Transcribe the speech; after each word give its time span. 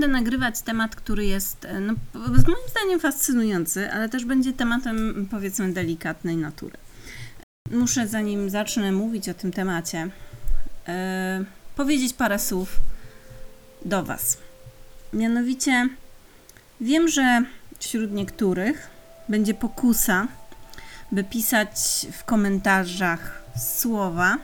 Będę 0.00 0.12
nagrywać 0.12 0.62
temat, 0.62 0.96
który 0.96 1.24
jest 1.24 1.64
e, 1.64 1.80
no, 1.80 1.94
moim 2.14 2.68
zdaniem 2.70 3.00
fascynujący, 3.00 3.92
ale 3.92 4.08
też 4.08 4.24
będzie 4.24 4.52
tematem 4.52 5.28
powiedzmy 5.30 5.72
delikatnej 5.72 6.36
natury. 6.36 6.76
Muszę 7.70 8.08
zanim 8.08 8.50
zacznę 8.50 8.92
mówić 8.92 9.28
o 9.28 9.34
tym 9.34 9.52
temacie, 9.52 9.98
yy, 10.88 10.92
powiedzieć 11.76 12.12
parę 12.12 12.38
słów 12.38 12.76
do 13.84 14.04
Was. 14.04 14.38
Mianowicie 15.12 15.88
wiem, 16.80 17.08
że 17.08 17.42
wśród 17.78 18.12
niektórych 18.12 18.90
będzie 19.28 19.54
pokusa, 19.54 20.28
by 21.12 21.24
pisać 21.24 21.70
w 22.12 22.24
komentarzach 22.24 23.42
słowa, 23.78 24.38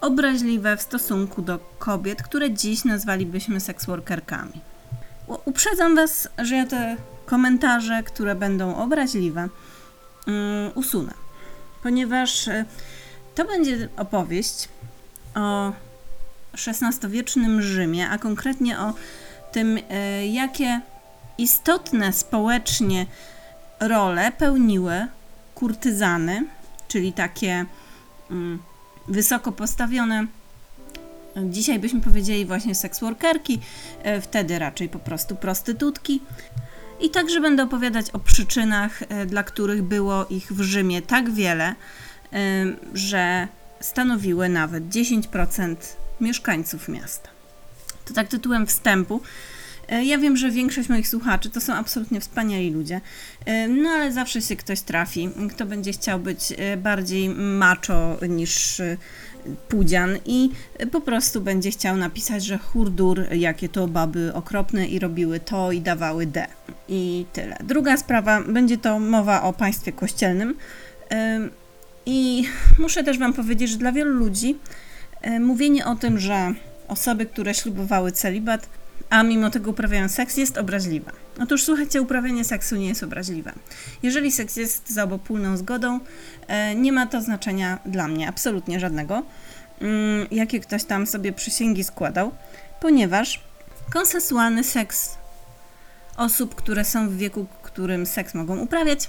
obraźliwe 0.00 0.76
w 0.76 0.82
stosunku 0.82 1.42
do 1.42 1.58
kobiet, 1.78 2.22
które 2.22 2.50
dziś 2.50 2.84
nazwalibyśmy 2.84 3.60
seksworkerkami. 3.60 4.73
Uprzedzam 5.44 5.96
Was, 5.96 6.28
że 6.38 6.56
ja 6.56 6.66
te 6.66 6.96
komentarze, 7.26 8.02
które 8.02 8.34
będą 8.34 8.76
obraźliwe, 8.76 9.48
um, 10.26 10.70
usunę, 10.74 11.14
ponieważ 11.82 12.48
e, 12.48 12.64
to 13.34 13.44
będzie 13.44 13.88
opowieść 13.96 14.68
o 15.34 15.72
XVI-wiecznym 16.54 17.62
Rzymie, 17.62 18.10
a 18.10 18.18
konkretnie 18.18 18.78
o 18.80 18.94
tym, 19.52 19.78
e, 19.90 20.26
jakie 20.26 20.80
istotne 21.38 22.12
społecznie 22.12 23.06
role 23.80 24.32
pełniły 24.32 25.06
kurtyzany, 25.54 26.46
czyli 26.88 27.12
takie 27.12 27.66
um, 28.30 28.62
wysoko 29.08 29.52
postawione. 29.52 30.26
Dzisiaj 31.42 31.78
byśmy 31.78 32.00
powiedzieli 32.00 32.46
właśnie 32.46 32.74
seksworkerki, 32.74 33.60
e, 34.02 34.20
wtedy 34.20 34.58
raczej 34.58 34.88
po 34.88 34.98
prostu 34.98 35.36
prostytutki. 35.36 36.20
I 37.00 37.10
także 37.10 37.40
będę 37.40 37.62
opowiadać 37.62 38.10
o 38.10 38.18
przyczynach, 38.18 39.02
e, 39.02 39.26
dla 39.26 39.42
których 39.42 39.82
było 39.82 40.26
ich 40.26 40.52
w 40.52 40.60
Rzymie 40.60 41.02
tak 41.02 41.30
wiele, 41.30 41.64
e, 41.64 41.74
że 42.94 43.48
stanowiły 43.80 44.48
nawet 44.48 44.88
10% 44.88 45.96
mieszkańców 46.20 46.88
miasta. 46.88 47.28
To 48.04 48.14
tak 48.14 48.28
tytułem 48.28 48.66
wstępu. 48.66 49.20
Ja 50.02 50.18
wiem, 50.18 50.36
że 50.36 50.50
większość 50.50 50.88
moich 50.88 51.08
słuchaczy 51.08 51.50
to 51.50 51.60
są 51.60 51.74
absolutnie 51.74 52.20
wspaniali 52.20 52.70
ludzie, 52.70 53.00
no 53.68 53.88
ale 53.88 54.12
zawsze 54.12 54.42
się 54.42 54.56
ktoś 54.56 54.80
trafi, 54.80 55.28
kto 55.50 55.66
będzie 55.66 55.92
chciał 55.92 56.18
być 56.18 56.52
bardziej 56.76 57.28
macho 57.28 58.16
niż 58.28 58.80
pudzian 59.68 60.18
i 60.26 60.50
po 60.92 61.00
prostu 61.00 61.40
będzie 61.40 61.70
chciał 61.70 61.96
napisać, 61.96 62.44
że 62.44 62.58
hurdur, 62.58 63.32
jakie 63.32 63.68
to 63.68 63.88
baby 63.88 64.34
okropne 64.34 64.86
i 64.86 64.98
robiły 64.98 65.40
to 65.40 65.72
i 65.72 65.80
dawały 65.80 66.26
D. 66.26 66.46
I 66.88 67.26
tyle. 67.32 67.56
Druga 67.64 67.96
sprawa, 67.96 68.40
będzie 68.40 68.78
to 68.78 69.00
mowa 69.00 69.42
o 69.42 69.52
państwie 69.52 69.92
kościelnym. 69.92 70.54
I 72.06 72.44
muszę 72.78 73.04
też 73.04 73.18
Wam 73.18 73.32
powiedzieć, 73.32 73.70
że 73.70 73.76
dla 73.76 73.92
wielu 73.92 74.10
ludzi 74.10 74.58
mówienie 75.40 75.86
o 75.86 75.94
tym, 75.96 76.18
że 76.18 76.54
osoby, 76.88 77.26
które 77.26 77.54
ślubowały 77.54 78.12
celibat, 78.12 78.68
a 79.10 79.22
mimo 79.22 79.50
tego 79.50 79.70
uprawiają 79.70 80.08
seks, 80.08 80.36
jest 80.36 80.58
obraźliwe. 80.58 81.12
Otóż 81.40 81.62
słuchajcie, 81.62 82.02
uprawianie 82.02 82.44
seksu 82.44 82.76
nie 82.76 82.88
jest 82.88 83.02
obraźliwe. 83.02 83.52
Jeżeli 84.02 84.32
seks 84.32 84.56
jest 84.56 84.90
za 84.90 85.04
obopólną 85.04 85.56
zgodą, 85.56 86.00
e, 86.46 86.74
nie 86.74 86.92
ma 86.92 87.06
to 87.06 87.20
znaczenia 87.20 87.78
dla 87.86 88.08
mnie, 88.08 88.28
absolutnie 88.28 88.80
żadnego, 88.80 89.22
mm, 89.80 90.26
jakie 90.30 90.60
ktoś 90.60 90.84
tam 90.84 91.06
sobie 91.06 91.32
przysięgi 91.32 91.84
składał, 91.84 92.32
ponieważ 92.80 93.40
konsensualny 93.92 94.64
seks 94.64 95.18
osób, 96.16 96.54
które 96.54 96.84
są 96.84 97.08
w 97.08 97.16
wieku, 97.16 97.46
którym 97.62 98.06
seks 98.06 98.34
mogą 98.34 98.58
uprawiać, 98.58 99.08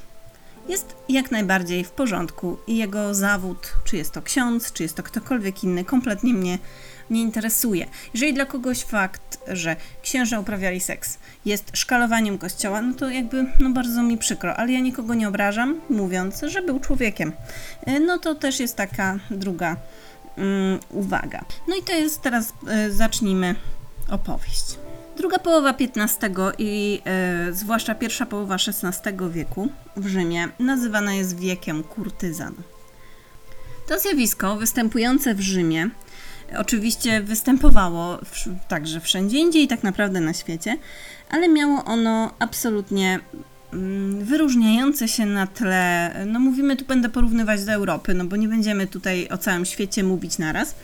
jest 0.70 0.96
jak 1.10 1.32
najbardziej 1.32 1.84
w 1.84 1.92
porządku 1.92 2.58
i 2.68 2.78
jego 2.78 3.14
zawód, 3.14 3.74
czy 3.84 3.98
jest 3.98 4.12
to 4.12 4.22
ksiądz, 4.22 4.74
czy 4.74 4.84
jest 4.84 4.96
to 4.96 5.04
ktokolwiek 5.04 5.64
inny, 5.64 5.86
kompletnie 5.86 6.34
mnie 6.34 6.60
nie 7.10 7.22
interesuje. 7.22 7.86
Jeżeli 8.14 8.34
dla 8.34 8.46
kogoś 8.46 8.84
fakt, 8.84 9.40
że 9.48 9.76
księża 10.02 10.40
uprawiali 10.40 10.80
seks 10.80 11.18
jest 11.46 11.78
szkalowaniem 11.78 12.38
kościoła, 12.38 12.82
no 12.82 12.94
to 12.94 13.10
jakby 13.10 13.46
no 13.60 13.70
bardzo 13.70 14.04
mi 14.04 14.18
przykro, 14.18 14.56
ale 14.56 14.72
ja 14.72 14.80
nikogo 14.80 15.14
nie 15.14 15.28
obrażam, 15.28 15.82
mówiąc, 15.90 16.42
że 16.48 16.62
był 16.62 16.80
człowiekiem. 16.80 17.32
E, 17.86 18.00
no 18.00 18.20
to 18.20 18.36
też 18.36 18.60
jest 18.60 18.76
taka 18.76 19.20
druga 19.32 19.78
um, 20.38 20.80
uwaga. 20.90 21.46
No 21.68 21.76
i 21.76 21.84
to 21.84 21.94
jest 21.94 22.22
teraz, 22.22 22.54
y, 22.88 22.94
zacznijmy 22.94 23.56
opowieść. 24.10 24.66
Druga 25.18 25.40
połowa 25.40 25.74
XV 25.80 26.52
i 26.58 27.02
e, 27.06 27.54
zwłaszcza 27.54 27.96
pierwsza 27.96 28.26
połowa 28.26 28.56
XVI 28.56 29.12
wieku 29.32 29.70
w 29.98 30.08
Rzymie 30.08 30.48
nazywana 30.60 31.14
jest 31.14 31.40
wiekiem 31.40 31.84
kurtyzan. 31.84 32.54
To 33.88 34.00
zjawisko 34.00 34.56
występujące 34.56 35.36
w 35.36 35.42
Rzymie 35.42 35.90
oczywiście 36.58 37.22
występowało 37.22 38.18
w, 38.18 38.68
także 38.68 39.00
wszędzie 39.00 39.38
indziej 39.38 39.68
tak 39.68 39.84
naprawdę 39.84 40.20
na 40.20 40.34
świecie, 40.34 40.78
ale 41.30 41.50
miało 41.50 41.84
ono 41.86 42.34
absolutnie 42.40 43.20
mm, 43.74 44.26
wyróżniające 44.26 45.08
się 45.08 45.26
na 45.26 45.48
tle, 45.48 46.16
no 46.26 46.40
mówimy 46.40 46.76
tu 46.76 46.86
będę 46.86 47.10
porównywać 47.10 47.66
do 47.66 47.72
Europy, 47.72 48.14
no 48.14 48.26
bo 48.26 48.36
nie 48.36 48.48
będziemy 48.48 48.88
tutaj 48.88 49.30
o 49.30 49.38
całym 49.38 49.66
świecie 49.66 50.04
mówić 50.04 50.38
naraz, 50.38 50.76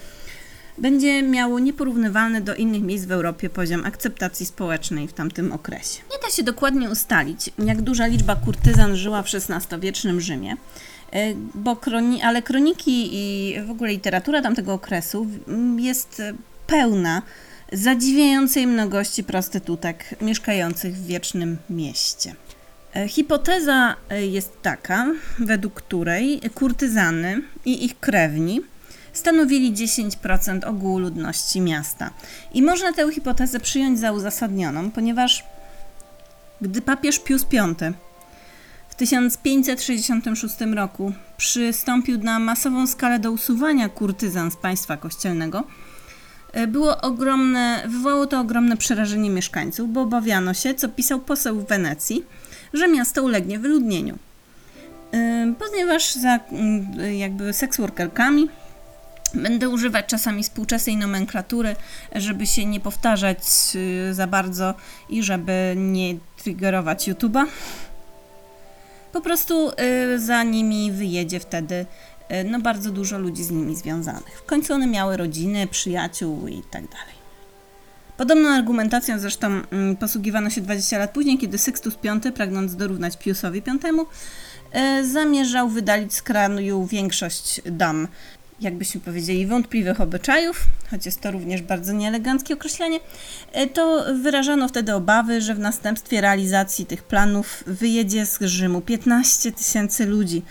będzie 0.77 1.23
miało 1.23 1.59
nieporównywalny 1.59 2.41
do 2.41 2.55
innych 2.55 2.81
miejsc 2.81 3.05
w 3.05 3.11
Europie 3.11 3.49
poziom 3.49 3.85
akceptacji 3.85 4.45
społecznej 4.45 5.07
w 5.07 5.13
tamtym 5.13 5.51
okresie. 5.51 6.01
Nie 6.11 6.17
da 6.23 6.29
się 6.29 6.43
dokładnie 6.43 6.89
ustalić, 6.89 7.49
jak 7.59 7.81
duża 7.81 8.07
liczba 8.07 8.35
kurtyzan 8.35 8.95
żyła 8.95 9.23
w 9.23 9.27
XVI-wiecznym 9.33 10.21
Rzymie, 10.21 10.55
bo 11.55 11.75
kroni 11.75 12.21
ale 12.21 12.41
kroniki 12.41 13.09
i 13.11 13.55
w 13.61 13.71
ogóle 13.71 13.91
literatura 13.91 14.41
tamtego 14.41 14.73
okresu 14.73 15.27
jest 15.77 16.21
pełna 16.67 17.21
zadziwiającej 17.71 18.67
mnogości 18.67 19.23
prostytutek 19.23 20.05
mieszkających 20.21 20.95
w 20.95 21.05
wiecznym 21.05 21.57
mieście. 21.69 22.35
E, 22.95 23.07
hipoteza 23.07 23.95
e, 24.09 24.25
jest 24.25 24.61
taka, 24.61 25.07
według 25.39 25.73
której 25.73 26.41
kurtyzany 26.55 27.41
i 27.65 27.85
ich 27.85 27.99
krewni 27.99 28.61
stanowili 29.13 29.73
10% 29.73 30.65
ogółu 30.65 30.99
ludności 30.99 31.61
miasta. 31.61 32.09
I 32.53 32.61
można 32.61 32.93
tę 32.93 33.11
hipotezę 33.11 33.59
przyjąć 33.59 33.99
za 33.99 34.11
uzasadnioną, 34.11 34.91
ponieważ 34.91 35.43
gdy 36.61 36.81
papież 36.81 37.19
Pius 37.19 37.45
V 37.51 37.93
1566 39.01 40.55
roku 40.75 41.13
przystąpił 41.37 42.17
na 42.17 42.39
masową 42.39 42.87
skalę 42.87 43.19
do 43.19 43.31
usuwania 43.31 43.89
kurtyzan 43.89 44.51
z 44.51 44.55
państwa 44.55 44.97
kościelnego, 44.97 45.63
e, 46.51 46.67
było 46.67 47.01
ogromne, 47.01 47.83
wywołało 47.87 48.27
to 48.27 48.39
ogromne 48.39 48.77
przerażenie 48.77 49.29
mieszkańców, 49.29 49.93
bo 49.93 50.01
obawiano 50.01 50.53
się, 50.53 50.73
co 50.73 50.89
pisał 50.89 51.19
poseł 51.19 51.59
w 51.59 51.67
Wenecji, 51.67 52.25
że 52.73 52.87
miasto 52.87 53.23
ulegnie 53.23 53.59
wyludnieniu. 53.59 54.17
E, 55.13 55.53
ponieważ 55.59 56.13
za 56.13 56.39
jakby 57.17 57.53
seksworkerkami 57.53 58.49
Będę 59.33 59.69
używać 59.69 60.05
czasami 60.05 60.43
współczesnej 60.43 60.97
nomenklatury, 60.97 61.75
żeby 62.15 62.47
się 62.47 62.65
nie 62.65 62.79
powtarzać 62.79 63.37
y, 63.75 64.13
za 64.13 64.27
bardzo 64.27 64.73
i 65.09 65.23
żeby 65.23 65.73
nie 65.77 66.15
triggerować 66.37 67.09
YouTube'a. 67.09 67.45
Po 69.11 69.21
prostu 69.21 69.69
y, 69.69 70.19
za 70.19 70.43
nimi 70.43 70.91
wyjedzie 70.91 71.39
wtedy 71.39 71.75
y, 72.31 72.43
no 72.43 72.59
bardzo 72.59 72.91
dużo 72.91 73.19
ludzi 73.19 73.43
z 73.43 73.51
nimi 73.51 73.75
związanych. 73.75 74.39
W 74.39 74.45
końcu 74.45 74.73
one 74.73 74.87
miały 74.87 75.17
rodziny, 75.17 75.67
przyjaciół 75.67 76.47
i 76.47 76.61
tak 76.71 76.87
dalej. 76.87 77.21
Podobną 78.17 78.49
argumentacją 78.49 79.19
zresztą 79.19 79.47
mm, 79.47 79.95
posługiwano 79.95 80.49
się 80.49 80.61
20 80.61 80.97
lat 80.97 81.11
później, 81.11 81.37
kiedy 81.37 81.57
Sextus 81.57 81.93
V, 82.03 82.31
pragnąc 82.31 82.75
dorównać 82.75 83.17
Piusowi 83.17 83.61
V, 83.61 84.05
zamierzał 85.03 85.69
wydalić 85.69 86.13
z 86.13 86.21
kraju 86.21 86.85
większość 86.85 87.61
dam 87.65 88.07
jakbyśmy 88.61 89.01
powiedzieli, 89.01 89.47
wątpliwych 89.47 90.01
obyczajów, 90.01 90.65
choć 90.91 91.05
jest 91.05 91.21
to 91.21 91.31
również 91.31 91.61
bardzo 91.61 91.93
nieeleganckie 91.93 92.53
określenie, 92.53 92.99
e, 93.51 93.67
to 93.67 94.05
wyrażano 94.21 94.67
wtedy 94.67 94.93
obawy, 94.93 95.41
że 95.41 95.55
w 95.55 95.59
następstwie 95.59 96.21
realizacji 96.21 96.85
tych 96.85 97.03
planów 97.03 97.63
wyjedzie 97.67 98.25
z 98.25 98.39
Rzymu 98.41 98.81
15 98.81 99.51
tysięcy 99.51 100.05
ludzi. 100.05 100.41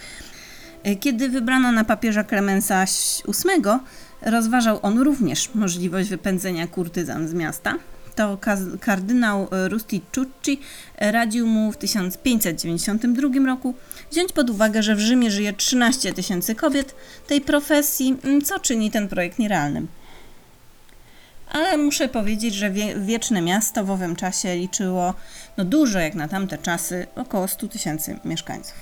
E, 0.82 0.96
kiedy 0.96 1.28
wybrano 1.28 1.72
na 1.72 1.84
papieża 1.84 2.24
Klemensa 2.24 2.84
VIII, 3.26 3.78
rozważał 4.22 4.78
on 4.82 4.98
również 4.98 5.54
możliwość 5.54 6.08
wypędzenia 6.08 6.66
kurtyzan 6.66 7.28
z 7.28 7.34
miasta 7.34 7.74
to 8.20 8.38
kardynał 8.80 9.48
Rusticucci 9.68 10.60
radził 10.98 11.46
mu 11.46 11.72
w 11.72 11.76
1592 11.76 13.46
roku 13.46 13.74
wziąć 14.10 14.32
pod 14.32 14.50
uwagę, 14.50 14.82
że 14.82 14.94
w 14.94 15.00
Rzymie 15.00 15.30
żyje 15.30 15.52
13 15.52 16.12
tysięcy 16.12 16.54
kobiet 16.54 16.94
tej 17.26 17.40
profesji, 17.40 18.16
co 18.44 18.58
czyni 18.58 18.90
ten 18.90 19.08
projekt 19.08 19.38
nierealnym. 19.38 19.88
ale 21.52 21.76
muszę 21.76 22.08
powiedzieć, 22.08 22.54
że 22.54 22.70
wie, 22.70 22.94
wieczne 23.00 23.42
miasto 23.42 23.84
w 23.84 23.90
owym 23.90 24.16
czasie 24.16 24.56
liczyło 24.56 25.14
no 25.56 25.64
dużo 25.64 25.98
jak 25.98 26.14
na 26.14 26.28
tamte 26.28 26.58
czasy, 26.58 27.06
około 27.16 27.48
100 27.48 27.68
tysięcy 27.68 28.18
mieszkańców. 28.24 28.74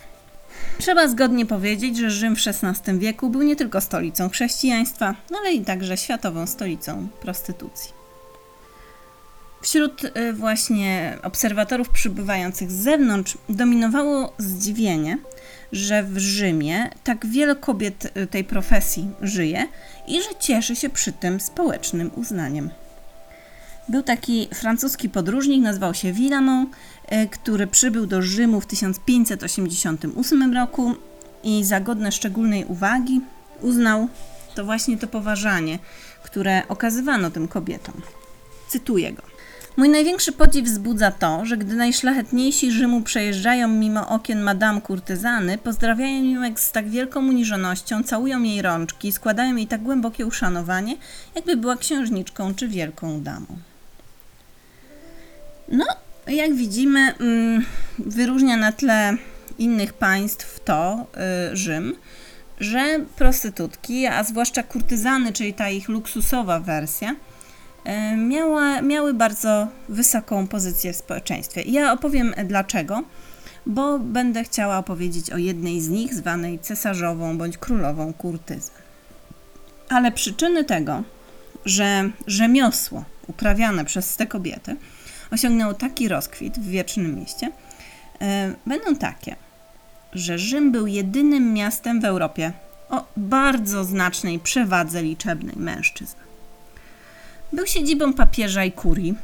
Trzeba 0.79 1.09
zgodnie 1.09 1.47
powiedzieć, 1.47 1.97
że 1.97 2.11
Rzym 2.11 2.37
w 2.37 2.41
XVI 2.47 2.99
wieku 2.99 3.31
był 3.31 3.43
nie 3.43 3.57
tylko 3.57 3.81
stolicą 3.81 4.29
chrześcijaństwa, 4.29 5.15
ale 5.39 5.53
i 5.53 5.65
także 5.65 5.97
światową 5.97 6.47
stolicą 6.47 7.09
prostytucji. 7.21 7.98
Wśród 9.63 10.05
y, 10.05 10.33
właśnie 10.33 11.19
obserwatorów 11.23 11.89
przybywających 11.89 12.71
z 12.71 12.75
zewnątrz 12.75 13.39
dominowało 13.49 14.35
zdziwienie, 14.39 15.19
że 15.73 16.03
w 16.03 16.19
Rzymie 16.19 16.91
tak 17.05 17.27
wiele 17.27 17.57
kobiet 17.57 18.13
y, 18.17 18.27
tej 18.27 18.45
profesji 18.45 19.11
żyje 19.23 19.69
i 20.07 20.23
że 20.23 20.29
cieszy 20.41 20.77
się 20.77 20.91
przy 20.91 21.13
tym 21.13 21.41
społecznym 21.41 22.11
uznaniem. 22.17 22.71
Był 23.89 24.03
taki 24.03 24.49
francuski 24.55 25.09
podróżnik, 25.09 25.63
nazywał 25.63 25.95
się 25.95 26.13
Villamont, 26.13 26.71
y, 27.13 27.29
który 27.29 27.67
przybył 27.67 28.07
do 28.07 28.23
Rzymu 28.23 28.61
w 28.61 28.67
1588 28.67 30.55
roku 30.55 30.95
i 31.45 31.65
za 31.65 31.81
godne 31.81 32.13
szczególnej 32.13 32.65
uwagi 32.65 33.21
uznał 33.61 34.09
to 34.55 34.65
właśnie 34.65 34.99
to 34.99 35.07
poważanie, 35.07 35.79
które 36.23 36.63
okazywano 36.69 37.31
tym 37.31 37.49
kobietom. 37.49 37.95
Cytuję 38.69 39.13
go. 39.13 39.38
Mój 39.77 39.89
największy 39.89 40.33
podziw 40.33 40.65
wzbudza 40.65 41.11
to, 41.11 41.45
że 41.45 41.57
gdy 41.57 41.75
najszlachetniejsi 41.75 42.73
Rzymu 42.73 43.01
przejeżdżają 43.03 43.69
mimo 43.69 44.09
okien 44.09 44.41
Madame 44.41 44.81
Kurtyzany, 44.81 45.59
pozdrawiają 45.59 46.25
ją 46.25 46.57
z 46.57 46.73
tak 46.73 46.89
wielką 46.89 47.29
uniżonością, 47.29 48.03
całują 48.03 48.43
jej 48.43 48.63
rączki, 48.63 49.13
składają 49.13 49.57
jej 49.57 49.67
tak 49.67 49.83
głębokie 49.83 50.27
uszanowanie, 50.27 50.97
jakby 51.35 51.57
była 51.57 51.77
księżniczką 51.77 52.55
czy 52.55 52.69
wielką 52.69 53.21
damą. 53.21 53.47
No, 55.69 55.85
jak 56.27 56.55
widzimy, 56.55 57.15
mm, 57.21 57.65
wyróżnia 57.99 58.57
na 58.57 58.73
tle 58.73 59.17
innych 59.59 59.93
państw 59.93 60.61
to 60.65 61.07
y, 61.53 61.57
Rzym, 61.57 61.97
że 62.61 63.01
prostytutki, 63.17 64.07
a 64.07 64.25
zwłaszcza 64.25 64.63
kurtyzany, 64.63 65.33
czyli 65.33 65.55
ta 65.55 65.71
ich 65.71 65.89
luksusowa 65.89 66.61
wersja, 66.61 67.15
miała, 68.17 68.83
miały 68.83 69.15
bardzo 69.15 69.69
wysoką 69.89 70.47
pozycję 70.47 70.93
w 70.93 70.97
społeczeństwie. 70.97 71.63
Ja 71.63 71.93
opowiem 71.93 72.35
dlaczego, 72.45 73.03
bo 73.67 73.99
będę 73.99 74.45
chciała 74.45 74.79
opowiedzieć 74.79 75.31
o 75.31 75.37
jednej 75.37 75.81
z 75.81 75.89
nich, 75.89 76.15
zwanej 76.15 76.59
cesarzową 76.59 77.39
bądź 77.39 77.59
królową 77.59 78.13
kurtyzę. 78.13 78.71
Ale 79.89 80.13
przyczyny 80.13 80.65
tego, 80.65 81.03
że 81.65 82.11
rzemiosło 82.27 83.05
uprawiane 83.27 83.85
przez 83.85 84.17
te 84.17 84.27
kobiety 84.27 84.77
osiągnęło 85.31 85.75
taki 85.75 86.09
rozkwit 86.09 86.59
w 86.59 86.69
wiecznym 86.69 87.17
mieście, 87.17 87.51
e, 88.21 88.53
będą 88.67 88.97
takie, 88.97 89.37
że 90.13 90.39
Rzym 90.39 90.73
był 90.73 90.87
jedynym 90.87 91.53
miastem 91.53 92.01
w 92.01 92.05
Europie 92.05 92.53
o 92.91 93.05
bardzo 93.17 93.85
znacznej 93.85 94.39
przewadze 94.39 95.03
liczebnej 95.03 95.57
mężczyzn. 95.57 96.17
Był 97.53 97.67
siedzibą 97.67 98.13
papieża 98.13 98.65
i 98.65 98.73
kurii. 98.73 99.15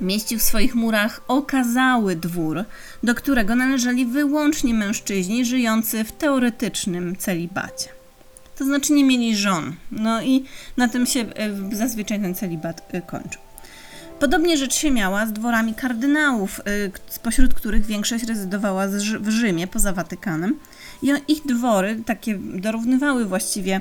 Mieścił 0.00 0.38
w 0.38 0.42
swoich 0.42 0.74
murach 0.74 1.20
okazały 1.28 2.16
dwór, 2.16 2.64
do 3.02 3.14
którego 3.14 3.54
należeli 3.54 4.06
wyłącznie 4.06 4.74
mężczyźni 4.74 5.44
żyjący 5.44 6.04
w 6.04 6.12
teoretycznym 6.12 7.16
celibacie. 7.16 7.88
To 8.58 8.64
znaczy 8.64 8.92
nie 8.92 9.04
mieli 9.04 9.36
żon. 9.36 9.74
No 9.92 10.22
i 10.22 10.44
na 10.76 10.88
tym 10.88 11.06
się 11.06 11.20
e, 11.20 11.76
zazwyczaj 11.76 12.20
ten 12.20 12.34
celibat 12.34 12.88
e, 12.92 13.02
kończył. 13.02 13.40
Podobnie 14.20 14.56
rzecz 14.56 14.74
się 14.74 14.90
miała 14.90 15.26
z 15.26 15.32
dworami 15.32 15.74
kardynałów, 15.74 16.60
e, 16.60 16.62
spośród 17.08 17.54
których 17.54 17.86
większość 17.86 18.24
rezydowała 18.24 18.86
w 19.20 19.28
Rzymie 19.28 19.66
poza 19.66 19.92
Watykanem. 19.92 20.58
I 21.02 21.12
ich 21.28 21.46
dwory 21.46 22.02
takie 22.06 22.38
dorównywały 22.38 23.24
właściwie 23.24 23.80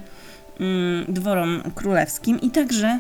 dworom 1.08 1.64
królewskim 1.76 2.42
i 2.42 2.50
także 2.50 3.00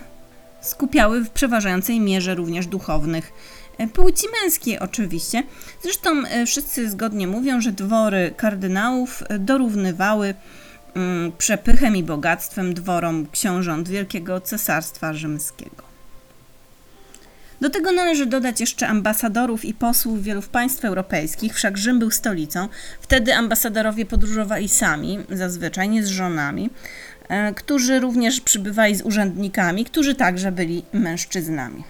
skupiały 0.62 1.24
w 1.24 1.30
przeważającej 1.30 2.00
mierze 2.00 2.36
również 2.36 2.68
duchownych. 2.68 3.34
E, 3.78 3.88
płci 3.88 4.26
męskiej 4.42 4.80
oczywiście. 4.80 5.44
Zresztą 5.84 6.24
e, 6.26 6.46
wszyscy 6.46 6.90
zgodnie 6.90 7.28
mówią, 7.28 7.62
że 7.62 7.72
dwory 7.72 8.34
kardynałów 8.38 9.24
e, 9.30 9.40
dorównywały 9.40 10.34
mm, 10.96 11.32
przepychem 11.38 11.96
i 11.96 12.04
bogactwem 12.04 12.74
dworom 12.74 13.28
książąt 13.32 13.90
Wielkiego 13.90 14.42
Cesarstwa 14.42 15.14
Rzymskiego. 15.14 15.92
Do 17.62 17.70
tego 17.70 17.92
należy 17.92 18.26
dodać 18.26 18.60
jeszcze 18.60 18.88
ambasadorów 18.88 19.66
i 19.66 19.74
posłów 19.74 20.24
wielu 20.24 20.42
państw 20.42 20.86
europejskich, 20.86 21.56
wszak 21.56 21.78
Rzym 21.78 22.00
był 22.00 22.12
stolicą. 22.12 22.68
Wtedy 23.02 23.36
ambasadorowie 23.36 24.06
podróżowali 24.06 24.70
sami, 24.70 25.20
zazwyczaj 25.30 25.90
nie 25.90 26.04
z 26.04 26.08
żonami. 26.08 26.70
E, 27.32 27.54
którzy 27.54 28.00
również 28.00 28.42
przybywali 28.42 28.96
z 28.96 29.02
urzędnikami, 29.02 29.86
którzy 29.86 30.16
także 30.16 30.52
byli 30.52 30.84
mężczyznami. 30.94 31.84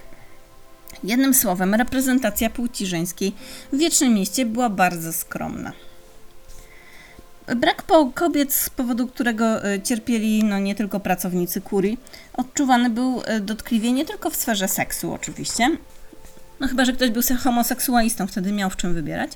Jednym 1.03 1.33
słowem, 1.33 1.75
reprezentacja 1.75 2.49
płci 2.49 2.85
żeńskiej 2.85 3.33
w 3.73 3.77
Wiecznym 3.77 4.13
Mieście 4.13 4.45
była 4.45 4.69
bardzo 4.69 5.13
skromna. 5.13 5.71
Brak 7.55 7.83
kobiet, 8.13 8.53
z 8.53 8.69
powodu 8.69 9.07
którego 9.07 9.65
e, 9.65 9.81
cierpieli 9.81 10.43
no, 10.43 10.59
nie 10.59 10.75
tylko 10.75 10.99
pracownicy 10.99 11.61
kurii, 11.61 11.97
odczuwany 12.33 12.89
był 12.89 13.21
e, 13.25 13.39
dotkliwie 13.39 13.91
nie 13.91 14.05
tylko 14.05 14.29
w 14.29 14.35
sferze 14.35 14.67
seksu 14.67 15.13
oczywiście, 15.13 15.77
no 16.59 16.67
chyba, 16.67 16.85
że 16.85 16.93
ktoś 16.93 17.09
był 17.09 17.21
homoseksualistą, 17.43 18.27
wtedy 18.27 18.51
miał 18.51 18.69
w 18.69 18.75
czym 18.75 18.93
wybierać, 18.93 19.31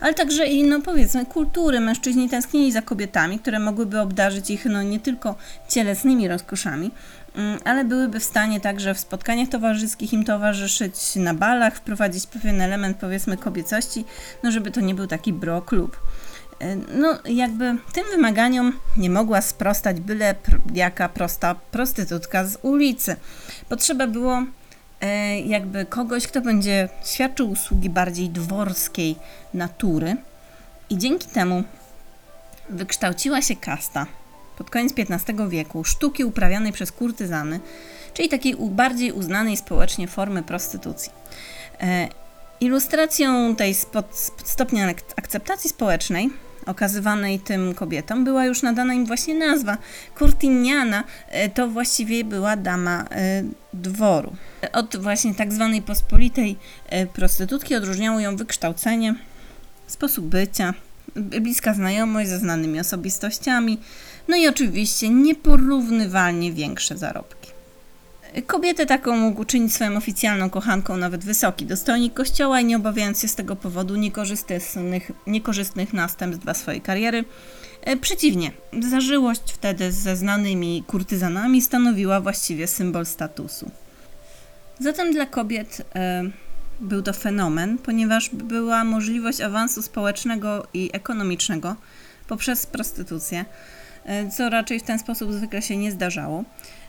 ale 0.00 0.14
także 0.14 0.46
i, 0.46 0.62
no 0.62 0.80
powiedzmy, 0.80 1.26
kultury. 1.26 1.80
Mężczyźni 1.80 2.28
tęsknili 2.28 2.72
za 2.72 2.82
kobietami, 2.82 3.38
które 3.38 3.58
mogłyby 3.58 4.00
obdarzyć 4.00 4.50
ich, 4.50 4.64
no 4.64 4.82
nie 4.82 5.00
tylko 5.00 5.34
cielesnymi 5.68 6.28
rozkoszami, 6.28 6.90
mm, 7.36 7.58
ale 7.64 7.84
byłyby 7.84 8.20
w 8.20 8.24
stanie 8.24 8.60
także 8.60 8.94
w 8.94 8.98
spotkaniach 8.98 9.48
towarzyskich 9.48 10.12
im 10.12 10.24
towarzyszyć, 10.24 11.16
na 11.16 11.34
balach, 11.34 11.76
wprowadzić 11.76 12.26
pewien 12.26 12.60
element, 12.60 12.96
powiedzmy, 12.96 13.36
kobiecości, 13.36 14.04
no 14.42 14.50
żeby 14.50 14.70
to 14.70 14.80
nie 14.80 14.94
był 14.94 15.06
taki 15.06 15.32
bro 15.32 15.62
klub. 15.62 15.96
E, 16.60 16.76
no, 16.76 17.18
jakby 17.24 17.64
tym 17.92 18.04
wymaganiom 18.10 18.72
nie 18.96 19.10
mogła 19.10 19.40
sprostać 19.40 20.00
byle 20.00 20.34
jaka 20.74 21.08
prosta 21.08 21.54
prostytutka 21.54 22.44
z 22.44 22.58
ulicy. 22.62 23.16
Potrzeba 23.68 24.06
było 24.06 24.42
jakby 25.46 25.86
kogoś, 25.86 26.26
kto 26.26 26.40
będzie 26.40 26.88
świadczył 27.04 27.50
usługi 27.50 27.90
bardziej 27.90 28.30
dworskiej 28.30 29.16
natury. 29.54 30.16
I 30.90 30.98
dzięki 30.98 31.28
temu 31.28 31.64
wykształciła 32.68 33.42
się 33.42 33.56
kasta 33.56 34.06
pod 34.58 34.70
koniec 34.70 34.92
XV 34.96 35.48
wieku 35.48 35.84
sztuki 35.84 36.24
uprawianej 36.24 36.72
przez 36.72 36.92
kurtyzany, 36.92 37.60
czyli 38.14 38.28
takiej 38.28 38.56
bardziej 38.58 39.12
uznanej 39.12 39.56
społecznie 39.56 40.08
formy 40.08 40.42
prostytucji. 40.42 41.12
E, 41.80 42.08
ilustracją 42.60 43.56
tej 43.56 43.74
stopnia 44.44 44.94
akceptacji 45.16 45.70
społecznej 45.70 46.30
okazywanej 46.68 47.40
tym 47.40 47.74
kobietom 47.74 48.24
była 48.24 48.44
już 48.44 48.62
nadana 48.62 48.94
im 48.94 49.06
właśnie 49.06 49.34
nazwa. 49.34 49.78
Kurtiniana 50.18 51.04
e, 51.28 51.48
to 51.48 51.68
właściwie 51.68 52.24
była 52.24 52.56
dama 52.56 53.04
e, 53.10 53.42
dworu. 53.72 54.36
Od 54.72 54.96
właśnie 54.96 55.34
tak 55.34 55.52
zwanej 55.52 55.82
pospolitej 55.82 56.56
e, 56.88 57.06
prostytutki 57.06 57.74
odróżniało 57.74 58.20
ją 58.20 58.36
wykształcenie, 58.36 59.14
sposób 59.86 60.24
bycia, 60.24 60.74
bliska 61.16 61.74
znajomość 61.74 62.28
ze 62.28 62.38
znanymi 62.38 62.80
osobistościami, 62.80 63.78
no 64.28 64.36
i 64.36 64.48
oczywiście 64.48 65.08
nieporównywalnie 65.08 66.52
większe 66.52 66.98
zarobki. 66.98 67.37
Kobietę 68.46 68.86
taką 68.86 69.16
mógł 69.16 69.40
uczynić 69.40 69.74
swoją 69.74 69.96
oficjalną 69.96 70.50
kochanką 70.50 70.96
nawet 70.96 71.24
wysoki 71.24 71.66
dostojnik 71.66 72.14
kościoła 72.14 72.60
i 72.60 72.64
nie 72.64 72.76
obawiając 72.76 73.20
się 73.20 73.28
z 73.28 73.34
tego 73.34 73.56
powodu 73.56 73.96
niekorzystnych, 73.96 75.10
niekorzystnych 75.26 75.92
następstw 75.92 76.44
dla 76.44 76.54
swojej 76.54 76.80
kariery. 76.80 77.24
E, 77.82 77.96
przeciwnie, 77.96 78.50
zażyłość 78.90 79.42
wtedy 79.46 79.92
ze 79.92 80.16
znanymi 80.16 80.84
kurtyzanami 80.86 81.62
stanowiła 81.62 82.20
właściwie 82.20 82.66
symbol 82.66 83.06
statusu. 83.06 83.70
Zatem 84.80 85.12
dla 85.12 85.26
kobiet 85.26 85.82
e, 85.94 86.24
był 86.80 87.02
to 87.02 87.12
fenomen, 87.12 87.78
ponieważ 87.78 88.30
była 88.30 88.84
możliwość 88.84 89.40
awansu 89.40 89.82
społecznego 89.82 90.66
i 90.74 90.90
ekonomicznego 90.92 91.76
poprzez 92.28 92.66
prostytucję, 92.66 93.44
e, 94.04 94.30
co 94.30 94.50
raczej 94.50 94.80
w 94.80 94.82
ten 94.82 94.98
sposób 94.98 95.32
zwykle 95.32 95.62
się 95.62 95.76
nie 95.76 95.92
zdarzało 95.92 96.44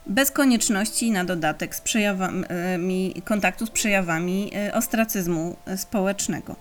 bez 0.09 0.31
konieczności 0.31 1.11
na 1.11 1.25
dodatek 1.25 1.75
z 1.75 1.81
przejawami, 1.81 3.21
kontaktu 3.25 3.65
z 3.65 3.69
przejawami 3.69 4.51
e, 4.55 4.73
ostracyzmu 4.73 5.55
społecznego. 5.77 6.55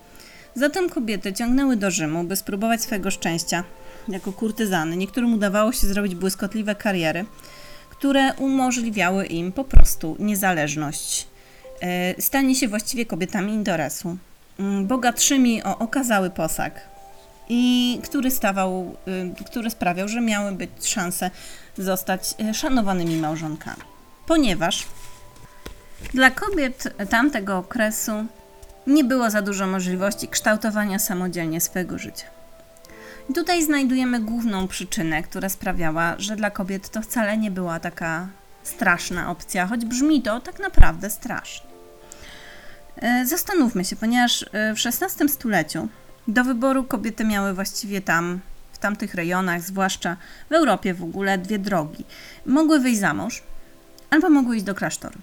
Zatem 0.54 0.88
kobiety 0.90 1.32
ciągnęły 1.32 1.76
do 1.76 1.90
Rzymu, 1.90 2.24
by 2.24 2.36
spróbować 2.36 2.82
swojego 2.82 3.10
szczęścia 3.10 3.64
jako 4.08 4.32
kurtyzany. 4.32 4.96
Niektórym 4.96 5.34
udawało 5.34 5.72
się 5.72 5.86
zrobić 5.86 6.14
błyskotliwe 6.14 6.74
kariery, 6.74 7.24
które 7.90 8.34
umożliwiały 8.34 9.26
im 9.26 9.52
po 9.52 9.64
prostu 9.64 10.16
niezależność. 10.18 11.26
Stanie 12.18 12.54
się 12.54 12.68
właściwie 12.68 13.06
kobietami 13.06 13.52
interesu, 13.52 14.16
mm, 14.58 14.86
bogatszymi 14.86 15.62
o 15.62 15.78
okazały 15.78 16.30
posag 16.30 16.80
i 17.48 18.00
który 18.04 18.30
stawał, 18.30 18.96
y, 19.40 19.44
który 19.44 19.70
sprawiał, 19.70 20.08
że 20.08 20.20
miały 20.20 20.52
być 20.52 20.70
szanse 20.82 21.30
zostać 21.78 22.34
e, 22.40 22.54
szanowanymi 22.54 23.16
małżonkami. 23.16 23.82
Ponieważ 24.26 24.86
dla 26.14 26.30
kobiet 26.30 26.94
tamtego 27.10 27.58
okresu 27.58 28.26
nie 28.86 29.04
było 29.04 29.30
za 29.30 29.42
dużo 29.42 29.66
możliwości 29.66 30.28
kształtowania 30.28 30.98
samodzielnie 30.98 31.60
swojego 31.60 31.98
życia. 31.98 32.26
I 33.30 33.34
tutaj 33.34 33.64
znajdujemy 33.64 34.20
główną 34.20 34.68
przyczynę, 34.68 35.22
która 35.22 35.48
sprawiała, 35.48 36.14
że 36.18 36.36
dla 36.36 36.50
kobiet 36.50 36.88
to 36.88 37.02
wcale 37.02 37.38
nie 37.38 37.50
była 37.50 37.80
taka 37.80 38.28
straszna 38.62 39.30
opcja, 39.30 39.66
choć 39.66 39.84
brzmi 39.84 40.22
to 40.22 40.40
tak 40.40 40.58
naprawdę 40.58 41.10
strasznie. 41.10 41.68
E, 42.96 43.26
zastanówmy 43.26 43.84
się, 43.84 43.96
ponieważ 43.96 44.44
w 44.52 44.86
XVI 44.86 45.28
stuleciu 45.28 45.88
do 46.28 46.44
wyboru 46.44 46.84
kobiety 46.84 47.24
miały 47.24 47.54
właściwie 47.54 48.00
tam, 48.00 48.40
w 48.72 48.78
tamtych 48.78 49.14
rejonach, 49.14 49.62
zwłaszcza 49.62 50.16
w 50.50 50.52
Europie 50.52 50.94
w 50.94 51.02
ogóle, 51.02 51.38
dwie 51.38 51.58
drogi. 51.58 52.04
Mogły 52.46 52.80
wyjść 52.80 53.00
za 53.00 53.14
mąż, 53.14 53.42
albo 54.10 54.30
mogły 54.30 54.56
iść 54.56 54.64
do 54.64 54.74
klasztoru. 54.74 55.18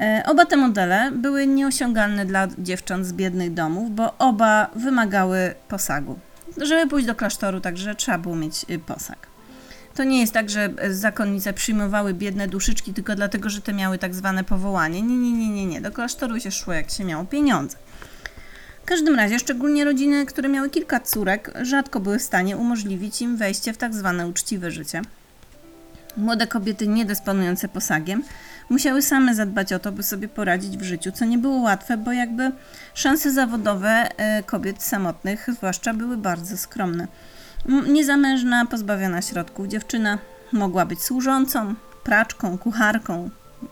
E, 0.00 0.22
oba 0.26 0.46
te 0.46 0.56
modele 0.56 1.10
były 1.12 1.46
nieosiągalne 1.46 2.26
dla 2.26 2.48
dziewcząt 2.58 3.06
z 3.06 3.12
biednych 3.12 3.54
domów, 3.54 3.94
bo 3.94 4.18
oba 4.18 4.70
wymagały 4.76 5.54
posagu. 5.68 6.18
Żeby 6.56 6.90
pójść 6.90 7.06
do 7.06 7.14
klasztoru, 7.14 7.60
także 7.60 7.94
trzeba 7.94 8.18
było 8.18 8.36
mieć 8.36 8.66
y, 8.70 8.78
posag. 8.78 9.26
To 9.94 10.04
nie 10.04 10.20
jest 10.20 10.32
tak, 10.32 10.50
że 10.50 10.70
zakonnice 10.90 11.52
przyjmowały 11.52 12.14
biedne 12.14 12.48
duszyczki 12.48 12.94
tylko 12.94 13.16
dlatego, 13.16 13.50
że 13.50 13.60
te 13.60 13.72
miały 13.72 13.98
tak 13.98 14.14
zwane 14.14 14.44
powołanie. 14.44 15.02
Nie, 15.02 15.16
nie, 15.16 15.32
nie, 15.32 15.48
nie, 15.48 15.66
nie. 15.66 15.80
Do 15.80 15.92
klasztoru 15.92 16.40
się 16.40 16.50
szło, 16.50 16.72
jak 16.72 16.90
się 16.90 17.04
miało 17.04 17.24
pieniądze. 17.24 17.76
Każdym 18.90 19.14
razie, 19.14 19.38
szczególnie 19.38 19.84
rodziny, 19.84 20.26
które 20.26 20.48
miały 20.48 20.70
kilka 20.70 21.00
córek, 21.00 21.52
rzadko 21.62 22.00
były 22.00 22.18
w 22.18 22.22
stanie 22.22 22.56
umożliwić 22.56 23.22
im 23.22 23.36
wejście 23.36 23.72
w 23.72 23.76
tak 23.76 23.94
zwane 23.94 24.28
uczciwe 24.28 24.70
życie. 24.70 25.02
Młode 26.16 26.46
kobiety 26.46 26.88
niedysponujące 26.88 27.68
posagiem 27.68 28.22
musiały 28.70 29.02
same 29.02 29.34
zadbać 29.34 29.72
o 29.72 29.78
to, 29.78 29.92
by 29.92 30.02
sobie 30.02 30.28
poradzić 30.28 30.76
w 30.78 30.82
życiu, 30.82 31.12
co 31.12 31.24
nie 31.24 31.38
było 31.38 31.56
łatwe, 31.56 31.96
bo 31.96 32.12
jakby 32.12 32.52
szanse 32.94 33.32
zawodowe 33.32 34.08
e, 34.16 34.42
kobiet 34.42 34.82
samotnych, 34.82 35.46
zwłaszcza, 35.56 35.94
były 35.94 36.16
bardzo 36.16 36.56
skromne. 36.56 37.08
Niezamężna, 37.88 38.66
pozbawiona 38.66 39.22
środków 39.22 39.66
dziewczyna 39.66 40.18
mogła 40.52 40.86
być 40.86 41.02
służącą, 41.02 41.74
praczką, 42.04 42.58
kucharką, 42.58 43.30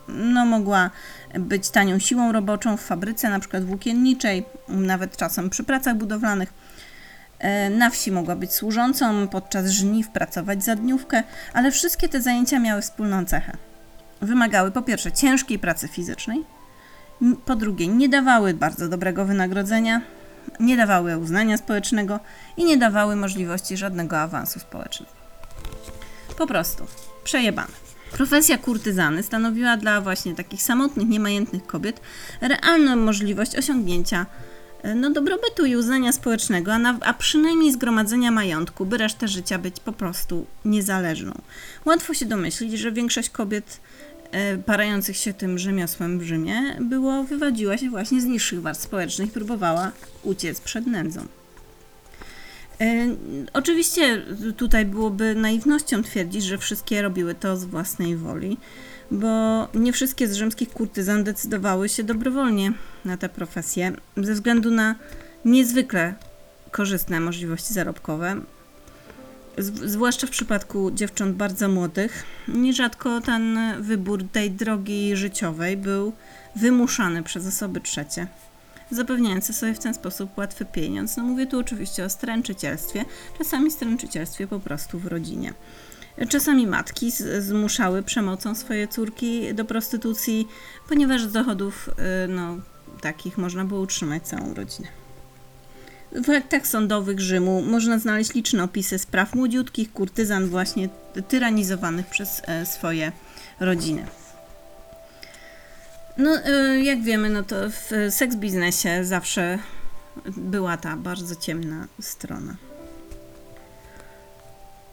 no, 0.08 0.46
mogła 0.46 0.90
być 1.34 1.70
tanią 1.70 1.98
siłą 1.98 2.32
roboczą 2.32 2.76
w 2.76 2.80
fabryce, 2.80 3.30
na 3.30 3.40
przykład 3.40 3.64
włókienniczej, 3.64 4.44
nawet 4.68 5.16
czasem 5.16 5.50
przy 5.50 5.64
pracach 5.64 5.96
budowlanych. 5.96 6.52
E, 7.38 7.70
na 7.70 7.90
wsi 7.90 8.12
mogła 8.12 8.36
być 8.36 8.52
służącą, 8.52 9.28
podczas 9.28 9.70
żniw 9.70 10.08
pracować 10.08 10.64
za 10.64 10.76
dniówkę, 10.76 11.22
ale 11.52 11.70
wszystkie 11.70 12.08
te 12.08 12.22
zajęcia 12.22 12.58
miały 12.58 12.82
wspólną 12.82 13.24
cechę. 13.24 13.56
Wymagały 14.20 14.70
po 14.70 14.82
pierwsze 14.82 15.12
ciężkiej 15.12 15.58
pracy 15.58 15.88
fizycznej, 15.88 16.44
po 17.44 17.56
drugie 17.56 17.88
nie 17.88 18.08
dawały 18.08 18.54
bardzo 18.54 18.88
dobrego 18.88 19.24
wynagrodzenia, 19.24 20.00
nie 20.60 20.76
dawały 20.76 21.18
uznania 21.18 21.56
społecznego 21.56 22.20
i 22.56 22.64
nie 22.64 22.76
dawały 22.76 23.16
możliwości 23.16 23.76
żadnego 23.76 24.20
awansu 24.20 24.60
społecznego. 24.60 25.12
Po 26.38 26.46
prostu 26.46 26.86
przejebane. 27.24 27.87
Profesja 28.12 28.58
kurtyzany 28.58 29.22
stanowiła 29.22 29.76
dla 29.76 30.00
właśnie 30.00 30.34
takich 30.34 30.62
samotnych, 30.62 31.08
niemajętnych 31.08 31.66
kobiet 31.66 32.00
realną 32.40 32.96
możliwość 32.96 33.56
osiągnięcia 33.56 34.26
e, 34.82 34.94
no, 34.94 35.10
dobrobytu 35.10 35.66
i 35.66 35.76
uznania 35.76 36.12
społecznego, 36.12 36.72
a, 36.72 36.78
na, 36.78 36.98
a 37.00 37.14
przynajmniej 37.14 37.72
zgromadzenia 37.72 38.30
majątku, 38.30 38.86
by 38.86 38.98
resztę 38.98 39.28
życia 39.28 39.58
być 39.58 39.80
po 39.80 39.92
prostu 39.92 40.46
niezależną. 40.64 41.32
Łatwo 41.84 42.14
się 42.14 42.26
domyślić, 42.26 42.78
że 42.78 42.92
większość 42.92 43.30
kobiet 43.30 43.80
e, 44.30 44.58
parających 44.58 45.16
się 45.16 45.34
tym 45.34 45.58
rzemiosłem 45.58 46.18
w 46.18 46.22
Rzymie 46.22 46.76
było, 46.80 47.24
wywadziła 47.24 47.78
się 47.78 47.90
właśnie 47.90 48.20
z 48.20 48.24
niższych 48.24 48.62
warstw 48.62 48.84
społecznych, 48.84 49.32
próbowała 49.32 49.92
uciec 50.22 50.60
przed 50.60 50.86
nędzą. 50.86 51.37
E, 52.80 53.16
oczywiście 53.52 54.22
tutaj 54.56 54.86
byłoby 54.86 55.34
naiwnością 55.34 56.02
twierdzić, 56.02 56.44
że 56.44 56.58
wszystkie 56.58 57.02
robiły 57.02 57.34
to 57.34 57.56
z 57.56 57.64
własnej 57.64 58.16
woli, 58.16 58.56
bo 59.10 59.28
nie 59.74 59.92
wszystkie 59.92 60.28
z 60.28 60.34
rzymskich 60.34 60.70
kurtyzan 60.70 61.24
decydowały 61.24 61.88
się 61.88 62.02
dobrowolnie 62.02 62.72
na 63.04 63.16
tę 63.16 63.28
profesję 63.28 63.92
ze 64.16 64.34
względu 64.34 64.70
na 64.70 64.94
niezwykle 65.44 66.14
korzystne 66.70 67.20
możliwości 67.20 67.74
zarobkowe. 67.74 68.40
Zwłaszcza 69.84 70.26
w 70.26 70.30
przypadku 70.30 70.90
dziewcząt 70.90 71.36
bardzo 71.36 71.68
młodych, 71.68 72.24
nierzadko 72.48 73.20
ten 73.20 73.58
wybór 73.80 74.24
tej 74.32 74.50
drogi 74.50 75.16
życiowej 75.16 75.76
był 75.76 76.12
wymuszany 76.56 77.22
przez 77.22 77.46
osoby 77.46 77.80
trzecie 77.80 78.26
zapewniające 78.90 79.52
sobie 79.52 79.74
w 79.74 79.78
ten 79.78 79.94
sposób 79.94 80.38
łatwy 80.38 80.64
pieniądz. 80.64 81.16
No 81.16 81.22
mówię 81.22 81.46
tu 81.46 81.58
oczywiście 81.58 82.04
o 82.04 82.10
stręczycielstwie, 82.10 83.04
czasami 83.38 83.70
stręczycielstwie 83.70 84.46
po 84.46 84.60
prostu 84.60 84.98
w 84.98 85.06
rodzinie. 85.06 85.54
Czasami 86.28 86.66
matki 86.66 87.12
zmuszały 87.38 88.02
przemocą 88.02 88.54
swoje 88.54 88.88
córki 88.88 89.54
do 89.54 89.64
prostytucji, 89.64 90.48
ponieważ 90.88 91.22
z 91.22 91.32
dochodów 91.32 91.88
y, 91.88 92.28
no, 92.28 92.56
takich 93.00 93.38
można 93.38 93.64
było 93.64 93.80
utrzymać 93.80 94.22
całą 94.22 94.54
rodzinę. 94.54 94.88
W 96.12 96.30
aktach 96.30 96.66
sądowych 96.66 97.20
Rzymu 97.20 97.62
można 97.62 97.98
znaleźć 97.98 98.34
liczne 98.34 98.64
opisy 98.64 98.98
spraw 98.98 99.34
młodziutkich 99.34 99.92
kurtyzan 99.92 100.46
właśnie 100.46 100.88
tyranizowanych 101.28 102.06
przez 102.06 102.42
e, 102.44 102.66
swoje 102.66 103.12
rodziny. 103.60 104.06
No, 106.18 106.36
y, 106.36 106.82
jak 106.82 107.02
wiemy, 107.02 107.30
no 107.30 107.42
to 107.42 107.56
w 107.70 107.90
seks 108.10 108.36
biznesie 108.36 109.04
zawsze 109.04 109.58
była 110.26 110.76
ta 110.76 110.96
bardzo 110.96 111.36
ciemna 111.36 111.86
strona. 112.00 112.56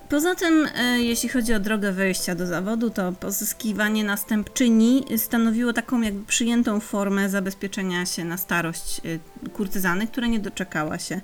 Poza 0.10 0.36
tym, 0.36 0.66
y, 0.66 1.02
jeśli 1.04 1.30
chodzi 1.30 1.54
o 1.54 1.60
drogę 1.60 1.92
wejścia 1.92 2.36
do 2.36 2.48
zawodu, 2.48 2.90
to 2.90 3.12
pozyskiwanie 3.12 4.04
następczyni 4.04 5.06
stanowiło 5.18 5.74
taką 5.74 6.02
jakby 6.02 6.26
przyjętą 6.26 6.80
formę 6.80 7.30
zabezpieczenia 7.30 8.06
się 8.06 8.26
na 8.26 8.38
starość 8.38 9.02
y, 9.06 9.50
kurtyzany, 9.50 10.08
która 10.08 10.28
nie 10.28 10.40
doczekała 10.40 11.00
się 11.00 11.22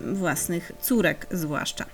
własnych 0.00 0.72
córek 0.80 1.26
zwłaszcza 1.30 1.86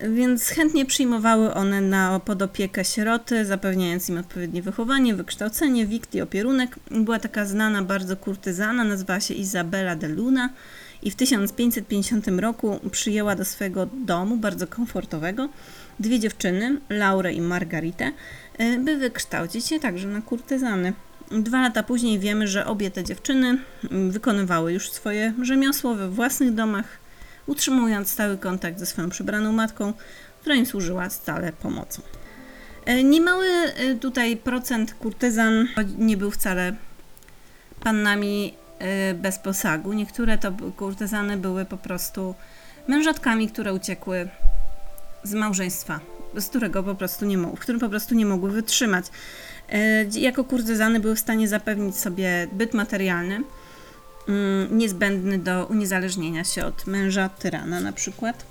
więc 0.00 0.48
chętnie 0.48 0.86
przyjmowały 0.86 1.54
one 1.54 1.80
na 1.80 2.20
podopiekę 2.20 2.84
sieroty, 2.84 3.44
zapewniając 3.44 4.08
im 4.08 4.18
odpowiednie 4.18 4.62
wychowanie, 4.62 5.14
wykształcenie, 5.14 5.86
wikt 5.86 6.14
i 6.14 6.20
opierunek. 6.20 6.76
Była 6.90 7.18
taka 7.18 7.44
znana 7.44 7.82
bardzo 7.82 8.16
kurtyzana, 8.16 8.84
nazywała 8.84 9.20
się 9.20 9.34
Izabela 9.34 9.96
de 9.96 10.08
Luna 10.08 10.50
i 11.02 11.10
w 11.10 11.16
1550 11.16 12.28
roku 12.28 12.80
przyjęła 12.90 13.34
do 13.34 13.44
swojego 13.44 13.86
domu, 13.86 14.36
bardzo 14.36 14.66
komfortowego, 14.66 15.48
dwie 16.00 16.20
dziewczyny, 16.20 16.80
Laurę 16.90 17.32
i 17.32 17.40
Margaritę, 17.40 18.12
e, 18.58 18.78
by 18.78 18.96
wykształcić 18.96 19.66
się 19.66 19.80
także 19.80 20.08
na 20.08 20.22
kurtyzany. 20.22 20.92
Dwa 21.30 21.60
lata 21.60 21.82
później 21.82 22.18
wiemy, 22.18 22.48
że 22.48 22.66
obie 22.66 22.90
te 22.90 23.04
dziewczyny 23.04 23.58
wykonywały 23.90 24.72
już 24.72 24.90
swoje 24.90 25.32
rzemiosło 25.42 25.94
we 25.94 26.08
własnych 26.08 26.54
domach, 26.54 26.98
utrzymując 27.48 28.10
stały 28.10 28.38
kontakt 28.38 28.78
ze 28.78 28.86
swoją 28.86 29.10
przybraną 29.10 29.52
matką, 29.52 29.92
która 30.40 30.54
im 30.54 30.66
służyła 30.66 31.10
stale 31.10 31.52
pomocą. 31.52 32.02
E, 32.84 33.02
niemały 33.02 33.46
e, 33.46 33.94
tutaj 33.94 34.36
procent 34.36 34.94
kurtyzan 34.94 35.68
nie 35.98 36.16
był 36.16 36.30
wcale 36.30 36.72
pannami 37.80 38.54
e, 38.78 39.14
bez 39.14 39.38
posagu. 39.38 39.92
Niektóre 39.92 40.38
to 40.38 40.52
kurtyzany 40.76 41.36
były 41.36 41.64
po 41.64 41.76
prostu 41.76 42.34
mężatkami, 42.88 43.48
które 43.48 43.74
uciekły 43.74 44.28
z 45.22 45.34
małżeństwa, 45.34 46.00
z 46.36 46.48
którego 46.48 46.82
po 46.82 46.94
prostu 46.94 47.24
nie 47.26 47.38
mogły, 47.38 47.56
w 47.56 47.60
którym 47.60 47.80
po 47.80 47.88
prostu 47.88 48.14
nie 48.14 48.26
mogły 48.26 48.50
wytrzymać. 48.50 49.06
Jako 50.12 50.44
kurtyzany 50.44 51.00
były 51.00 51.16
w 51.16 51.20
stanie 51.20 51.48
zapewnić 51.48 51.96
sobie 51.96 52.48
byt 52.52 52.74
materialny, 52.74 53.40
niezbędny 54.70 55.38
do 55.38 55.66
uniezależnienia 55.66 56.44
się 56.44 56.64
od 56.64 56.86
męża 56.86 57.28
tyrana 57.28 57.80
na 57.80 57.92
przykład. 57.92 58.44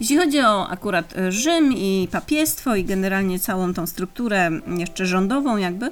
Jeśli 0.00 0.16
chodzi 0.16 0.40
o 0.40 0.68
akurat 0.68 1.14
Rzym 1.28 1.72
i 1.72 2.08
papiestwo 2.12 2.76
i 2.76 2.84
generalnie 2.84 3.38
całą 3.38 3.74
tą 3.74 3.86
strukturę 3.86 4.50
jeszcze 4.78 5.06
rządową 5.06 5.56
jakby, 5.56 5.90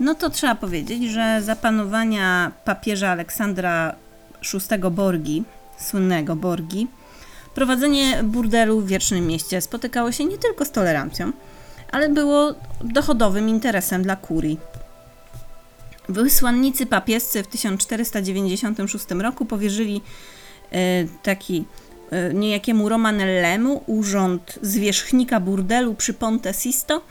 no 0.00 0.14
to 0.14 0.30
trzeba 0.30 0.54
powiedzieć, 0.54 1.10
że 1.10 1.42
za 1.42 1.56
panowania 1.56 2.52
papieża 2.64 3.08
Aleksandra 3.08 3.94
VI 4.42 4.90
Borgi, 4.90 5.44
słynnego 5.78 6.36
Borgi, 6.36 6.88
prowadzenie 7.54 8.22
burdelu 8.22 8.80
w 8.80 8.86
wiecznym 8.86 9.26
mieście 9.26 9.60
spotykało 9.60 10.12
się 10.12 10.24
nie 10.24 10.38
tylko 10.38 10.64
z 10.64 10.70
tolerancją, 10.70 11.32
ale 11.92 12.08
było 12.08 12.54
dochodowym 12.80 13.48
interesem 13.48 14.02
dla 14.02 14.16
kurii. 14.16 14.58
Wysłannicy 16.08 16.86
papiescy 16.86 17.42
w 17.42 17.46
1496 17.46 19.06
roku 19.10 19.46
powierzyli 19.46 20.02
e, 20.72 21.04
taki 21.22 21.64
e, 22.10 22.34
niejakiemu 22.34 22.88
Romanellemu 22.88 23.82
urząd 23.86 24.58
zwierzchnika 24.62 25.40
burdelu 25.40 25.94
przy 25.94 26.14
Ponte 26.14 26.54
Sisto 26.54 27.02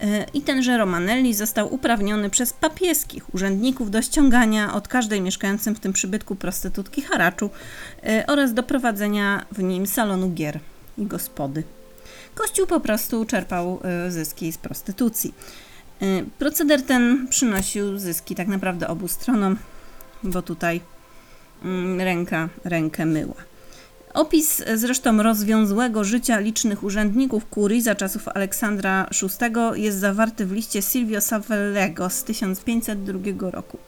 e, 0.00 0.26
i 0.34 0.42
tenże 0.42 0.78
Romanelli 0.78 1.34
został 1.34 1.74
uprawniony 1.74 2.30
przez 2.30 2.52
papieskich 2.52 3.34
urzędników 3.34 3.90
do 3.90 4.02
ściągania 4.02 4.74
od 4.74 4.88
każdej 4.88 5.20
mieszkającym 5.20 5.74
w 5.74 5.80
tym 5.80 5.92
przybytku 5.92 6.36
prostytutki 6.36 7.02
haraczu 7.02 7.50
oraz 8.26 8.54
do 8.54 8.62
prowadzenia 8.62 9.46
w 9.52 9.62
nim 9.62 9.86
salonu 9.86 10.30
gier 10.30 10.60
i 10.98 11.06
gospody. 11.06 11.62
Kościół 12.34 12.66
po 12.66 12.80
prostu 12.80 13.24
czerpał 13.24 13.80
zyski 14.08 14.52
z 14.52 14.58
prostytucji. 14.58 15.34
Y, 16.02 16.24
proceder 16.38 16.82
ten 16.82 17.26
przynosił 17.28 17.98
zyski 17.98 18.34
tak 18.34 18.48
naprawdę 18.48 18.88
obu 18.88 19.08
stronom, 19.08 19.56
bo 20.22 20.42
tutaj 20.42 20.80
mm, 21.64 22.00
ręka 22.00 22.48
rękę 22.64 23.06
myła. 23.06 23.34
Opis 24.14 24.62
zresztą 24.74 25.22
rozwiązłego 25.22 26.04
życia 26.04 26.38
licznych 26.38 26.84
urzędników 26.84 27.46
kurii 27.46 27.82
za 27.82 27.94
czasów 27.94 28.28
Aleksandra 28.28 29.06
VI 29.22 29.82
jest 29.82 29.98
zawarty 29.98 30.46
w 30.46 30.52
liście 30.52 30.82
Silvio 30.82 31.20
Savellego 31.20 32.10
z 32.10 32.24
1502 32.24 33.50
roku. 33.50 33.78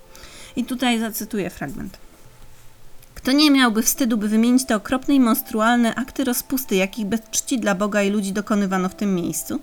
I 0.57 0.64
tutaj 0.64 1.00
zacytuję 1.00 1.50
fragment. 1.50 1.99
Kto 3.14 3.33
nie 3.33 3.50
miałby 3.50 3.83
wstydu, 3.83 4.16
by 4.16 4.28
wymienić 4.28 4.66
te 4.66 4.76
okropne 4.76 5.14
i 5.14 5.21
monstrualne 5.21 5.95
akty 5.95 6.25
rozpusty, 6.25 6.76
jakich 6.76 7.07
bez 7.07 7.21
czci 7.31 7.61
dla 7.61 7.75
Boga 7.75 8.02
i 8.02 8.11
ludzi 8.11 8.33
dokonywano 8.33 8.88
w 8.88 8.95
tym 8.95 9.14
miejscu– 9.14 9.61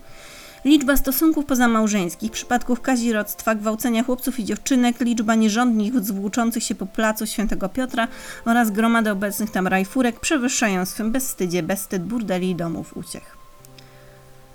Liczba 0.65 0.97
stosunków 0.97 1.45
pozamałżeńskich, 1.45 2.31
przypadków 2.31 2.81
kazirodztwa, 2.81 3.55
gwałcenia 3.55 4.03
chłopców 4.03 4.39
i 4.39 4.45
dziewczynek, 4.45 4.99
liczba 4.99 5.35
nierządnych 5.35 6.05
zwłóczących 6.05 6.63
się 6.63 6.75
po 6.75 6.85
placu 6.85 7.27
Świętego 7.27 7.69
Piotra 7.69 8.07
oraz 8.45 8.71
gromady 8.71 9.11
obecnych 9.11 9.51
tam 9.51 9.67
rajfurek 9.67 10.19
przewyższają 10.19 10.85
swym 10.85 11.11
bezstydzie 11.11 11.63
bezstyd 11.63 12.03
burdeli 12.03 12.49
i 12.49 12.55
domów 12.55 12.97
uciech. 12.97 13.37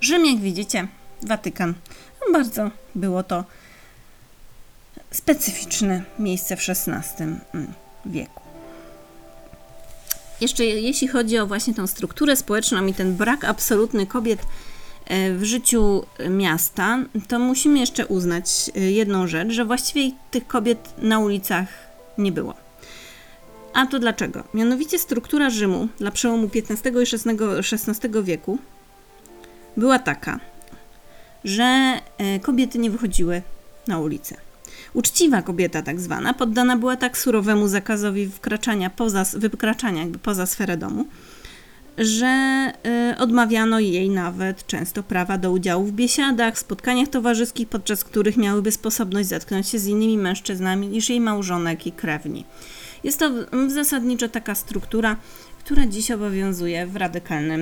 Rzym, 0.01 0.25
jak 0.25 0.39
widzicie, 0.39 0.87
Watykan. 1.21 1.73
Bardzo 2.33 2.71
było 2.95 3.23
to 3.23 3.43
specyficzne 5.11 6.03
miejsce 6.19 6.57
w 6.57 6.59
XVI 6.69 7.23
mm, 7.23 7.73
wieku. 8.05 8.41
Jeszcze 10.41 10.65
jeśli 10.65 11.07
chodzi 11.07 11.37
o 11.37 11.47
właśnie 11.47 11.73
tą 11.73 11.87
strukturę 11.87 12.35
społeczną 12.35 12.85
i 12.85 12.93
ten 12.93 13.15
brak 13.15 13.43
absolutny 13.43 14.07
kobiet 14.07 14.39
w 15.09 15.43
życiu 15.43 16.03
miasta, 16.29 16.99
to 17.27 17.39
musimy 17.39 17.79
jeszcze 17.79 18.07
uznać 18.07 18.71
e, 18.75 18.91
jedną 18.91 19.27
rzecz, 19.27 19.51
że 19.51 19.65
właściwie 19.65 20.11
tych 20.31 20.47
kobiet 20.47 20.93
na 20.97 21.19
ulicach 21.19 21.67
nie 22.17 22.31
było. 22.31 22.53
A 23.73 23.85
to 23.85 23.99
dlaczego? 23.99 24.43
Mianowicie 24.53 24.99
struktura 24.99 25.49
Rzymu 25.49 25.87
dla 25.97 26.11
przełomu 26.11 26.49
XV 26.55 26.89
i 26.89 27.57
XVI 27.57 28.23
wieku 28.23 28.57
była 29.77 29.99
taka, 29.99 30.39
że 31.43 31.63
e, 32.17 32.39
kobiety 32.39 32.79
nie 32.79 32.91
wychodziły 32.91 33.41
na 33.87 33.99
ulicę. 33.99 34.35
Uczciwa 34.93 35.41
kobieta, 35.41 35.81
tak 35.81 36.01
zwana, 36.01 36.33
poddana 36.33 36.77
była 36.77 36.95
tak 36.95 37.17
surowemu 37.17 37.67
zakazowi 37.67 38.29
wkraczania 38.29 38.89
poza, 38.89 39.25
wykraczania 39.33 40.01
jakby 40.01 40.19
poza 40.19 40.45
sferę 40.45 40.77
domu, 40.77 41.05
że 41.97 42.71
y, 43.13 43.17
odmawiano 43.17 43.79
jej 43.79 44.09
nawet 44.09 44.67
często 44.67 45.03
prawa 45.03 45.37
do 45.37 45.51
udziału 45.51 45.85
w 45.85 45.91
biesiadach, 45.91 46.59
spotkaniach 46.59 47.07
towarzyskich, 47.07 47.67
podczas 47.67 48.03
których 48.03 48.37
miałyby 48.37 48.71
sposobność 48.71 49.29
zetknąć 49.29 49.67
się 49.67 49.79
z 49.79 49.87
innymi 49.87 50.17
mężczyznami 50.17 50.87
niż 50.87 51.09
jej 51.09 51.21
małżonek 51.21 51.87
i 51.87 51.91
krewni. 51.91 52.45
Jest 53.03 53.19
to 53.19 53.31
zasadniczo 53.67 54.29
taka 54.29 54.55
struktura, 54.55 55.17
która 55.59 55.85
dziś 55.85 56.11
obowiązuje 56.11 56.87
w 56.87 56.95
radykalnym 56.95 57.61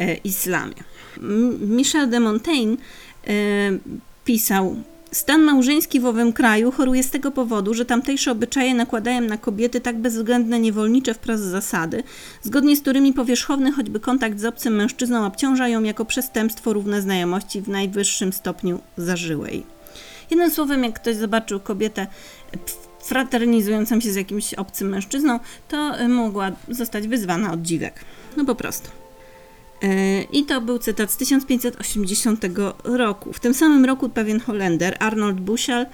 y, 0.00 0.14
islamie. 0.24 0.74
Michel 1.60 2.10
de 2.10 2.20
Montaigne 2.20 2.76
y, 3.28 3.80
pisał 4.24 4.76
Stan 5.12 5.42
małżeński 5.42 6.00
w 6.00 6.06
owym 6.06 6.32
kraju 6.32 6.72
choruje 6.72 7.02
z 7.02 7.10
tego 7.10 7.30
powodu, 7.30 7.74
że 7.74 7.84
tamtejsze 7.84 8.32
obyczaje 8.32 8.74
nakładają 8.74 9.20
na 9.20 9.38
kobiety 9.38 9.80
tak 9.80 9.98
bezwzględne 9.98 10.60
niewolnicze 10.60 11.14
wprost 11.14 11.42
zasady, 11.42 12.02
zgodnie 12.42 12.76
z 12.76 12.80
którymi 12.80 13.12
powierzchowny 13.12 13.72
choćby 13.72 14.00
kontakt 14.00 14.40
z 14.40 14.44
obcym 14.44 14.74
mężczyzną 14.74 15.26
obciąża 15.26 15.68
ją 15.68 15.82
jako 15.82 16.04
przestępstwo 16.04 16.72
równe 16.72 17.02
znajomości 17.02 17.60
w 17.60 17.68
najwyższym 17.68 18.32
stopniu 18.32 18.80
zażyłej. 18.96 19.66
Jednym 20.30 20.50
słowem, 20.50 20.84
jak 20.84 21.00
ktoś 21.00 21.16
zobaczył 21.16 21.60
kobietę 21.60 22.06
fraternizującą 23.04 24.00
się 24.00 24.12
z 24.12 24.16
jakimś 24.16 24.54
obcym 24.54 24.88
mężczyzną, 24.88 25.40
to 25.68 26.08
mogła 26.08 26.52
zostać 26.68 27.08
wyzwana 27.08 27.52
od 27.52 27.62
dziwek. 27.62 28.04
No 28.36 28.44
po 28.44 28.54
prostu. 28.54 29.01
E, 29.82 30.22
I 30.22 30.44
to 30.44 30.60
był 30.60 30.78
cytat 30.78 31.10
z 31.12 31.16
1580 31.16 32.44
roku. 32.84 33.32
W 33.32 33.40
tym 33.40 33.54
samym 33.54 33.84
roku 33.84 34.08
pewien 34.08 34.40
Holender, 34.40 34.96
Arnold 35.00 35.40
Bushel, 35.40 35.86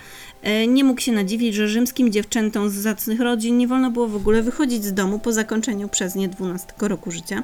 e, 0.43 0.67
nie 0.67 0.85
mógł 0.85 1.01
się 1.01 1.13
nadziwić, 1.13 1.55
że 1.55 1.69
rzymskim 1.69 2.13
dziewczętom 2.13 2.71
z 2.71 2.75
zacnych 2.75 3.21
rodzin 3.21 3.59
nie 3.59 3.69
wolno 3.69 3.91
było 3.91 4.09
w 4.09 4.17
ogóle 4.17 4.43
wychodzić 4.43 4.85
z 4.85 4.93
domu 4.93 5.19
po 5.19 5.33
zakończeniu 5.33 5.89
przez 5.89 6.15
nie 6.15 6.29
12 6.29 6.73
roku 6.81 7.11
życia. 7.11 7.43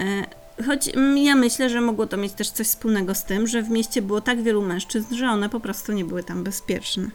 E, 0.00 0.26
choć 0.66 0.90
ja 1.16 1.34
myślę, 1.34 1.70
że 1.70 1.80
mogło 1.80 2.06
to 2.06 2.16
mieć 2.16 2.32
też 2.32 2.50
coś 2.50 2.66
wspólnego 2.66 3.14
z 3.14 3.24
tym, 3.24 3.46
że 3.46 3.62
w 3.62 3.70
mieście 3.70 4.02
było 4.02 4.20
tak 4.20 4.42
wielu 4.42 4.62
mężczyzn, 4.62 5.14
że 5.14 5.26
one 5.26 5.48
po 5.48 5.60
prostu 5.60 5.92
nie 5.92 6.04
były 6.04 6.22
tam 6.22 6.44
bezpieczne. 6.44 7.10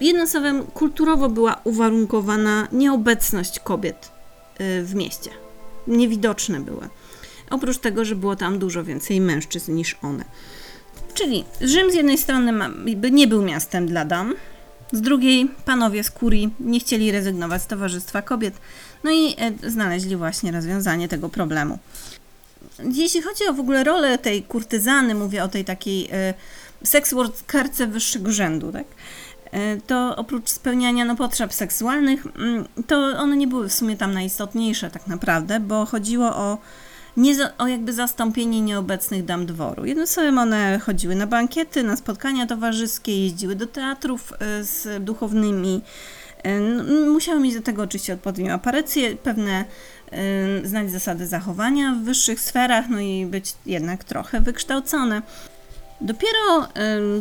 Jednym 0.00 0.26
słowem, 0.26 0.62
kulturowo 0.66 1.28
była 1.28 1.60
uwarunkowana 1.64 2.68
nieobecność 2.72 3.60
kobiet 3.60 4.12
w 4.82 4.94
mieście 4.94 5.47
niewidoczne 5.88 6.60
były. 6.60 6.88
Oprócz 7.50 7.78
tego, 7.78 8.04
że 8.04 8.16
było 8.16 8.36
tam 8.36 8.58
dużo 8.58 8.84
więcej 8.84 9.20
mężczyzn 9.20 9.74
niż 9.74 9.96
one. 10.02 10.24
Czyli 11.14 11.44
Rzym 11.60 11.90
z 11.90 11.94
jednej 11.94 12.18
strony 12.18 12.52
nie 13.10 13.26
był 13.26 13.42
miastem 13.42 13.86
dla 13.86 14.04
dam, 14.04 14.34
z 14.92 15.00
drugiej 15.00 15.50
panowie 15.64 16.04
z 16.04 16.10
kurii 16.10 16.50
nie 16.60 16.80
chcieli 16.80 17.12
rezygnować 17.12 17.62
z 17.62 17.66
towarzystwa 17.66 18.22
kobiet, 18.22 18.54
no 19.04 19.10
i 19.10 19.34
e, 19.38 19.70
znaleźli 19.70 20.16
właśnie 20.16 20.52
rozwiązanie 20.52 21.08
tego 21.08 21.28
problemu. 21.28 21.78
Jeśli 22.92 23.22
chodzi 23.22 23.46
o 23.48 23.52
w 23.52 23.60
ogóle 23.60 23.84
rolę 23.84 24.18
tej 24.18 24.42
kurtyzany, 24.42 25.14
mówię 25.14 25.44
o 25.44 25.48
tej 25.48 25.64
takiej 25.64 26.08
e, 26.12 26.34
sex 26.84 27.14
workerce 27.14 27.86
wyższego 27.86 28.32
rzędu, 28.32 28.72
tak? 28.72 28.84
E, 29.52 29.76
to 29.76 30.16
oprócz 30.16 30.48
spełniania 30.48 31.04
no, 31.04 31.16
potrzeb 31.16 31.52
seksualnych, 31.52 32.26
mm, 32.26 32.68
to 32.86 32.96
one 32.96 33.36
nie 33.36 33.46
były 33.46 33.68
w 33.68 33.72
sumie 33.72 33.96
tam 33.96 34.14
najistotniejsze 34.14 34.90
tak 34.90 35.06
naprawdę, 35.06 35.60
bo 35.60 35.86
chodziło 35.86 36.36
o, 36.36 36.58
nie 37.16 37.34
o 37.58 37.66
jakby 37.66 37.92
zastąpienie 37.92 38.60
nieobecnych 38.60 39.24
dam 39.24 39.46
dworu. 39.46 39.84
Jednym 39.84 40.06
słowem 40.06 40.38
one 40.38 40.78
chodziły 40.78 41.14
na 41.14 41.26
bankiety, 41.26 41.82
na 41.82 41.96
spotkania 41.96 42.46
towarzyskie, 42.46 43.24
jeździły 43.24 43.54
do 43.54 43.66
teatrów 43.66 44.32
e, 44.32 44.64
z 44.64 45.04
duchownymi, 45.04 45.82
e, 46.42 46.60
musiały 47.06 47.40
mieć 47.40 47.54
do 47.54 47.62
tego 47.62 47.82
oczywiście 47.82 48.14
odpowiednią 48.14 48.52
aparycję, 48.54 49.16
pewne 49.16 49.64
znać 50.64 50.90
zasady 50.90 51.26
zachowania 51.26 51.92
w 51.92 52.04
wyższych 52.04 52.40
sferach, 52.40 52.88
no 52.88 53.00
i 53.00 53.26
być 53.26 53.54
jednak 53.66 54.04
trochę 54.04 54.40
wykształcone. 54.40 55.22
Dopiero 56.00 56.68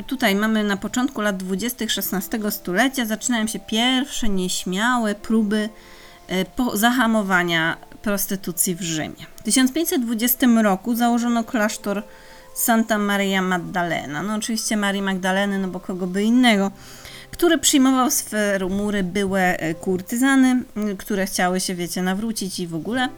tutaj 0.08 0.36
mamy 0.36 0.64
na 0.64 0.78
początku 0.78 1.22
lat 1.22 1.38
20. 1.38 1.86
XVI 1.86 2.52
stulecia 2.52 3.06
zaczynają 3.06 3.48
się 3.48 3.60
pierwsze 3.60 4.30
nieśmiałe 4.30 5.16
próby 5.16 5.70
e, 6.30 6.46
zahamowania 6.74 7.78
prostytucji 8.02 8.76
w 8.76 8.82
Rzymie. 8.82 9.26
W 9.36 9.44
1520 9.44 10.48
roku 10.64 10.96
założono 10.96 11.44
klasztor 11.44 12.04
Santa 12.56 12.98
Maria 12.98 13.42
Maddalena. 13.42 14.24
No 14.24 14.36
oczywiście 14.36 14.78
Marii 14.78 15.02
Magdaleny, 15.02 15.60
no 15.60 15.68
bo 15.68 15.80
kogo 15.80 16.08
by 16.08 16.24
innego 16.24 16.72
który 17.38 17.58
przyjmował 17.58 18.12
swe 18.12 18.60
mury 18.70 19.04
byłe 19.04 19.60
e, 19.60 19.74
kurtyzany, 19.74 20.64
które 20.98 21.26
chciały 21.26 21.60
się, 21.60 21.76
wiecie, 21.76 22.02
nawrócić 22.02 22.60
i 22.60 22.68
w 22.68 22.76
ogóle. 22.76 23.10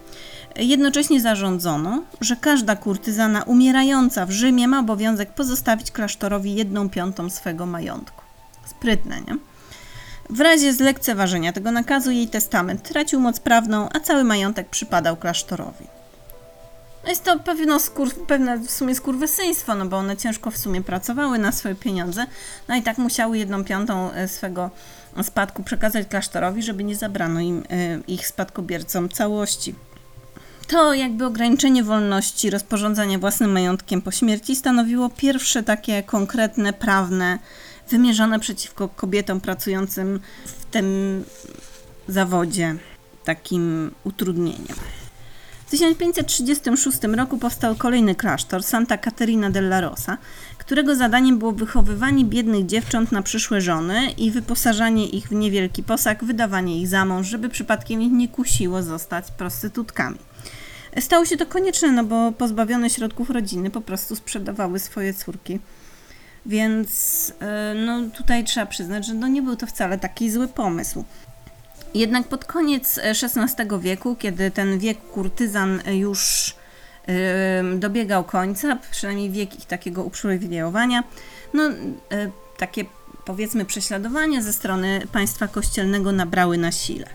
Jednocześnie 0.56 1.22
zarządzono, 1.22 2.04
że 2.22 2.36
każda 2.36 2.76
kurtyzana 2.76 3.44
umierająca 3.44 4.26
w 4.26 4.32
Rzymie 4.32 4.68
ma 4.68 4.80
obowiązek 4.80 5.34
pozostawić 5.34 5.92
klasztorowi 5.92 6.56
jedną 6.56 6.90
piątą 6.90 7.30
swego 7.30 7.66
majątku. 7.66 8.24
Sprytne, 8.66 9.22
nie? 9.22 9.38
W 10.30 10.40
razie 10.40 10.74
zlekceważenia 10.74 11.54
tego 11.54 11.72
nakazu 11.72 12.12
jej 12.12 12.28
testament 12.28 12.84
tracił 12.84 13.20
moc 13.20 13.40
prawną, 13.40 13.90
a 13.94 14.00
cały 14.00 14.24
majątek 14.24 14.70
przypadał 14.70 15.18
klasztorowi. 15.18 15.86
No 17.04 17.10
jest 17.10 17.24
to 17.24 17.40
pewno 17.40 17.80
skur, 17.80 18.14
pewne 18.28 18.58
w 18.58 18.72
sumie 18.72 18.96
skurwysyństwo, 18.96 19.76
no 19.76 19.86
bo 19.86 19.98
one 19.98 20.18
ciężko 20.18 20.52
w 20.52 20.58
sumie 20.58 20.82
pracowały 20.82 21.40
na 21.40 21.52
swoje 21.52 21.76
pieniądze, 21.76 22.26
no 22.68 22.76
i 22.76 22.82
tak 22.82 22.98
musiały 22.98 23.38
jedną 23.38 23.64
piątą 23.64 24.12
e, 24.12 24.28
swego 24.28 24.70
spadku 25.24 25.64
przekazać 25.64 26.08
klasztorowi, 26.08 26.64
żeby 26.64 26.84
nie 26.84 26.96
zabrano 26.96 27.40
im 27.40 27.64
e, 27.70 28.00
ich 28.08 28.28
spadkobiercom 28.28 29.10
całości. 29.10 29.76
To 30.70 30.94
jakby 30.94 31.26
ograniczenie 31.26 31.84
wolności 31.84 32.50
rozporządzania 32.50 33.20
własnym 33.20 33.52
majątkiem 33.52 34.02
po 34.02 34.12
śmierci 34.12 34.56
stanowiło 34.56 35.10
pierwsze 35.10 35.64
takie 35.64 36.04
konkretne, 36.04 36.74
prawne, 36.74 37.40
wymierzone 37.90 38.40
przeciwko 38.40 38.90
kobietom 38.90 39.42
pracującym 39.42 40.20
w 40.46 40.66
tym 40.66 41.24
zawodzie 42.08 42.76
takim 43.26 43.92
utrudnieniem. 44.04 44.76
W 45.68 45.72
1536 45.72 46.98
roku 47.18 47.38
powstał 47.38 47.76
kolejny 47.76 48.16
klasztor 48.16 48.64
Santa 48.64 48.98
Caterina 48.98 49.50
della 49.50 49.82
Rosa, 49.82 50.18
którego 50.58 50.96
zadaniem 50.96 51.40
było 51.40 51.52
wychowywanie 51.52 52.26
biednych 52.26 52.66
dziewcząt 52.66 53.12
na 53.12 53.22
przyszłe 53.22 53.62
żony 53.62 54.12
i 54.12 54.32
wyposażanie 54.32 55.08
ich 55.08 55.28
w 55.28 55.32
niewielki 55.32 55.84
posag, 55.84 56.24
wydawanie 56.24 56.82
ich 56.82 56.88
za 56.88 57.06
mąż, 57.06 57.28
żeby 57.28 57.50
przypadkiem 57.50 58.02
ich 58.02 58.12
nie 58.12 58.28
kusiło 58.28 58.84
zostać 58.84 59.32
prostytutkami. 59.32 60.29
Stało 61.00 61.26
się 61.26 61.38
to 61.38 61.46
konieczne, 61.46 61.92
no 61.92 62.04
bo 62.04 62.32
pozbawione 62.32 62.90
środków 62.90 63.30
rodziny 63.30 63.70
po 63.70 63.82
prostu 63.82 64.16
sprzedawały 64.16 64.80
swoje 64.80 65.14
córki. 65.14 65.60
Więc 66.46 67.34
e, 67.40 67.74
no, 67.86 68.10
tutaj 68.18 68.44
trzeba 68.44 68.66
przyznać, 68.66 69.06
że 69.06 69.14
no, 69.14 69.28
nie 69.28 69.42
był 69.42 69.56
to 69.56 69.68
wcale 69.68 69.98
taki 69.98 70.32
zły 70.32 70.48
pomysł. 70.48 71.04
Jednak 71.94 72.28
pod 72.28 72.46
koniec 72.46 73.00
XVI 73.04 73.80
wieku, 73.80 74.16
kiedy 74.16 74.52
ten 74.52 74.80
wiek 74.80 75.02
kurtyzan 75.02 75.82
już 75.92 76.56
dobiegał 77.80 78.24
końca, 78.24 78.78
przynajmniej 78.92 79.32
wiek 79.32 79.60
ich 79.60 79.66
takiego 79.66 80.04
uprzywilejowania, 80.04 81.04
no 81.54 81.64
takie 82.58 82.86
powiedzmy 83.26 83.66
prześladowania 83.66 84.42
ze 84.42 84.54
strony 84.54 85.02
państwa 85.12 85.48
kościelnego 85.48 86.12
nabrały 86.12 86.58
na 86.58 86.72
sile. 86.72 87.06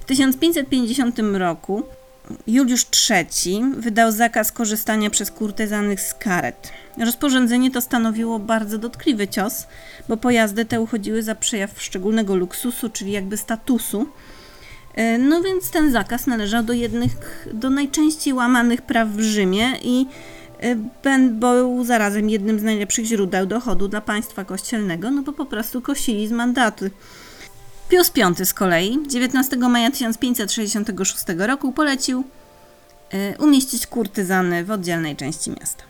W 0.00 0.04
1550 0.04 1.18
roku 1.32 1.82
Juliusz 2.46 2.86
III 3.10 3.62
wydał 3.76 4.12
zakaz 4.12 4.52
korzystania 4.52 5.10
przez 5.10 5.30
kurtyzany 5.30 5.96
z 5.98 6.14
karet. 6.14 6.72
Rozporządzenie 6.98 7.70
to 7.70 7.80
stanowiło 7.80 8.38
bardzo 8.38 8.78
dotkliwy 8.78 9.28
cios, 9.28 9.66
bo 10.08 10.16
pojazdy 10.16 10.64
te 10.64 10.80
uchodziły 10.80 11.22
za 11.22 11.34
przejaw 11.34 11.82
szczególnego 11.82 12.36
luksusu, 12.36 12.90
czyli 12.90 13.12
jakby 13.12 13.36
statusu. 13.36 14.06
E, 14.94 15.18
no 15.18 15.42
więc 15.42 15.70
ten 15.70 15.92
zakaz 15.92 16.26
należał 16.26 16.62
do 16.62 16.72
jednych, 16.72 17.46
do 17.52 17.70
najczęściej 17.70 18.34
łamanych 18.34 18.82
praw 18.82 19.08
w 19.08 19.20
Rzymie 19.20 19.72
i 19.82 20.06
e, 21.04 21.18
był 21.30 21.84
zarazem 21.84 22.30
jednym 22.30 22.60
z 22.60 22.62
najlepszych 22.62 23.04
źródeł 23.04 23.46
dochodu 23.46 23.88
dla 23.88 24.00
państwa 24.00 24.44
kościelnego, 24.44 25.10
no 25.10 25.22
bo 25.22 25.32
po 25.32 25.46
prostu 25.46 25.82
kosili 25.82 26.28
z 26.28 26.32
mandaty. 26.32 26.90
Pius 27.88 28.12
V 28.16 28.44
z 28.44 28.54
kolei 28.54 28.98
19 29.06 29.56
maja 29.56 29.90
1566 29.90 31.24
roku 31.38 31.72
polecił 31.72 32.24
e, 33.10 33.38
umieścić 33.38 33.86
kurtyzany 33.86 34.64
w 34.64 34.70
oddzielnej 34.70 35.16
części 35.16 35.50
miasta. 35.50 35.84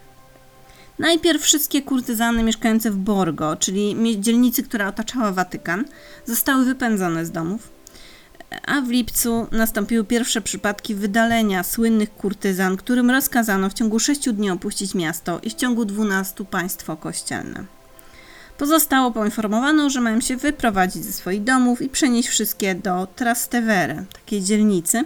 Najpierw 0.98 1.42
wszystkie 1.42 1.82
kurtyzany 1.82 2.42
mieszkające 2.42 2.90
w 2.90 2.96
Borgo, 2.96 3.56
czyli 3.56 3.96
dzielnicy, 4.20 4.62
która 4.62 4.88
otaczała 4.88 5.32
Watykan, 5.32 5.84
zostały 6.26 6.64
wypędzone 6.64 7.26
z 7.26 7.30
domów, 7.30 7.68
a 8.66 8.80
w 8.80 8.88
lipcu 8.88 9.46
nastąpiły 9.52 10.04
pierwsze 10.04 10.40
przypadki 10.40 10.94
wydalenia 10.94 11.62
słynnych 11.62 12.14
kurtyzan, 12.14 12.76
którym 12.76 13.10
rozkazano 13.10 13.70
w 13.70 13.74
ciągu 13.74 13.98
6 13.98 14.30
dni 14.32 14.50
opuścić 14.50 14.94
miasto 14.94 15.40
i 15.42 15.50
w 15.50 15.54
ciągu 15.54 15.84
12 15.84 16.44
państwo 16.44 16.96
kościelne. 16.96 17.64
Pozostało 18.58 19.10
poinformowano, 19.10 19.90
że 19.90 20.00
mają 20.00 20.20
się 20.20 20.36
wyprowadzić 20.36 21.04
ze 21.04 21.12
swoich 21.12 21.44
domów 21.44 21.82
i 21.82 21.88
przenieść 21.88 22.28
wszystkie 22.28 22.74
do 22.74 23.06
Trastevere, 23.16 24.04
takiej 24.12 24.42
dzielnicy, 24.42 25.04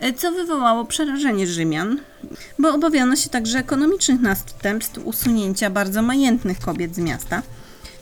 e, 0.00 0.12
co 0.12 0.32
wywołało 0.32 0.84
przerażenie 0.84 1.46
Rzymian, 1.46 2.00
bo 2.58 2.74
obawiano 2.74 3.16
się 3.16 3.30
także 3.30 3.58
ekonomicznych 3.58 4.20
następstw 4.20 4.98
usunięcia 5.04 5.70
bardzo 5.70 6.02
majętnych 6.02 6.58
kobiet 6.58 6.94
z 6.94 6.98
miasta. 6.98 7.42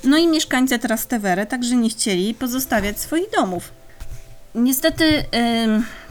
No 0.05 0.17
i 0.17 0.29
mieszkańcy 0.29 0.79
Trastevere 0.79 1.47
także 1.47 1.77
nie 1.77 1.89
chcieli 1.89 2.35
pozostawiać 2.35 3.01
swoich 3.01 3.31
domów. 3.31 3.71
Niestety 4.55 5.25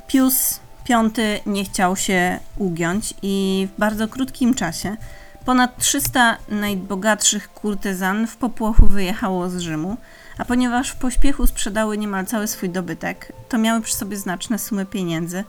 Pius 0.08 0.60
V 0.90 1.12
nie 1.46 1.66
chciał 1.66 1.96
się 1.96 2.40
ugiąć 2.58 3.14
i 3.22 3.68
w 3.76 3.80
bardzo 3.80 4.08
krótkim 4.08 4.54
czasie 4.54 4.98
Ponad 5.46 5.78
300 5.78 6.38
najbogatszych 6.50 7.54
kurtyzan 7.54 8.28
w 8.28 8.38
popłochu 8.38 8.88
wyjechało 8.88 9.50
z 9.50 9.58
Rzymu, 9.58 9.98
a 10.38 10.46
ponieważ 10.46 10.90
w 10.90 10.96
pośpiechu 10.96 11.48
sprzedały 11.48 11.98
niemal 11.98 12.26
cały 12.26 12.48
swój 12.48 12.70
dobytek, 12.70 13.34
to 13.50 13.58
miały 13.58 13.82
przy 13.82 13.96
sobie 13.96 14.18
znaczne 14.18 14.60
sumy 14.60 14.86
pieniędzy 14.86 15.44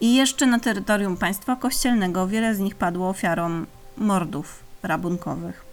i 0.00 0.14
jeszcze 0.14 0.46
na 0.46 0.58
terytorium 0.58 1.16
państwa 1.16 1.56
kościelnego 1.56 2.26
wiele 2.26 2.54
z 2.54 2.58
nich 2.58 2.74
padło 2.74 3.08
ofiarą 3.08 3.66
mordów 3.96 4.64
rabunkowych. 4.82 5.64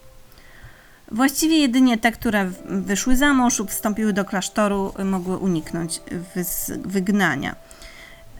Właściwie 1.11 1.57
jedynie 1.57 1.97
te, 1.97 2.11
które 2.11 2.51
wyszły 2.65 3.15
za 3.17 3.33
mąż 3.33 3.59
lub 3.59 3.71
wstąpiły 3.71 4.13
do 4.13 4.25
klasztoru, 4.25 4.93
mogły 5.05 5.37
uniknąć 5.37 6.01
wygnania. 6.85 7.55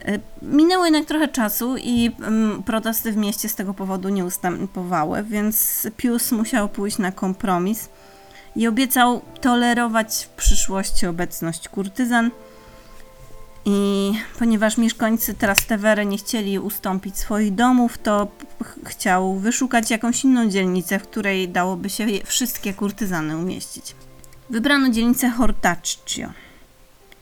E, 0.06 0.20
minęło 0.42 0.86
jednak 0.86 1.06
trochę 1.06 1.28
czasu 1.28 1.78
i 1.78 2.12
mm, 2.20 2.64
protesty 2.64 3.12
w 3.12 3.18
mieście 3.18 3.50
z 3.50 3.56
tego 3.56 3.74
powodu 3.74 4.10
nie 4.10 4.26
ustępowały, 4.26 5.24
więc 5.24 5.88
Pius 5.98 6.32
musiał 6.32 6.70
pójść 6.70 6.98
na 6.98 7.12
kompromis 7.12 7.90
i 8.56 8.68
obiecał 8.68 9.22
tolerować 9.42 10.26
w 10.26 10.30
przyszłości 10.30 11.08
obecność 11.08 11.70
kurtyzan. 11.70 12.32
I 13.66 14.12
ponieważ 14.40 14.78
mieszkańcy 14.78 15.34
Trastevere 15.34 16.06
nie 16.06 16.18
chcieli 16.18 16.60
ustąpić 16.60 17.18
swoich 17.18 17.56
domów, 17.56 17.98
to 17.98 18.28
chciał 18.86 19.36
wyszukać 19.36 19.92
jakąś 19.92 20.24
inną 20.24 20.50
dzielnicę, 20.50 21.00
w 21.00 21.04
której 21.04 21.50
dałoby 21.50 21.90
się 21.90 22.08
wszystkie 22.26 22.74
kurtyzany 22.74 23.38
umieścić. 23.38 23.96
Wybrano 24.50 24.90
dzielnicę 24.90 25.30
Hortaccio. 25.30 26.30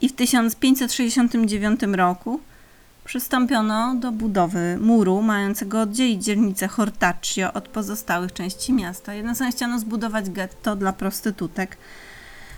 I 0.00 0.08
w 0.08 0.12
1569 0.12 1.80
roku 1.82 2.40
przystąpiono 3.04 3.94
do 3.94 4.12
budowy 4.12 4.78
muru 4.80 5.22
mającego 5.22 5.80
oddzielić 5.80 6.24
dzielnicę 6.24 6.68
Hortaccio 6.68 7.52
od 7.52 7.68
pozostałych 7.68 8.32
części 8.32 8.72
miasta. 8.72 9.14
Jednocześnie 9.14 9.52
chciano 9.52 9.78
zbudować 9.78 10.30
getto 10.30 10.76
dla 10.76 10.92
prostytutek, 10.92 11.76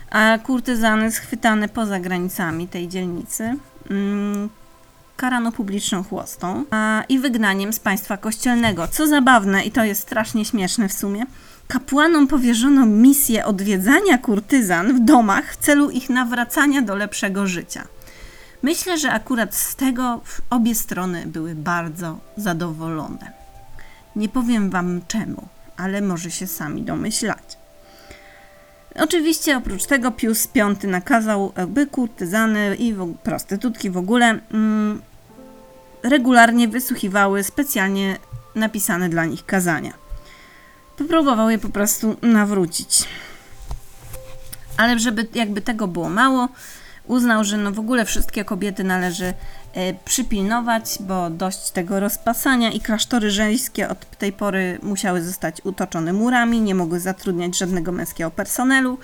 a 0.09 0.37
kurtyzany 0.43 1.11
schwytane 1.11 1.69
poza 1.69 1.99
granicami 1.99 2.67
tej 2.67 2.87
dzielnicy 2.87 3.55
mm, 3.89 4.49
karano 5.17 5.51
publiczną 5.51 6.03
chłostą 6.03 6.65
a, 6.71 7.03
i 7.09 7.19
wygnaniem 7.19 7.73
z 7.73 7.79
państwa 7.79 8.17
kościelnego. 8.17 8.87
Co 8.87 9.07
zabawne, 9.07 9.63
i 9.63 9.71
to 9.71 9.83
jest 9.83 10.01
strasznie 10.01 10.45
śmieszne 10.45 10.89
w 10.89 10.93
sumie, 10.93 11.25
kapłanom 11.67 12.27
powierzono 12.27 12.85
misję 12.85 13.45
odwiedzania 13.45 14.17
kurtyzan 14.17 14.95
w 14.95 15.05
domach 15.05 15.53
w 15.53 15.57
celu 15.57 15.89
ich 15.89 16.09
nawracania 16.09 16.81
do 16.81 16.95
lepszego 16.95 17.47
życia. 17.47 17.87
Myślę, 18.61 18.97
że 18.97 19.11
akurat 19.11 19.55
z 19.55 19.75
tego 19.75 20.21
obie 20.49 20.75
strony 20.75 21.23
były 21.25 21.55
bardzo 21.55 22.19
zadowolone. 22.37 23.31
Nie 24.15 24.29
powiem 24.29 24.69
Wam 24.69 25.01
czemu, 25.07 25.47
ale 25.77 26.01
może 26.01 26.31
się 26.31 26.47
sami 26.47 26.81
domyślać. 26.81 27.57
Oczywiście 28.99 29.57
oprócz 29.57 29.85
tego 29.85 30.11
Pius 30.11 30.47
V 30.55 30.87
nakazał, 30.87 31.53
by 31.67 31.87
kurtyzany 31.87 32.75
i 32.75 32.95
prostytutki 33.23 33.89
w 33.89 33.97
ogóle 33.97 34.39
mm, 34.51 35.01
regularnie 36.03 36.67
wysłuchiwały 36.67 37.43
specjalnie 37.43 38.17
napisane 38.55 39.09
dla 39.09 39.25
nich 39.25 39.45
kazania. 39.45 39.93
Próbował 41.07 41.49
je 41.49 41.57
po 41.57 41.69
prostu 41.69 42.15
nawrócić. 42.21 43.03
Ale 44.77 44.99
żeby 44.99 45.27
jakby 45.33 45.61
tego 45.61 45.87
było 45.87 46.09
mało, 46.09 46.49
uznał, 47.07 47.43
że 47.43 47.57
no 47.57 47.71
w 47.71 47.79
ogóle 47.79 48.05
wszystkie 48.05 48.45
kobiety 48.45 48.83
należy 48.83 49.33
e, 49.73 49.93
przypilnować, 49.93 50.97
bo 50.99 51.29
dość 51.29 51.71
tego 51.71 51.99
rozpasania 51.99 52.71
i 52.71 52.79
klasztory 52.79 53.31
żeńskie 53.31 53.89
od 53.89 54.17
tej 54.17 54.33
pory 54.33 54.79
musiały 54.83 55.21
zostać 55.21 55.61
utoczone 55.63 56.13
murami, 56.13 56.61
nie 56.61 56.75
mogły 56.75 56.99
zatrudniać 56.99 57.57
żadnego 57.57 57.91
męskiego 57.91 58.31
personelu. 58.31 58.97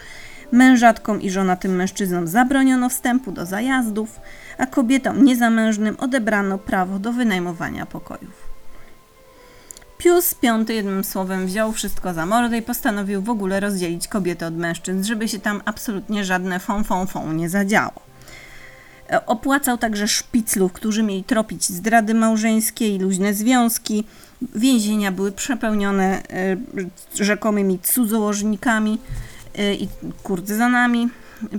Mężatkom 0.52 1.22
i 1.22 1.30
żonatym 1.30 1.76
mężczyznom 1.76 2.28
zabroniono 2.28 2.90
wstępu 2.90 3.32
do 3.32 3.46
zajazdów, 3.46 4.20
a 4.58 4.66
kobietom 4.66 5.26
niezamężnym 5.26 5.96
odebrano 6.00 6.58
prawo 6.58 7.00
do 7.00 7.14
wynajmowania 7.14 7.86
pokojów. 7.86 8.41
Pius 10.04 10.36
V 10.42 10.74
jednym 10.74 11.04
słowem 11.04 11.46
wziął 11.46 11.72
wszystko 11.72 12.14
za 12.14 12.26
mordę 12.26 12.58
i 12.58 12.62
postanowił 12.62 13.22
w 13.22 13.30
ogóle 13.30 13.60
rozdzielić 13.60 14.08
kobiety 14.08 14.46
od 14.46 14.58
mężczyzn, 14.58 15.04
żeby 15.04 15.28
się 15.28 15.40
tam 15.40 15.62
absolutnie 15.66 16.26
żadne 16.26 16.60
fą 16.60 16.84
fą 16.84 17.06
fą 17.06 17.34
nie 17.34 17.50
zadziało. 17.50 18.02
E, 19.10 19.26
opłacał 19.26 19.78
także 19.78 20.08
szpiclów, 20.08 20.74
którzy 20.74 21.04
mieli 21.04 21.24
tropić 21.24 21.66
zdrady 21.66 22.14
małżeńskie 22.14 22.96
i 22.96 23.00
luźne 23.00 23.34
związki. 23.34 24.04
Więzienia 24.56 25.12
były 25.12 25.32
przepełnione 25.32 26.24
e, 26.30 26.58
rzekomymi 27.16 27.80
cudzołożnikami 27.80 29.00
e, 29.56 29.74
i 29.74 29.88
kurtyzanami. 30.24 31.10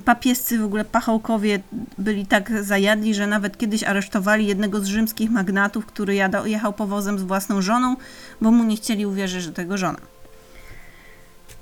Papiescy 0.04 0.58
w 0.58 0.64
ogóle 0.64 0.84
pachołkowie 0.84 1.60
byli 1.98 2.26
tak 2.26 2.64
zajadli, 2.64 3.14
że 3.14 3.26
nawet 3.26 3.58
kiedyś 3.58 3.82
aresztowali 3.84 4.46
jednego 4.46 4.80
z 4.80 4.86
rzymskich 4.86 5.30
magnatów, 5.30 5.86
który 5.86 6.14
jada, 6.14 6.46
jechał 6.46 6.72
powozem 6.72 7.18
z 7.18 7.22
własną 7.22 7.62
żoną, 7.62 7.96
bo 8.40 8.50
mu 8.50 8.64
nie 8.64 8.76
chcieli 8.76 9.06
uwierzyć, 9.06 9.42
że 9.42 9.52
to 9.52 9.62
jego 9.62 9.78
żona. 9.78 9.98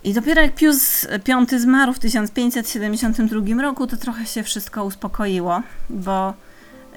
I 0.04 0.12
dopiero 0.12 0.42
jak 0.42 0.54
Pius 0.54 1.06
V 1.50 1.58
zmarł 1.58 1.92
w 1.92 1.98
1572 1.98 3.62
roku, 3.62 3.86
to 3.86 3.96
trochę 3.96 4.26
się 4.26 4.42
wszystko 4.42 4.84
uspokoiło, 4.84 5.62
bo 5.90 6.34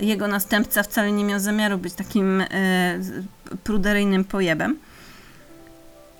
jego 0.02 0.28
następca 0.28 0.84
wcale 0.84 1.12
nie 1.12 1.26
miał 1.26 1.40
zamiaru 1.40 1.78
być 1.78 1.94
takim 1.94 2.42
e, 2.42 2.48
pruderyjnym 3.64 4.24
pojebem. 4.24 4.78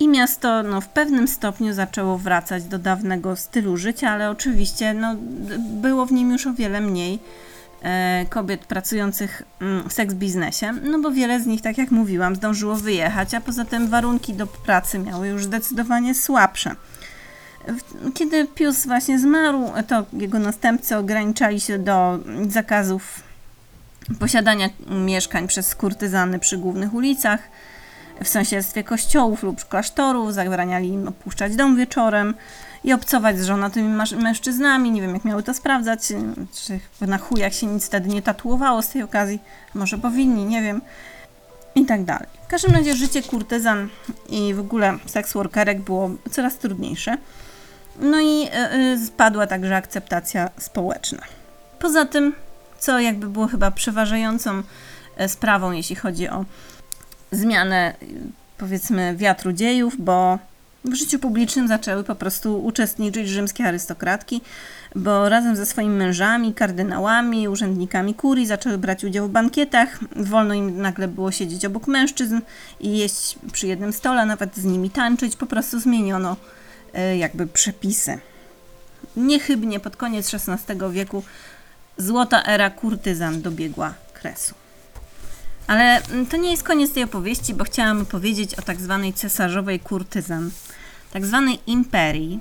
I 0.00 0.08
miasto 0.08 0.62
no, 0.62 0.80
w 0.80 0.88
pewnym 0.88 1.28
stopniu 1.28 1.74
zaczęło 1.74 2.18
wracać 2.18 2.64
do 2.64 2.78
dawnego 2.78 3.36
stylu 3.36 3.76
życia, 3.76 4.10
ale 4.10 4.30
oczywiście 4.30 4.94
no, 4.94 5.14
było 5.58 6.06
w 6.06 6.12
nim 6.12 6.30
już 6.30 6.46
o 6.46 6.54
wiele 6.54 6.80
mniej 6.80 7.18
e, 7.82 8.26
kobiet 8.30 8.60
pracujących 8.66 9.42
mm, 9.60 9.88
w 9.88 9.92
seks 9.92 10.14
biznesie, 10.14 10.72
no 10.72 10.98
bo 10.98 11.10
wiele 11.10 11.40
z 11.40 11.46
nich, 11.46 11.62
tak 11.62 11.78
jak 11.78 11.90
mówiłam, 11.90 12.36
zdążyło 12.36 12.74
wyjechać, 12.76 13.34
a 13.34 13.40
poza 13.40 13.64
tym 13.64 13.88
warunki 13.88 14.34
do 14.34 14.46
pracy 14.46 14.98
miały 14.98 15.28
już 15.28 15.44
zdecydowanie 15.44 16.14
słabsze. 16.14 16.76
Kiedy 18.14 18.46
Pius 18.46 18.86
właśnie 18.86 19.18
zmarł, 19.18 19.72
to 19.88 20.04
jego 20.12 20.38
następcy 20.38 20.96
ograniczali 20.96 21.60
się 21.60 21.78
do 21.78 22.18
zakazów 22.48 23.22
posiadania 24.18 24.70
mieszkań 24.90 25.48
przez 25.48 25.74
kurtyzany 25.74 26.38
przy 26.38 26.58
głównych 26.58 26.94
ulicach, 26.94 27.40
w 28.22 28.28
sąsiedztwie 28.28 28.84
kościołów 28.84 29.42
lub 29.42 29.68
klasztorów, 29.68 30.34
zabraniali 30.34 30.88
im 30.88 31.08
opuszczać 31.08 31.56
dom 31.56 31.76
wieczorem 31.76 32.34
i 32.84 32.92
obcować 32.92 33.38
z 33.38 33.44
żonatymi 33.44 33.98
mężczyznami. 34.16 34.90
Nie 34.90 35.02
wiem, 35.02 35.14
jak 35.14 35.24
miały 35.24 35.42
to 35.42 35.54
sprawdzać, 35.54 36.00
czy 37.00 37.06
na 37.06 37.18
chujach 37.18 37.54
się 37.54 37.66
nic 37.66 37.86
wtedy 37.86 38.08
nie 38.08 38.22
tatuowało 38.22 38.82
z 38.82 38.88
tej 38.88 39.02
okazji. 39.02 39.42
Może 39.74 39.98
powinni, 39.98 40.44
nie 40.44 40.62
wiem. 40.62 40.80
I 41.74 41.84
tak 41.84 42.04
dalej. 42.04 42.28
W 42.44 42.46
każdym 42.46 42.72
razie 42.72 42.96
życie 42.96 43.22
kurtyzan 43.22 43.88
i 44.28 44.54
w 44.54 44.60
ogóle 44.60 44.98
seks 45.06 45.32
workerek 45.32 45.80
było 45.80 46.10
coraz 46.30 46.58
trudniejsze. 46.58 47.16
No 48.00 48.20
i 48.20 48.40
yy, 48.40 49.06
spadła 49.06 49.46
także 49.46 49.76
akceptacja 49.76 50.50
społeczna. 50.58 51.22
Poza 51.78 52.06
tym, 52.06 52.34
co 52.78 53.00
jakby 53.00 53.28
było 53.28 53.46
chyba 53.46 53.70
przeważającą 53.70 54.62
e, 55.16 55.28
sprawą, 55.28 55.72
jeśli 55.72 55.96
chodzi 55.96 56.28
o 56.28 56.44
zmianę, 57.34 57.94
powiedzmy, 58.58 59.14
wiatru 59.16 59.52
dziejów, 59.52 59.94
bo 59.98 60.38
w 60.84 60.94
życiu 60.94 61.18
publicznym 61.18 61.68
zaczęły 61.68 62.04
po 62.04 62.14
prostu 62.14 62.64
uczestniczyć 62.64 63.28
rzymskie 63.28 63.64
arystokratki, 63.64 64.40
bo 64.94 65.28
razem 65.28 65.56
ze 65.56 65.66
swoimi 65.66 65.94
mężami, 65.94 66.54
kardynałami, 66.54 67.48
urzędnikami 67.48 68.14
kurii 68.14 68.46
zaczęły 68.46 68.78
brać 68.78 69.04
udział 69.04 69.28
w 69.28 69.30
bankietach. 69.30 69.98
Wolno 70.16 70.54
im 70.54 70.82
nagle 70.82 71.08
było 71.08 71.32
siedzieć 71.32 71.64
obok 71.64 71.86
mężczyzn 71.86 72.40
i 72.80 72.98
jeść 72.98 73.38
przy 73.52 73.66
jednym 73.66 73.92
stole, 73.92 74.26
nawet 74.26 74.56
z 74.56 74.64
nimi 74.64 74.90
tańczyć. 74.90 75.36
Po 75.36 75.46
prostu 75.46 75.80
zmieniono 75.80 76.36
e, 76.94 77.16
jakby 77.16 77.46
przepisy. 77.46 78.18
Niechybnie 79.16 79.80
pod 79.80 79.96
koniec 79.96 80.34
XVI 80.34 80.74
wieku 80.92 81.22
złota 81.98 82.42
era 82.42 82.70
kurtyzan 82.70 83.42
dobiegła 83.42 83.94
kresu. 84.12 84.63
Ale 85.66 86.02
mm, 86.02 86.26
to 86.26 86.36
nie 86.36 86.50
jest 86.50 86.62
koniec 86.62 86.92
tej 86.92 87.02
opowieści, 87.02 87.54
bo 87.54 87.64
chciałam 87.64 88.06
powiedzieć 88.06 88.54
o 88.54 88.62
tak 88.62 88.80
zwanej 88.80 89.12
cesarzowej 89.12 89.80
kurtyzan, 89.80 90.50
tak 91.12 91.26
zwanej 91.26 91.58
imperii. 91.66 92.40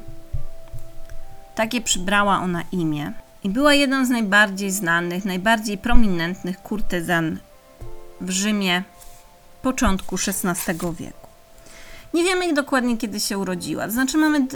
Takie 1.55 1.81
przybrała 1.81 2.39
ona 2.39 2.63
imię 2.71 3.13
i 3.43 3.49
była 3.49 3.73
jedną 3.73 4.05
z 4.05 4.09
najbardziej 4.09 4.71
znanych, 4.71 5.25
najbardziej 5.25 5.77
prominentnych 5.77 6.57
kurtyzan 6.57 7.39
w 8.21 8.29
Rzymie 8.29 8.83
początku 9.62 10.15
XVI 10.15 10.73
wieku. 10.99 11.27
Nie 12.13 12.23
wiemy 12.23 12.53
dokładnie, 12.53 12.97
kiedy 12.97 13.19
się 13.19 13.38
urodziła. 13.38 13.89
znaczy, 13.89 14.17
mamy 14.17 14.47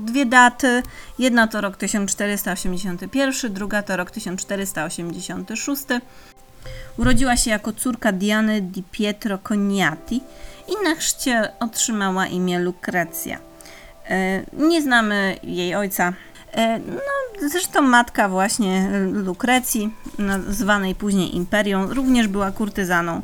dwie 0.00 0.26
daty. 0.26 0.82
Jedna 1.18 1.46
to 1.46 1.60
rok 1.60 1.76
1481, 1.76 3.52
druga 3.52 3.82
to 3.82 3.96
rok 3.96 4.10
1486. 4.10 5.82
Urodziła 6.96 7.36
się 7.36 7.50
jako 7.50 7.72
córka 7.72 8.12
Diany 8.12 8.60
di 8.60 8.82
Pietro 8.82 9.38
Coniati 9.38 10.20
i 10.68 10.84
na 10.84 10.94
chrzcie 10.94 11.48
otrzymała 11.60 12.26
imię 12.26 12.58
Lucrecja. 12.58 13.38
E, 14.10 14.42
nie 14.52 14.82
znamy 14.82 15.36
jej 15.42 15.74
ojca. 15.74 16.12
E, 16.52 16.78
no, 16.78 17.48
zresztą 17.48 17.82
matka 17.82 18.28
właśnie 18.28 18.88
Lukrecji, 19.12 19.90
zwanej 20.48 20.94
później 20.94 21.36
Imperią, 21.36 21.94
również 21.94 22.28
była 22.28 22.52
kurtyzaną 22.52 23.22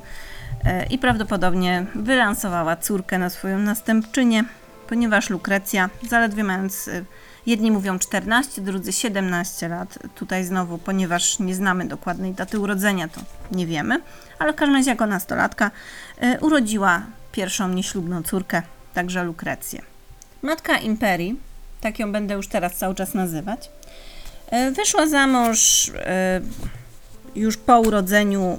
e, 0.65 0.87
i 0.87 0.99
prawdopodobnie 0.99 1.87
wylansowała 1.95 2.77
córkę 2.77 3.19
na 3.19 3.31
swoją 3.31 3.59
następczynię, 3.59 4.45
ponieważ 4.89 5.31
Lukrecja, 5.31 5.91
zaledwie 6.09 6.45
mając 6.45 6.91
Jedni 7.47 7.71
mówią 7.71 7.99
14, 7.99 8.63
drudzy 8.63 8.93
17 8.93 9.69
lat. 9.69 9.99
Tutaj 10.15 10.45
znowu, 10.45 10.79
ponieważ 10.79 11.39
nie 11.39 11.55
znamy 11.55 11.89
dokładnej 11.89 12.33
daty 12.33 12.59
urodzenia, 12.59 13.09
to 13.09 13.21
nie 13.51 13.67
wiemy, 13.67 14.01
ale 14.39 14.53
w 14.53 14.57
każdym 14.57 14.77
razie 14.77 14.91
jako 14.91 15.07
nastolatka 15.07 15.71
y, 16.23 16.41
urodziła 16.41 17.03
pierwszą 17.33 17.69
nieślubną 17.69 18.23
córkę, 18.23 18.63
także 18.95 19.25
Lukrecję. 19.25 19.83
Matka 20.43 20.79
Imperii, 20.79 21.41
tak 21.81 21.99
ją 21.99 22.13
będę 22.13 22.35
już 22.35 22.49
teraz 22.49 22.77
cały 22.77 22.95
czas 22.95 23.15
nazywać, 23.15 23.71
y, 24.53 24.71
wyszła 24.71 25.07
za 25.07 25.27
mąż 25.27 25.89
y, 25.89 25.93
już 27.35 27.57
po 27.57 27.81
urodzeniu 27.81 28.59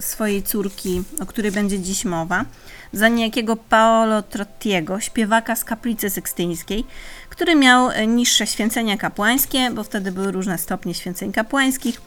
swojej 0.00 0.42
córki, 0.42 1.02
o 1.20 1.26
której 1.26 1.52
będzie 1.52 1.80
dziś 1.80 2.04
mowa, 2.04 2.44
za 2.94 3.08
niejakiego 3.08 3.56
Paolo 3.56 4.22
Trottiego, 4.22 5.00
śpiewaka 5.00 5.56
z 5.56 5.64
kaplicy 5.64 6.10
sykstyńskiej, 6.10 6.84
który 7.28 7.54
miał 7.54 7.90
e, 7.90 8.06
niższe 8.06 8.46
święcenia 8.46 8.96
kapłańskie, 8.96 9.70
bo 9.70 9.84
wtedy 9.84 10.12
były 10.12 10.32
różne 10.32 10.58
stopnie 10.58 10.94
święceń 10.94 11.32
kapłańskich, 11.32 12.00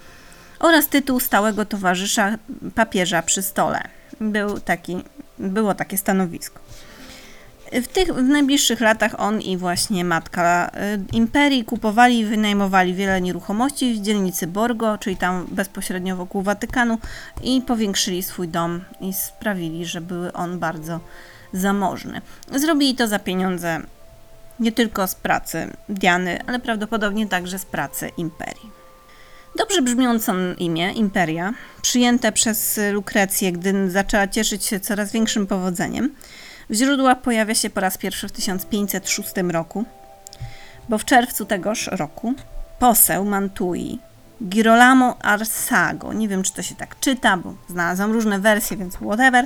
oraz 0.60 0.88
tytuł 0.88 1.20
stałego 1.20 1.66
towarzysza 1.66 2.38
papieża 2.76 3.22
przy 3.22 3.42
stole. 3.42 3.82
Był 4.22 4.60
taki, 4.60 4.98
było 5.40 5.74
takie 5.74 5.98
stanowisko. 5.98 6.60
W 7.72 7.88
tych 7.88 8.08
w 8.14 8.24
najbliższych 8.24 8.82
latach 8.82 9.20
on 9.20 9.42
i 9.42 9.58
właśnie 9.58 10.06
matka 10.06 10.72
e, 10.74 10.98
imperii 11.14 11.66
kupowali 11.66 12.20
i 12.20 12.26
wynajmowali 12.26 12.94
wiele 12.94 13.22
nieruchomości 13.22 13.94
w 13.94 14.02
dzielnicy 14.02 14.48
Borgo, 14.48 14.98
czyli 14.98 15.18
tam 15.18 15.48
bezpośrednio 15.52 16.16
wokół 16.16 16.42
Watykanu 16.42 16.98
i 17.44 17.62
powiększyli 17.62 18.24
swój 18.24 18.48
dom 18.48 18.82
i 19.02 19.14
sprawili, 19.14 19.86
że 19.86 20.02
były 20.02 20.34
on 20.34 20.60
bardzo 20.60 21.00
zamożny. 21.54 22.22
Zrobili 22.56 22.96
to 22.96 23.08
za 23.08 23.20
pieniądze 23.20 23.80
nie 24.60 24.72
tylko 24.72 25.08
z 25.08 25.16
pracy 25.16 25.74
Diany, 25.90 26.40
ale 26.48 26.60
prawdopodobnie 26.60 27.28
także 27.28 27.60
z 27.60 27.66
pracy 27.66 28.12
imperii. 28.18 28.78
Dobrze 29.58 29.82
brzmiące 29.82 30.34
imię, 30.58 30.92
Imperia, 30.92 31.54
przyjęte 31.82 32.32
przez 32.32 32.80
Lukrecję, 32.92 33.52
gdy 33.52 33.92
zaczęła 33.92 34.28
cieszyć 34.28 34.66
się 34.66 34.80
coraz 34.80 35.12
większym 35.12 35.48
powodzeniem, 35.48 36.16
w 36.70 36.74
źródłach 36.74 37.22
pojawia 37.22 37.56
się 37.56 37.70
po 37.70 37.82
raz 37.82 37.98
pierwszy 37.98 38.28
w 38.28 38.32
1506 38.32 39.30
roku, 39.52 39.86
bo 40.90 40.98
w 40.98 41.06
czerwcu 41.06 41.46
tegoż 41.46 41.88
roku 41.88 42.34
poseł 42.80 43.26
Mantui 43.26 44.00
Girolamo 44.44 45.18
Arsago, 45.22 46.14
nie 46.14 46.28
wiem 46.28 46.44
czy 46.44 46.54
to 46.54 46.62
się 46.62 46.76
tak 46.76 47.00
czyta, 47.00 47.38
bo 47.38 47.54
znalazłam 47.70 48.12
różne 48.12 48.40
wersje, 48.40 48.78
więc 48.78 48.96
whatever, 48.96 49.46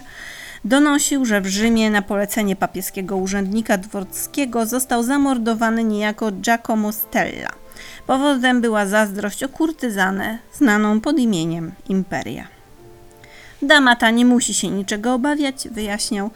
donosił, 0.66 1.26
że 1.26 1.42
w 1.42 1.48
Rzymie 1.48 1.92
na 1.92 2.02
polecenie 2.02 2.56
papieskiego 2.56 3.18
urzędnika 3.18 3.78
dworskiego 3.78 4.66
został 4.66 5.04
zamordowany 5.04 5.84
niejako 5.84 6.32
Giacomo 6.32 6.92
Stella. 6.92 7.50
Powodem 8.08 8.62
była 8.62 8.86
zazdrość 8.86 9.44
o 9.44 9.50
kurtyzanę 9.50 10.38
znaną 10.54 11.02
pod 11.02 11.20
imieniem 11.20 11.72
Imperia. 11.90 12.48
Dama 13.62 13.96
ta 13.96 14.12
nie 14.12 14.26
musi 14.26 14.54
się 14.54 14.68
niczego 14.68 15.14
obawiać, 15.14 15.68
wyjaśniał, 15.70 16.32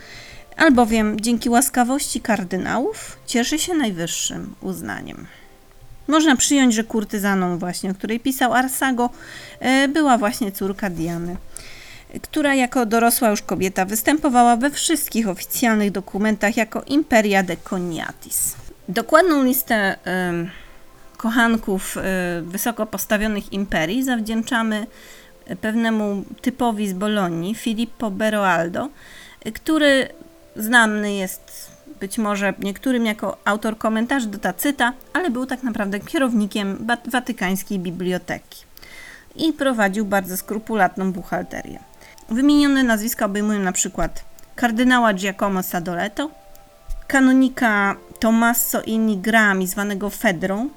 albowiem 0.57 1.19
dzięki 1.19 1.49
łaskawości 1.49 2.21
kardynałów 2.21 3.17
cieszy 3.25 3.59
się 3.59 3.73
najwyższym 3.73 4.55
uznaniem. 4.61 5.27
Można 6.07 6.35
przyjąć, 6.35 6.73
że 6.73 6.83
kurtyzaną 6.83 7.57
właśnie, 7.57 7.91
o 7.91 7.93
której 7.93 8.19
pisał 8.19 8.53
Arsago, 8.53 9.09
e, 9.59 9.87
była 9.87 10.17
właśnie 10.17 10.51
córka 10.51 10.89
Diany, 10.89 11.35
która 12.21 12.55
jako 12.55 12.85
dorosła 12.85 13.29
już 13.29 13.41
kobieta 13.41 13.85
występowała 13.85 14.57
we 14.57 14.69
wszystkich 14.69 15.27
oficjalnych 15.27 15.91
dokumentach 15.91 16.57
jako 16.57 16.81
Imperia 16.87 17.43
de 17.43 17.57
Cognatis. 17.57 18.55
Dokładną 18.89 19.43
listę 19.43 19.97
kochanków 21.17 21.97
y, 21.97 22.01
wysoko 22.41 22.85
postawionych 22.85 23.53
imperii 23.53 24.03
zawdzięczamy 24.03 24.87
pewnemu 25.61 26.23
typowi 26.41 26.87
z 26.87 26.93
Bolonii, 26.93 27.55
Filippo 27.55 28.11
Beroaldo, 28.11 28.89
który 29.53 30.09
znany 30.55 31.13
jest 31.13 31.75
być 31.99 32.17
może 32.17 32.53
niektórym 32.59 33.05
jako 33.05 33.37
autor 33.45 33.77
komentarzy 33.77 34.27
do 34.27 34.37
Tacyta, 34.37 34.93
ale 35.13 35.29
był 35.29 35.45
tak 35.45 35.63
naprawdę 35.63 35.99
kierownikiem 35.99 36.87
watykańskiej 37.05 37.79
biblioteki 37.79 38.63
i 39.35 39.53
prowadził 39.53 40.05
bardzo 40.05 40.37
skrupulatną 40.37 41.11
buchalterię. 41.11 41.79
Wymienione 42.29 42.83
nazwiska 42.83 43.25
obejmują 43.25 43.59
na 43.59 43.71
przykład 43.71 44.23
kardynała 44.55 45.13
Giacomo 45.13 45.63
Sadoleto, 45.63 46.29
kanonika 47.07 47.95
Tommaso 48.19 48.81
Inigrami, 48.81 49.67
zwanego 49.67 50.09
Fedrą. 50.09 50.69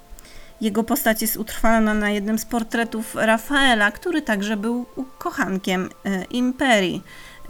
Jego 0.60 0.84
postać 0.84 1.22
jest 1.22 1.36
utrwalona 1.36 1.94
na 1.94 2.10
jednym 2.10 2.38
z 2.38 2.44
portretów 2.44 3.14
Rafaela, 3.14 3.90
który 3.90 4.22
także 4.22 4.56
był 4.56 4.86
kochankiem 5.18 5.88
e, 6.04 6.24
imperii. 6.24 7.02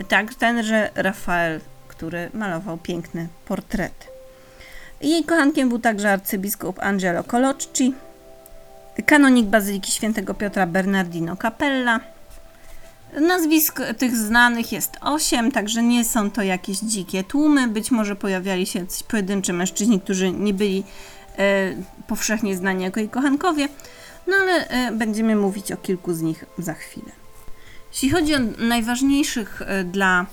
Tak, 0.08 0.34
tenże 0.34 0.90
Rafael, 0.94 1.60
który 1.98 2.30
malował 2.34 2.78
piękne 2.78 3.26
portrety. 3.46 4.06
Jej 5.00 5.24
kochankiem 5.24 5.68
był 5.68 5.78
także 5.78 6.12
arcybiskup 6.12 6.78
Angelo 6.78 7.24
Colocci, 7.24 7.94
kanonik 9.06 9.46
Bazyliki 9.46 9.92
Świętego 9.92 10.34
Piotra 10.34 10.66
Bernardino 10.66 11.36
Capella. 11.36 12.00
Nazwisk 13.20 13.80
tych 13.98 14.16
znanych 14.16 14.72
jest 14.72 14.92
osiem, 15.00 15.52
także 15.52 15.82
nie 15.82 16.04
są 16.04 16.30
to 16.30 16.42
jakieś 16.42 16.78
dzikie 16.78 17.24
tłumy. 17.24 17.68
Być 17.68 17.90
może 17.90 18.16
pojawiali 18.16 18.66
się 18.66 18.78
jacyś 18.78 19.02
pojedynczy 19.02 19.52
mężczyźni, 19.52 20.00
którzy 20.00 20.32
nie 20.32 20.54
byli 20.54 20.84
e, 21.38 21.74
powszechnie 22.06 22.56
znani 22.56 22.84
jako 22.84 23.00
jej 23.00 23.08
kochankowie, 23.08 23.68
no 24.26 24.36
ale 24.36 24.68
e, 24.68 24.92
będziemy 24.92 25.36
mówić 25.36 25.72
o 25.72 25.76
kilku 25.76 26.14
z 26.14 26.22
nich 26.22 26.44
za 26.58 26.74
chwilę. 26.74 27.12
Jeśli 27.92 28.10
chodzi 28.10 28.34
o 28.34 28.38
najważniejszych 28.58 29.62
e, 29.62 29.84
dla 29.84 30.26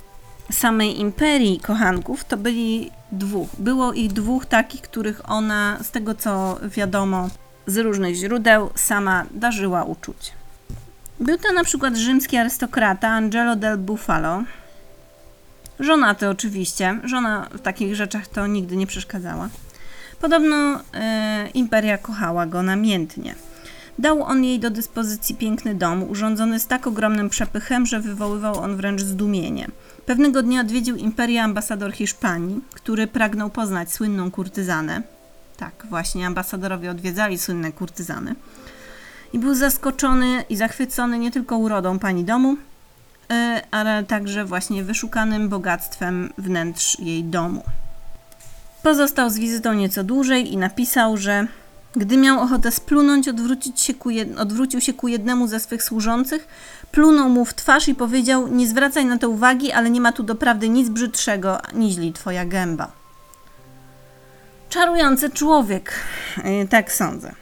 samej 0.52 1.00
imperii 1.00 1.60
kochanków, 1.60 2.24
to 2.24 2.38
byli 2.38 2.92
dwóch. 3.12 3.50
Było 3.60 3.94
ich 3.94 4.14
dwóch 4.14 4.46
takich, 4.46 4.82
których 4.82 5.30
ona, 5.30 5.78
z 5.84 5.92
tego 5.92 6.16
co 6.16 6.60
wiadomo 6.64 7.30
z 7.68 7.78
różnych 7.78 8.16
źródeł, 8.16 8.70
sama 8.76 9.26
darzyła 9.32 9.84
uczucie. 9.84 10.32
Był 11.20 11.38
to 11.38 11.54
na 11.54 11.64
przykład 11.64 11.96
rzymski 11.96 12.38
arystokrata 12.38 13.10
Angelo 13.10 13.56
del 13.56 13.78
Buffalo. 13.78 14.44
Żonaty 15.80 16.30
oczywiście. 16.30 17.00
Żona 17.04 17.50
w 17.52 17.62
takich 17.62 17.96
rzeczach 17.96 18.28
to 18.28 18.48
nigdy 18.48 18.76
nie 18.76 18.88
przeszkadzała. 18.88 19.50
Podobno 20.22 20.80
e, 20.94 21.50
imperia 21.54 21.98
kochała 21.98 22.46
go 22.46 22.64
namiętnie. 22.64 23.36
Dał 24.00 24.24
on 24.24 24.44
jej 24.44 24.60
do 24.60 24.70
dyspozycji 24.70 25.36
piękny 25.36 25.76
dom, 25.76 26.04
urządzony 26.04 26.60
z 26.60 26.68
tak 26.68 26.88
ogromnym 26.88 27.30
przepychem, 27.30 27.86
że 27.86 28.00
wywoływał 28.00 28.56
on 28.60 28.76
wręcz 28.76 29.02
zdumienie. 29.02 29.68
Pewnego 30.06 30.44
dnia 30.44 30.62
odwiedził 30.62 30.96
imperię 30.96 31.44
ambasador 31.44 31.94
Hiszpanii, 31.94 32.62
który 32.74 33.08
pragnął 33.08 33.50
poznać 33.50 33.92
słynną 33.92 34.32
kurtyzanę. 34.32 35.02
Tak, 35.58 35.86
właśnie 35.90 36.28
ambasadorowie 36.28 36.92
odwiedzali 36.92 37.38
słynne 37.38 37.72
kurtyzany. 37.72 38.36
I 39.34 39.40
był 39.40 39.56
zaskoczony 39.56 40.44
i 40.50 40.56
zachwycony 40.56 41.20
nie 41.20 41.32
tylko 41.32 41.58
urodą 41.58 42.00
pani 42.00 42.24
domu, 42.24 42.58
e, 43.32 43.62
ale 43.72 44.04
także 44.04 44.46
właśnie 44.46 44.84
wyszukanym 44.84 45.50
bogactwem 45.50 46.34
wnętrz 46.38 47.00
jej 47.00 47.24
domu. 47.24 47.64
Pozostał 48.84 49.30
z 49.30 49.38
wizytą 49.38 49.74
nieco 49.74 50.04
dłużej 50.04 50.54
i 50.54 50.58
napisał, 50.58 51.18
że 51.18 51.48
gdy 51.96 52.18
miał 52.18 52.40
ochotę 52.40 52.72
splunąć, 52.72 53.26
się 53.76 53.94
jed... 54.10 54.38
odwrócił 54.38 54.82
się 54.82 54.94
ku 54.94 55.08
jednemu 55.08 55.48
ze 55.48 55.60
swych 55.60 55.84
służących, 55.84 56.48
plunął 56.92 57.30
mu 57.30 57.46
w 57.46 57.54
twarz 57.54 57.88
i 57.88 57.96
powiedział: 57.96 58.48
Nie 58.48 58.68
zwracaj 58.68 59.06
na 59.06 59.18
to 59.18 59.30
uwagi, 59.30 59.72
ale 59.72 59.90
nie 59.90 60.02
ma 60.02 60.12
tu 60.12 60.24
doprawdy 60.24 60.70
nic 60.70 60.90
brzydszego, 60.90 61.58
niźli 61.74 62.14
twoja 62.14 62.46
gęba. 62.46 62.92
Czarujący 64.70 65.30
człowiek, 65.30 65.94
e, 66.44 66.68
tak 66.68 66.92
sądzę. 66.92 67.36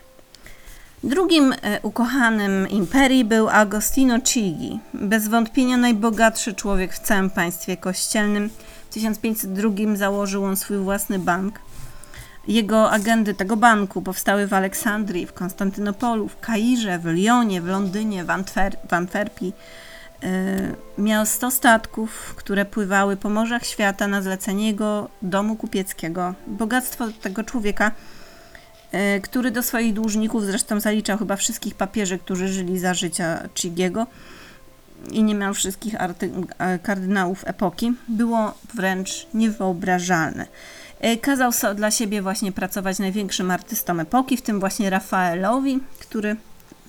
Drugim 1.04 1.54
e, 1.54 1.80
ukochanym 1.82 2.70
imperii 2.70 3.26
był 3.26 3.50
Agostino 3.50 4.22
Chigi, 4.22 4.80
bez 4.94 5.28
wątpienia 5.28 5.78
najbogatszy 5.78 6.54
człowiek 6.54 6.94
w 6.94 7.00
całym 7.00 7.30
państwie 7.30 7.78
kościelnym. 7.78 8.50
W 8.90 8.94
1502 8.94 9.96
założył 9.96 10.46
on 10.46 10.56
swój 10.56 10.78
własny 10.78 11.20
bank. 11.20 11.60
Jego 12.48 12.92
agendy 12.92 13.34
tego 13.34 13.58
banku 13.58 14.02
powstały 14.02 14.48
w 14.48 14.54
Aleksandrii, 14.54 15.26
w 15.26 15.34
Konstantynopolu, 15.34 16.28
w 16.28 16.40
Kairze, 16.40 17.00
w 17.00 17.06
Lyonie, 17.06 17.62
w 17.62 17.68
Londynie, 17.68 18.24
w, 18.24 18.30
Antwer 18.30 18.78
w 18.90 18.94
Antwerpii. 18.94 19.54
Yy, 20.24 20.30
miał 20.98 21.26
100 21.26 21.52
statków, 21.52 22.36
które 22.36 22.66
pływały 22.66 23.18
po 23.18 23.30
morzach 23.30 23.66
świata 23.66 24.08
na 24.08 24.22
zlecenie 24.22 24.68
jego 24.68 25.10
domu 25.22 25.56
kupieckiego. 25.56 26.34
Bogactwo 26.48 27.06
tego 27.22 27.44
człowieka 27.44 27.92
E, 28.94 29.20
który 29.20 29.52
do 29.52 29.64
swoich 29.64 29.94
dłużników 29.94 30.46
zresztą 30.46 30.80
zaliczał 30.80 31.18
chyba 31.18 31.36
wszystkich 31.36 31.76
papieży, 31.76 32.18
którzy 32.18 32.48
żyli 32.48 32.80
za 32.80 32.94
życia 32.94 33.50
Chigiego 33.56 34.08
i 35.12 35.24
nie 35.24 35.36
miał 35.36 35.54
wszystkich 35.54 35.96
kardynałów 36.84 37.44
epoki, 37.48 37.94
było 38.08 38.54
wręcz 38.74 39.28
niewyobrażalne. 39.34 40.48
E, 41.04 41.18
kazał 41.18 41.52
dla 41.76 41.92
siebie 41.92 42.22
właśnie 42.22 42.52
pracować 42.52 43.00
największym 43.00 43.52
artystom 43.52 44.00
epoki, 44.00 44.38
w 44.38 44.42
tym 44.42 44.60
właśnie 44.60 44.90
Rafaelowi, 44.90 45.80
który 46.00 46.36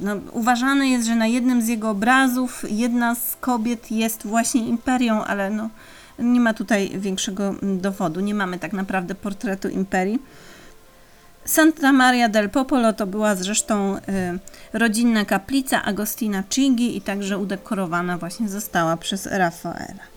no, 0.00 0.16
uważany 0.32 0.88
jest, 0.88 1.06
że 1.06 1.16
na 1.16 1.26
jednym 1.26 1.62
z 1.62 1.68
jego 1.68 1.90
obrazów 1.90 2.64
jedna 2.68 3.14
z 3.14 3.36
kobiet 3.40 3.90
jest 3.90 4.26
właśnie 4.26 4.66
imperią, 4.66 5.24
ale 5.24 5.50
no, 5.50 5.70
nie 6.18 6.40
ma 6.40 6.54
tutaj 6.54 6.90
większego 6.98 7.54
dowodu. 7.62 8.20
Nie 8.20 8.34
mamy 8.34 8.58
tak 8.58 8.72
naprawdę 8.72 9.14
portretu 9.14 9.68
imperii. 9.68 10.22
Santa 11.44 11.92
Maria 11.92 12.28
del 12.28 12.50
Popolo 12.50 12.92
to 12.92 13.06
była 13.06 13.34
zresztą 13.34 13.96
y, 13.96 14.00
rodzinna 14.72 15.24
kaplica 15.24 15.82
Agostina 15.82 16.42
Chigi 16.50 16.96
i 16.96 17.00
także 17.00 17.38
udekorowana 17.38 18.18
właśnie 18.18 18.48
została 18.48 18.96
przez 18.96 19.26
Rafaela. 19.26 20.13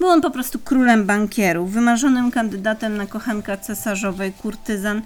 Był 0.00 0.08
on 0.08 0.20
po 0.20 0.30
prostu 0.30 0.58
królem 0.58 1.06
bankierów, 1.06 1.72
wymarzonym 1.72 2.30
kandydatem 2.30 2.96
na 2.96 3.06
kochanka 3.06 3.56
cesarzowej 3.56 4.32
kurtyzan 4.32 4.98
y, 4.98 5.02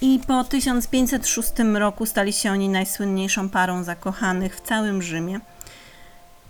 i 0.00 0.20
po 0.26 0.44
1506 0.44 1.52
roku 1.74 2.06
stali 2.06 2.32
się 2.32 2.52
oni 2.52 2.68
najsłynniejszą 2.68 3.48
parą 3.48 3.84
zakochanych 3.84 4.56
w 4.56 4.60
całym 4.60 5.02
Rzymie. 5.02 5.40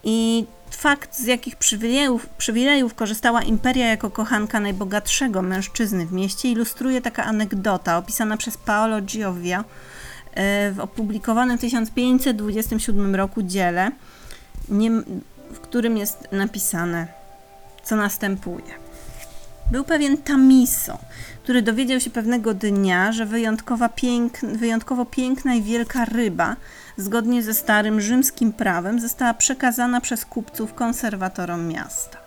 I 0.04 0.46
fakt, 0.70 1.16
z 1.16 1.26
jakich 1.26 1.56
przywilejów, 1.56 2.26
przywilejów 2.26 2.94
korzystała 2.94 3.42
imperia 3.42 3.86
jako 3.86 4.10
kochanka 4.10 4.60
najbogatszego 4.60 5.42
mężczyzny 5.42 6.06
w 6.06 6.12
mieście, 6.12 6.50
ilustruje 6.50 7.00
taka 7.00 7.24
anegdota 7.24 7.98
opisana 7.98 8.36
przez 8.36 8.56
Paolo 8.56 9.00
Giovia 9.00 9.64
e, 10.34 10.72
w 10.72 10.80
opublikowanym 10.80 11.58
w 11.58 11.60
1527 11.60 13.14
roku 13.14 13.42
dziele, 13.42 13.90
w 15.52 15.60
którym 15.60 15.96
jest 15.96 16.28
napisane, 16.32 17.19
co 17.90 17.96
następuje. 17.96 18.74
Był 19.70 19.84
pewien 19.84 20.16
Tamiso, 20.16 20.98
który 21.42 21.62
dowiedział 21.62 22.00
się 22.00 22.10
pewnego 22.10 22.54
dnia, 22.54 23.12
że 23.12 23.26
wyjątkowa 23.26 23.88
pięk, 23.88 24.40
wyjątkowo 24.40 25.04
piękna 25.04 25.54
i 25.54 25.62
wielka 25.62 26.04
ryba, 26.04 26.56
zgodnie 26.96 27.42
ze 27.42 27.54
starym 27.54 28.00
rzymskim 28.00 28.52
prawem, 28.52 29.00
została 29.00 29.34
przekazana 29.34 30.00
przez 30.00 30.24
kupców 30.24 30.74
konserwatorom 30.74 31.68
miasta. 31.68 32.18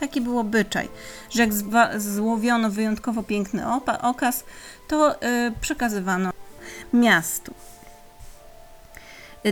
Taki 0.00 0.20
był 0.20 0.38
obyczaj, 0.38 0.88
że 1.30 1.42
jak 1.42 1.52
złowiono 2.00 2.70
wyjątkowo 2.70 3.22
piękny 3.22 3.62
okaz, 4.02 4.44
to 4.88 5.08
yy, 5.08 5.52
przekazywano 5.60 6.30
miastu. 6.92 7.54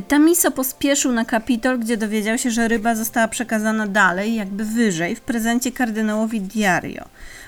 Tamiso 0.09 0.50
pospieszył 0.50 1.12
na 1.12 1.24
Kapitol, 1.24 1.79
gdzie 1.79 1.96
dowiedział 1.96 2.38
się, 2.38 2.50
że 2.50 2.68
ryba 2.68 2.94
została 2.94 3.29
przekazana 3.29 3.87
dalej, 3.87 4.35
jakby 4.35 4.64
wyżej, 4.64 5.17
w 5.17 5.21
prezencie 5.21 5.73
kardynałowi 5.73 6.40
Diario. 6.40 7.04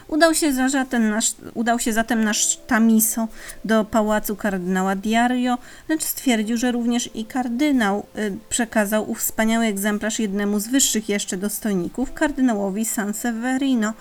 Udał 0.09 0.35
się, 0.35 0.69
zatem 0.69 1.11
nasz, 1.11 1.35
udał 1.55 1.79
się 1.79 1.93
zatem 1.93 2.25
nasz 2.25 2.57
Tamiso 2.57 3.29
do 3.65 3.85
pałacu 3.85 4.37
kardynała 4.37 4.97
Diario, 4.97 5.59
lecz 5.89 6.03
stwierdził, 6.03 6.57
że 6.57 6.73
również 6.73 7.11
i 7.15 7.25
kardynał 7.25 8.07
y, 8.19 8.37
przekazał 8.49 9.11
ów 9.11 9.19
wspaniały 9.19 9.67
egzemplarz 9.67 10.19
jednemu 10.19 10.59
z 10.59 10.69
wyższych 10.69 11.09
jeszcze 11.09 11.37
dostojników, 11.37 12.13
kardynałowi 12.13 12.85
San 12.85 13.15
Severino. 13.15 13.93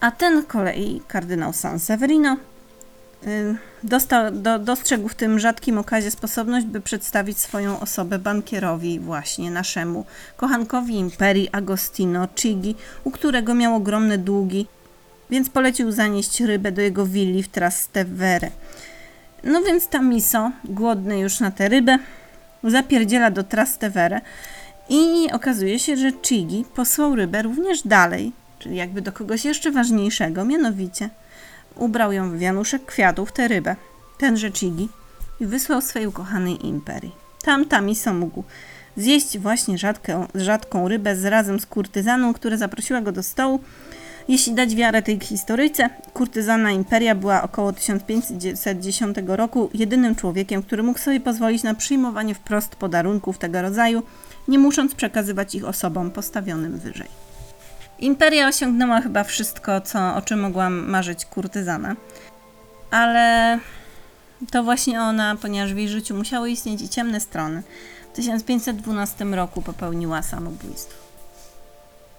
A 0.00 0.10
ten 0.10 0.44
kolei, 0.44 1.02
kardynał 1.08 1.52
San 1.52 1.78
Severino, 1.80 2.32
y, 2.32 2.51
dostał, 3.82 4.30
do, 4.30 4.58
dostrzegł 4.58 5.08
w 5.08 5.14
tym 5.14 5.38
rzadkim 5.38 5.78
okazie 5.78 6.10
sposobność, 6.10 6.66
by 6.66 6.80
przedstawić 6.80 7.38
swoją 7.38 7.80
osobę 7.80 8.18
bankierowi 8.18 9.00
właśnie 9.00 9.50
naszemu 9.50 10.04
kochankowi 10.36 10.94
imperii 10.94 11.48
Agostino 11.52 12.28
Chigi, 12.36 12.74
u 13.04 13.10
którego 13.10 13.54
miał 13.54 13.74
ogromne 13.74 14.18
długi 14.18 14.66
więc 15.32 15.50
polecił 15.50 15.92
zanieść 15.92 16.40
rybę 16.40 16.72
do 16.72 16.82
jego 16.82 17.06
willi 17.06 17.42
w 17.42 17.48
Trastevere. 17.48 18.50
No 19.44 19.62
więc 19.62 19.88
Tamiso, 19.88 20.50
głodny 20.64 21.18
już 21.18 21.40
na 21.40 21.50
tę 21.50 21.68
rybę, 21.68 21.98
zapierdziela 22.64 23.30
do 23.30 23.42
Trastevere 23.42 24.20
i 24.88 25.32
okazuje 25.32 25.78
się, 25.78 25.96
że 25.96 26.12
Chigi 26.22 26.64
posłał 26.74 27.14
rybę 27.14 27.42
również 27.42 27.82
dalej, 27.82 28.32
czyli 28.58 28.76
jakby 28.76 29.02
do 29.02 29.12
kogoś 29.12 29.44
jeszcze 29.44 29.70
ważniejszego, 29.70 30.44
mianowicie 30.44 31.10
ubrał 31.76 32.12
ją 32.12 32.30
w 32.30 32.38
wianuszek 32.38 32.86
kwiatów, 32.86 33.32
tę 33.32 33.48
rybę, 33.48 33.76
tenże 34.18 34.50
Chigi, 34.52 34.88
i 35.40 35.46
wysłał 35.46 35.80
swej 35.80 36.06
ukochanej 36.06 36.66
imperii. 36.66 37.12
Tam 37.44 37.64
Tamiso 37.64 38.14
mógł 38.14 38.44
zjeść 38.96 39.38
właśnie 39.38 39.78
rzadką, 39.78 40.26
rzadką 40.34 40.88
rybę 40.88 41.16
z, 41.16 41.24
razem 41.24 41.60
z 41.60 41.66
kurtyzaną, 41.66 42.34
która 42.34 42.56
zaprosiła 42.56 43.00
go 43.00 43.12
do 43.12 43.22
stołu. 43.22 43.60
Jeśli 44.28 44.54
dać 44.54 44.74
wiarę 44.74 45.02
tej 45.02 45.20
historyjce, 45.20 45.90
kurtyzana 46.14 46.70
Imperia 46.70 47.14
była 47.14 47.42
około 47.42 47.72
1510 47.72 49.16
roku 49.26 49.70
jedynym 49.74 50.14
człowiekiem, 50.14 50.62
który 50.62 50.82
mógł 50.82 50.98
sobie 50.98 51.20
pozwolić 51.20 51.62
na 51.62 51.74
przyjmowanie 51.74 52.34
wprost 52.34 52.76
podarunków 52.76 53.38
tego 53.38 53.62
rodzaju, 53.62 54.02
nie 54.48 54.58
musząc 54.58 54.94
przekazywać 54.94 55.54
ich 55.54 55.64
osobom 55.64 56.10
postawionym 56.10 56.78
wyżej. 56.78 57.31
Imperia 58.02 58.48
osiągnęła 58.48 59.00
chyba 59.00 59.24
wszystko, 59.24 59.80
co, 59.80 60.14
o 60.14 60.22
czym 60.22 60.40
mogłam 60.40 60.90
marzyć 60.90 61.24
kurtyzana, 61.24 61.96
ale 62.90 63.58
to 64.50 64.62
właśnie 64.62 65.00
ona, 65.00 65.36
ponieważ 65.36 65.74
w 65.74 65.76
jej 65.76 65.88
życiu 65.88 66.14
musiały 66.14 66.50
istnieć 66.50 66.82
i 66.82 66.88
ciemne 66.88 67.20
strony, 67.20 67.62
w 68.12 68.16
1512 68.16 69.24
roku 69.24 69.62
popełniła 69.62 70.22
samobójstwo. 70.22 71.02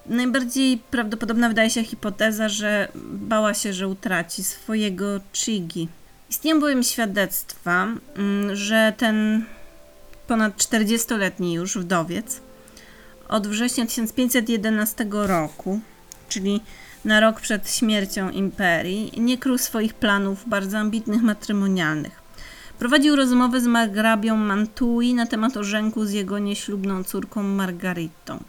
Najbardziej 0.05 0.77
prawdopodobna 0.77 1.47
wydaje 1.49 1.69
się 1.69 1.83
hipoteza, 1.83 2.49
że 2.49 2.87
bała 3.05 3.53
się, 3.53 3.73
że 3.73 3.87
utraci 3.87 4.43
swojego 4.43 5.05
Chigi. 5.33 5.87
Istnieją 6.29 6.59
bowiem 6.59 6.83
świadectwa, 6.83 7.87
mm, 8.17 8.55
że 8.55 8.93
ten 8.97 9.45
ponad 10.27 10.57
40-letni 10.57 11.53
już 11.53 11.77
wdowiec 11.77 12.41
od 13.33 13.47
września 13.47 13.85
1511 13.85 15.07
roku, 15.11 15.79
czyli 16.29 16.61
na 17.05 17.19
rok 17.19 17.41
przed 17.41 17.71
śmiercią 17.71 18.29
imperii, 18.29 19.11
nie 19.17 19.37
krył 19.37 19.57
swoich 19.57 19.93
planów 19.93 20.49
bardzo 20.49 20.77
ambitnych 20.77 21.21
matrymonialnych. 21.21 22.21
Prowadził 22.79 23.15
rozmowę 23.15 23.61
z 23.61 23.67
margrabią 23.67 24.35
Mantui 24.35 25.13
na 25.13 25.25
temat 25.25 25.57
ożenku 25.57 26.05
z 26.05 26.11
jego 26.11 26.39
nieślubną 26.39 27.03
córką 27.03 27.43
Margaritą. 27.43 28.43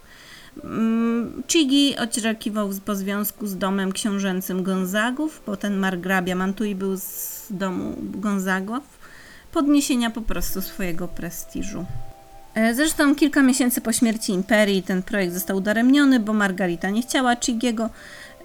Mm, 0.64 1.43
Chigi 1.49 1.97
oczekiwał 1.99 2.70
po 2.85 2.95
związku 2.95 3.47
z 3.47 3.57
domem 3.57 3.93
książęcym 3.93 4.62
Gonzagów, 4.62 5.43
bo 5.47 5.57
ten 5.57 5.76
margrabia 5.76 6.35
Mantui 6.35 6.74
był 6.74 6.97
z 6.97 7.47
domu 7.51 7.97
Gonzagów, 7.99 8.82
podniesienia 9.53 10.11
po 10.11 10.22
prostu 10.22 10.62
swojego 10.62 11.09
prestiżu. 11.09 11.87
E, 12.55 12.74
zresztą 12.74 13.14
kilka 13.14 13.42
miesięcy 13.42 13.80
po 13.80 13.92
śmierci 13.92 14.32
imperii 14.32 14.82
ten 14.82 15.02
projekt 15.02 15.34
został 15.34 15.57
udaremniony, 15.57 16.20
bo 16.20 16.32
Margarita 16.32 16.90
nie 16.90 17.02
chciała 17.02 17.36
Chigiego, 17.36 17.90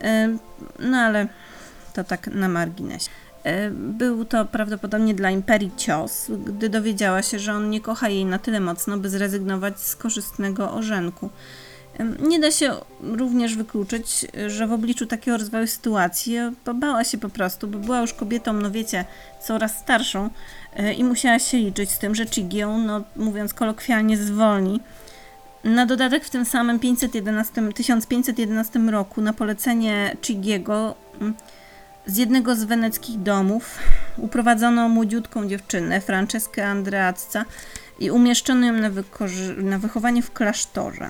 e, 0.02 0.38
no 0.80 0.98
ale 0.98 1.28
to 1.94 2.04
tak 2.04 2.28
na 2.28 2.48
marginesie. 2.48 3.10
E, 3.44 3.70
był 3.72 4.26
to 4.26 4.46
prawdopodobnie 4.46 5.14
dla 5.14 5.32
imperii 5.32 5.72
cios, 5.78 6.32
gdy 6.46 6.70
dowiedziała 6.70 7.22
się, 7.22 7.40
że 7.40 7.54
on 7.54 7.70
nie 7.70 7.82
kocha 7.82 8.10
jej 8.10 8.26
na 8.26 8.40
tyle 8.40 8.60
mocno, 8.60 8.98
by 8.98 9.10
zrezygnować 9.10 9.80
z 9.80 9.96
korzystnego 9.96 10.74
orzenku. 10.74 11.30
Nie 12.20 12.40
da 12.40 12.52
się 12.52 12.74
również 13.02 13.56
wykluczyć, 13.56 14.28
że 14.48 14.68
w 14.68 14.74
obliczu 14.74 15.06
takiego 15.06 15.38
rozwoju 15.38 15.68
sytuacji 15.68 16.38
bała 16.76 17.04
się 17.04 17.18
po 17.18 17.30
prostu, 17.30 17.68
bo 17.68 17.80
była 17.80 18.02
już 18.02 18.14
kobietą, 18.14 18.54
no 18.54 18.72
wiecie, 18.72 19.06
coraz 19.42 19.78
starszą 19.78 20.30
e, 20.76 20.94
i 20.94 21.04
musiała 21.04 21.40
się 21.40 21.58
liczyć 21.58 21.92
z 21.92 22.00
tym, 22.00 22.16
że 22.16 22.26
Chigi 22.26 22.62
no 22.62 23.04
mówiąc 23.16 23.54
kolokwialnie, 23.54 24.18
zwolni. 24.18 24.80
Na 25.64 25.86
dodatek 25.86 26.26
w 26.26 26.30
tym 26.30 26.46
samym 26.46 26.80
511, 26.80 27.72
1511 27.76 28.80
roku 28.80 29.22
na 29.22 29.34
polecenie 29.34 30.18
Chigiego 30.22 30.96
mm, 31.22 31.34
z 32.06 32.18
jednego 32.18 32.56
z 32.56 32.64
weneckich 32.64 33.20
domów 33.20 33.80
uprowadzono 34.18 34.90
młodziutką 34.90 35.48
dziewczynę, 35.48 36.02
Franceskę 36.02 36.68
Andreacca 36.68 37.46
i 38.00 38.12
umieszczono 38.12 38.66
ją 38.66 38.74
na, 38.74 38.90
na 39.58 39.80
wychowanie 39.80 40.22
w 40.22 40.32
klasztorze. 40.32 41.10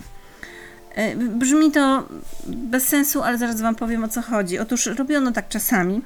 E, 0.95 1.15
brzmi 1.15 1.71
to 1.71 2.07
bez 2.47 2.87
sensu, 2.87 3.23
ale 3.23 3.37
zaraz 3.37 3.61
Wam 3.61 3.75
powiem 3.75 4.03
o 4.03 4.07
co 4.07 4.21
chodzi. 4.21 4.59
Otóż 4.59 4.85
robiono 4.85 5.31
tak 5.31 5.47
czasami. 5.47 6.01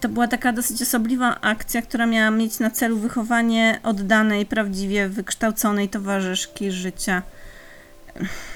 To 0.00 0.08
była 0.08 0.28
taka 0.28 0.52
dosyć 0.52 0.82
osobliwa 0.82 1.40
akcja, 1.40 1.82
która 1.82 2.06
miała 2.06 2.30
mieć 2.30 2.58
na 2.58 2.70
celu 2.70 2.98
wychowanie 2.98 3.80
oddanej, 3.82 4.46
prawdziwie 4.46 5.08
wykształconej 5.08 5.88
towarzyszki 5.88 6.70
życia. 6.70 7.22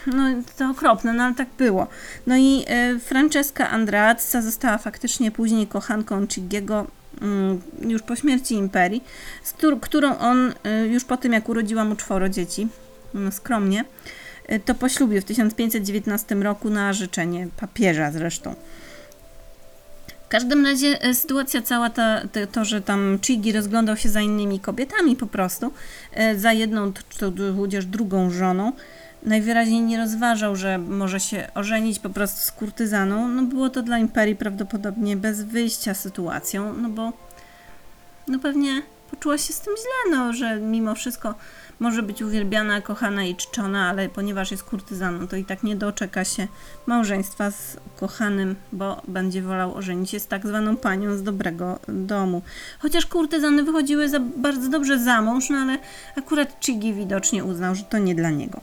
No 0.06 0.22
to 0.58 0.70
okropne, 0.70 1.12
no 1.12 1.24
ale 1.24 1.34
tak 1.34 1.48
było. 1.58 1.86
No 2.26 2.36
i 2.36 2.64
e, 2.66 2.98
Francesca 2.98 3.70
Andreazza 3.70 4.42
została 4.42 4.78
faktycznie 4.78 5.30
później 5.30 5.66
kochanką 5.66 6.26
Chigiego 6.26 6.86
mm, 7.22 7.62
już 7.80 8.02
po 8.02 8.16
śmierci 8.16 8.54
imperii, 8.54 9.04
z 9.42 9.54
którą 9.80 10.18
on 10.18 10.54
e, 10.64 10.86
już 10.86 11.04
po 11.04 11.16
tym 11.16 11.32
jak 11.32 11.48
urodziła 11.48 11.84
mu 11.84 11.96
czworo 11.96 12.28
dzieci, 12.28 12.68
no 13.14 13.32
skromnie, 13.32 13.84
to 14.64 14.74
poślubił 14.74 15.20
w 15.20 15.24
1519 15.24 16.34
roku 16.34 16.70
na 16.70 16.92
życzenie 16.92 17.48
papieża 17.56 18.10
zresztą. 18.10 18.54
W 20.26 20.28
każdym 20.28 20.66
razie 20.66 21.06
y, 21.06 21.14
sytuacja 21.14 21.62
cała 21.62 21.90
ta, 21.90 22.22
to, 22.52 22.64
że 22.64 22.82
tam 22.82 23.18
Chigi 23.22 23.52
rozglądał 23.52 23.96
się 23.96 24.08
za 24.08 24.20
innymi 24.20 24.60
kobietami 24.60 25.16
po 25.16 25.26
prostu, 25.26 25.72
y, 26.32 26.38
za 26.38 26.52
jedną 26.52 26.92
tudzież 27.18 27.86
drugą 27.86 28.30
żoną, 28.30 28.72
najwyraźniej 29.22 29.80
nie 29.80 29.98
rozważał, 29.98 30.56
że 30.56 30.78
może 30.78 31.20
się 31.20 31.48
ożenić 31.54 31.98
po 31.98 32.10
prostu 32.10 32.40
z 32.40 32.52
kurtyzaną, 32.52 33.28
no 33.28 33.42
było 33.42 33.70
to 33.70 33.82
dla 33.82 33.98
imperii 33.98 34.36
prawdopodobnie 34.36 35.16
bez 35.16 35.42
wyjścia 35.42 35.94
sytuacją, 35.94 36.72
no 36.72 36.88
bo 36.88 37.12
no 38.28 38.38
pewnie 38.38 38.82
poczuła 39.10 39.38
się 39.38 39.52
z 39.52 39.60
tym 39.60 39.74
źle, 39.76 40.16
no, 40.16 40.32
że 40.32 40.60
mimo 40.60 40.94
wszystko 40.94 41.34
może 41.80 42.02
być 42.02 42.22
uwielbiana, 42.22 42.80
kochana 42.80 43.24
i 43.24 43.36
czczona, 43.36 43.88
ale 43.88 44.08
ponieważ 44.08 44.50
jest 44.50 44.62
kurtyzaną, 44.62 45.28
to 45.28 45.36
i 45.36 45.44
tak 45.44 45.62
nie 45.62 45.76
doczeka 45.76 46.24
się 46.24 46.48
małżeństwa 46.86 47.50
z 47.50 47.76
kochanym, 47.96 48.56
bo 48.72 49.02
będzie 49.08 49.42
wolał 49.42 49.74
ożenić 49.74 50.10
się 50.10 50.20
z 50.20 50.26
tak 50.26 50.46
zwaną 50.46 50.76
panią 50.76 51.16
z 51.16 51.22
dobrego 51.22 51.78
domu. 51.88 52.42
Chociaż 52.78 53.06
kurtyzany 53.06 53.62
wychodziły 53.62 54.08
za, 54.08 54.20
bardzo 54.20 54.68
dobrze 54.68 54.98
za 54.98 55.22
mąż, 55.22 55.50
no 55.50 55.58
ale 55.58 55.78
akurat 56.16 56.56
Chigi 56.60 56.94
widocznie 56.94 57.44
uznał, 57.44 57.74
że 57.74 57.82
to 57.82 57.98
nie 57.98 58.14
dla 58.14 58.30
niego. 58.30 58.60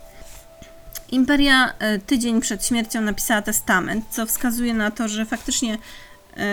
Imperia 1.12 1.74
e, 1.80 2.00
tydzień 2.00 2.42
przed 2.42 2.66
śmiercią 2.66 3.02
napisała 3.02 3.42
testament, 3.42 4.06
co 4.10 4.26
wskazuje 4.26 4.74
na 4.74 4.92
to, 4.92 5.08
że 5.08 5.26
faktycznie 5.26 5.78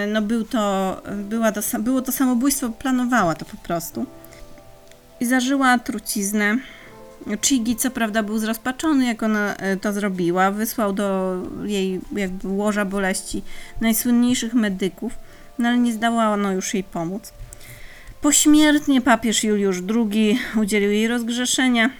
no 0.08 0.22
był 0.22 0.44
to, 0.44 0.96
była 1.16 1.52
to, 1.52 1.60
było 1.80 2.02
to 2.02 2.12
samobójstwo, 2.12 2.68
planowała 2.68 3.34
to 3.34 3.44
po 3.44 3.56
prostu 3.56 4.06
i 5.20 5.26
zażyła 5.26 5.78
truciznę. 5.78 6.58
Chigi 7.42 7.76
co 7.76 7.90
prawda 7.90 8.22
był 8.22 8.38
zrozpaczony, 8.38 9.06
jak 9.06 9.22
ona 9.22 9.56
e, 9.56 9.76
to 9.76 9.92
zrobiła. 9.92 10.50
Wysłał 10.50 10.92
do 10.92 11.36
jej 11.64 12.00
jakby 12.16 12.48
łoża 12.48 12.84
boleści 12.84 13.42
najsłynniejszych 13.80 14.54
medyków, 14.54 15.12
no 15.58 15.68
ale 15.68 15.78
nie 15.78 15.92
zdołano 15.92 16.52
już 16.52 16.74
jej 16.74 16.84
pomóc. 16.84 17.32
Pośmiertnie 18.20 19.00
papież 19.00 19.44
Juliusz 19.44 19.82
II 19.94 20.38
udzielił 20.62 20.90
jej 20.90 21.08
rozgrzeszenia. 21.08 21.90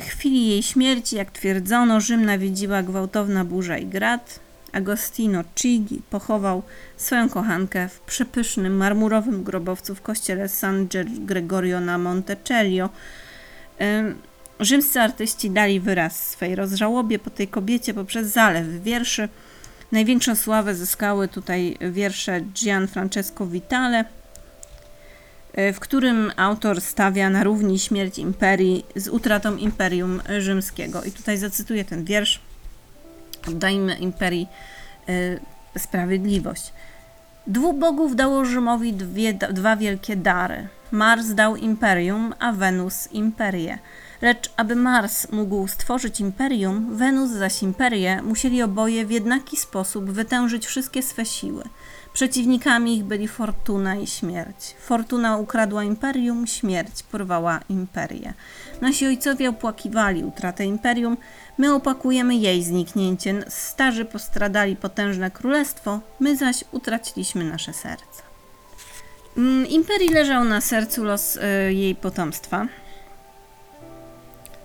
W 0.00 0.04
chwili 0.04 0.48
jej 0.48 0.62
śmierci, 0.62 1.16
jak 1.16 1.30
twierdzono, 1.30 2.00
Rzym 2.00 2.24
nawiedziła 2.24 2.82
gwałtowna 2.82 3.44
burza 3.44 3.78
i 3.78 3.86
grad. 3.86 4.40
Agostino 4.72 5.44
Chigi 5.54 6.02
pochował 6.10 6.62
swoją 6.96 7.28
kochankę 7.28 7.88
w 7.88 8.00
przepysznym 8.00 8.76
marmurowym 8.76 9.44
grobowcu 9.44 9.94
w 9.94 10.02
kościele 10.02 10.48
San 10.48 10.88
Gregorio 11.26 11.80
na 11.80 11.98
Montecelio. 11.98 12.90
Rzymscy 14.60 15.00
artyści 15.00 15.50
dali 15.50 15.80
wyraz 15.80 16.28
swej 16.28 16.54
rozżałobie 16.54 17.18
po 17.18 17.30
tej 17.30 17.48
kobiecie 17.48 17.94
poprzez 17.94 18.28
zalew 18.28 18.66
wierszy. 18.82 19.28
Największą 19.92 20.36
sławę 20.36 20.74
zyskały 20.74 21.28
tutaj 21.28 21.76
wiersze 21.90 22.40
Gianfrancesco 22.40 23.46
Vitale, 23.46 24.04
e, 25.52 25.72
w 25.72 25.80
którym 25.80 26.32
autor 26.36 26.80
stawia 26.80 27.30
na 27.30 27.44
równi 27.44 27.78
śmierć 27.78 28.18
imperii 28.18 28.86
z 28.96 29.08
utratą 29.08 29.56
imperium 29.56 30.22
rzymskiego. 30.38 31.04
I 31.04 31.12
tutaj 31.12 31.38
zacytuję 31.38 31.84
ten 31.84 32.04
wiersz. 32.04 32.40
Oddajmy 33.48 33.94
imperii 33.94 34.48
y, 35.08 35.40
sprawiedliwość. 35.78 36.72
Dwóch 37.46 37.76
bogów 37.76 38.16
dało 38.16 38.44
Rzymowi 38.44 38.92
dwie, 38.92 39.34
dwa 39.34 39.76
wielkie 39.76 40.16
dary. 40.16 40.68
Mars 40.92 41.34
dał 41.34 41.56
imperium, 41.56 42.34
a 42.38 42.52
Wenus 42.52 43.12
imperię. 43.12 43.78
Lecz 44.22 44.52
aby 44.56 44.76
Mars 44.76 45.32
mógł 45.32 45.68
stworzyć 45.68 46.20
imperium, 46.20 46.96
Wenus 46.96 47.30
zaś 47.30 47.62
imperię, 47.62 48.22
musieli 48.22 48.62
oboje 48.62 49.06
w 49.06 49.10
jednaki 49.10 49.56
sposób 49.56 50.10
wytężyć 50.10 50.66
wszystkie 50.66 51.02
swe 51.02 51.24
siły. 51.24 51.64
Przeciwnikami 52.18 52.96
ich 52.96 53.04
byli 53.04 53.28
Fortuna 53.28 53.96
i 53.96 54.06
Śmierć. 54.06 54.74
Fortuna 54.80 55.36
ukradła 55.36 55.84
imperium, 55.84 56.46
śmierć 56.46 57.02
porwała 57.02 57.60
imperię. 57.68 58.32
Nasi 58.80 59.06
ojcowie 59.06 59.48
opłakiwali 59.48 60.24
utratę 60.24 60.64
imperium, 60.64 61.16
my 61.58 61.74
opłakujemy 61.74 62.34
jej 62.34 62.62
zniknięcie. 62.62 63.44
Starzy 63.48 64.04
postradali 64.04 64.76
potężne 64.76 65.30
królestwo, 65.30 66.00
my 66.20 66.36
zaś 66.36 66.64
utraciliśmy 66.72 67.44
nasze 67.44 67.72
serca. 67.72 68.22
Mm, 69.36 69.66
Imperii 69.66 70.08
leżał 70.08 70.44
na 70.44 70.60
sercu 70.60 71.04
los 71.04 71.36
y, 71.36 71.40
jej 71.74 71.94
potomstwa. 71.94 72.66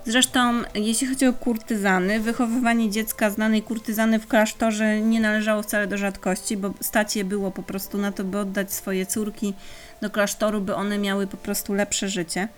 Zresztą, 0.06 0.62
jeśli 0.74 1.06
chodzi 1.06 1.26
o 1.26 1.32
kurtyzany, 1.32 2.20
wychowywanie 2.20 2.90
dziecka 2.90 3.30
znanej 3.30 3.62
kurtyzany 3.62 4.18
w 4.18 4.26
klasztorze 4.26 5.00
nie 5.00 5.20
należało 5.20 5.62
wcale 5.62 5.86
do 5.86 5.98
rzadkości, 5.98 6.56
bo 6.56 6.74
stać 6.80 7.16
je 7.16 7.24
było 7.24 7.50
po 7.50 7.62
prostu 7.62 7.98
na 7.98 8.12
to, 8.12 8.24
by 8.24 8.38
oddać 8.38 8.72
swoje 8.72 9.06
córki 9.06 9.54
do 10.02 10.10
klasztoru, 10.10 10.60
by 10.60 10.74
one 10.74 10.98
miały 10.98 11.26
po 11.26 11.36
prostu 11.36 11.74
lepsze 11.74 12.08
życie. 12.08 12.48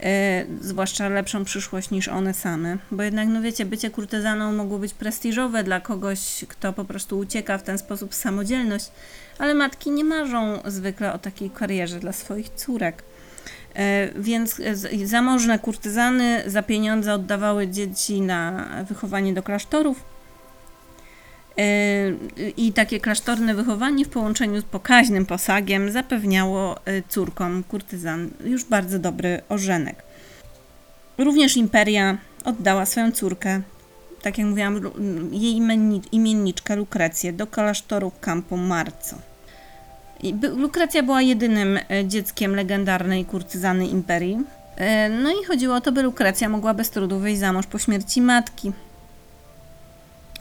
E, 0.00 0.44
zwłaszcza 0.60 1.08
lepszą 1.08 1.44
przyszłość 1.44 1.90
niż 1.90 2.08
one 2.08 2.34
same, 2.34 2.78
bo 2.90 3.02
jednak, 3.02 3.28
no 3.28 3.42
wiecie, 3.42 3.64
bycie 3.64 3.90
kurtyzaną 3.90 4.52
mogło 4.52 4.78
być 4.78 4.94
prestiżowe 4.94 5.64
dla 5.64 5.80
kogoś, 5.80 6.44
kto 6.48 6.72
po 6.72 6.84
prostu 6.84 7.18
ucieka 7.18 7.58
w 7.58 7.62
ten 7.62 7.78
sposób 7.78 8.12
w 8.12 8.14
samodzielność, 8.14 8.90
ale 9.38 9.54
matki 9.54 9.90
nie 9.90 10.04
marzą 10.04 10.58
zwykle 10.64 11.12
o 11.12 11.18
takiej 11.18 11.50
karierze 11.50 12.00
dla 12.00 12.12
swoich 12.12 12.48
córek. 12.48 13.02
E, 13.76 14.08
więc 14.16 14.54
z- 14.54 15.08
zamożne 15.08 15.58
kurtyzany 15.58 16.42
za 16.46 16.62
pieniądze 16.62 17.14
oddawały 17.14 17.68
dzieci 17.68 18.20
na 18.20 18.68
wychowanie 18.88 19.34
do 19.34 19.42
klasztorów. 19.42 20.04
E, 21.58 21.62
I 22.56 22.72
takie 22.72 23.00
klasztorne 23.00 23.54
wychowanie 23.54 24.04
w 24.04 24.08
połączeniu 24.08 24.60
z 24.60 24.64
pokaźnym 24.64 25.26
posagiem 25.26 25.90
zapewniało 25.92 26.76
e, 26.86 27.02
córkom 27.08 27.64
kurtyzan 27.64 28.30
już 28.44 28.64
bardzo 28.64 28.98
dobry 28.98 29.42
ożenek. 29.48 30.02
Również 31.18 31.56
imperia 31.56 32.18
oddała 32.44 32.86
swoją 32.86 33.12
córkę, 33.12 33.60
tak 34.22 34.38
jak 34.38 34.46
mówiłam, 34.46 34.80
jej 35.32 35.54
imienni- 35.60 36.02
imienniczkę 36.12 36.76
Lukrecję 36.76 37.32
do 37.32 37.46
klasztoru 37.46 38.12
Campo 38.20 38.56
Marco. 38.56 39.16
Lukrecja 40.56 41.02
była 41.02 41.22
jedynym 41.22 41.78
e, 41.90 42.04
dzieckiem 42.04 42.56
legendarnej 42.56 43.24
kurtyzany 43.24 43.86
imperii. 43.86 44.38
E, 44.76 45.08
No 45.08 45.30
i 45.30 45.44
chodziło 45.44 45.74
o 45.76 45.80
to, 45.80 45.92
by 45.92 46.02
Lukrecja 46.02 46.48
mogła 46.48 46.74
bez 46.74 46.90
trudu 46.90 47.18
wyjść 47.18 47.40
za 47.40 47.52
mąż 47.52 47.66
po 47.66 47.78
śmierci 47.78 48.22
matki. 48.22 48.72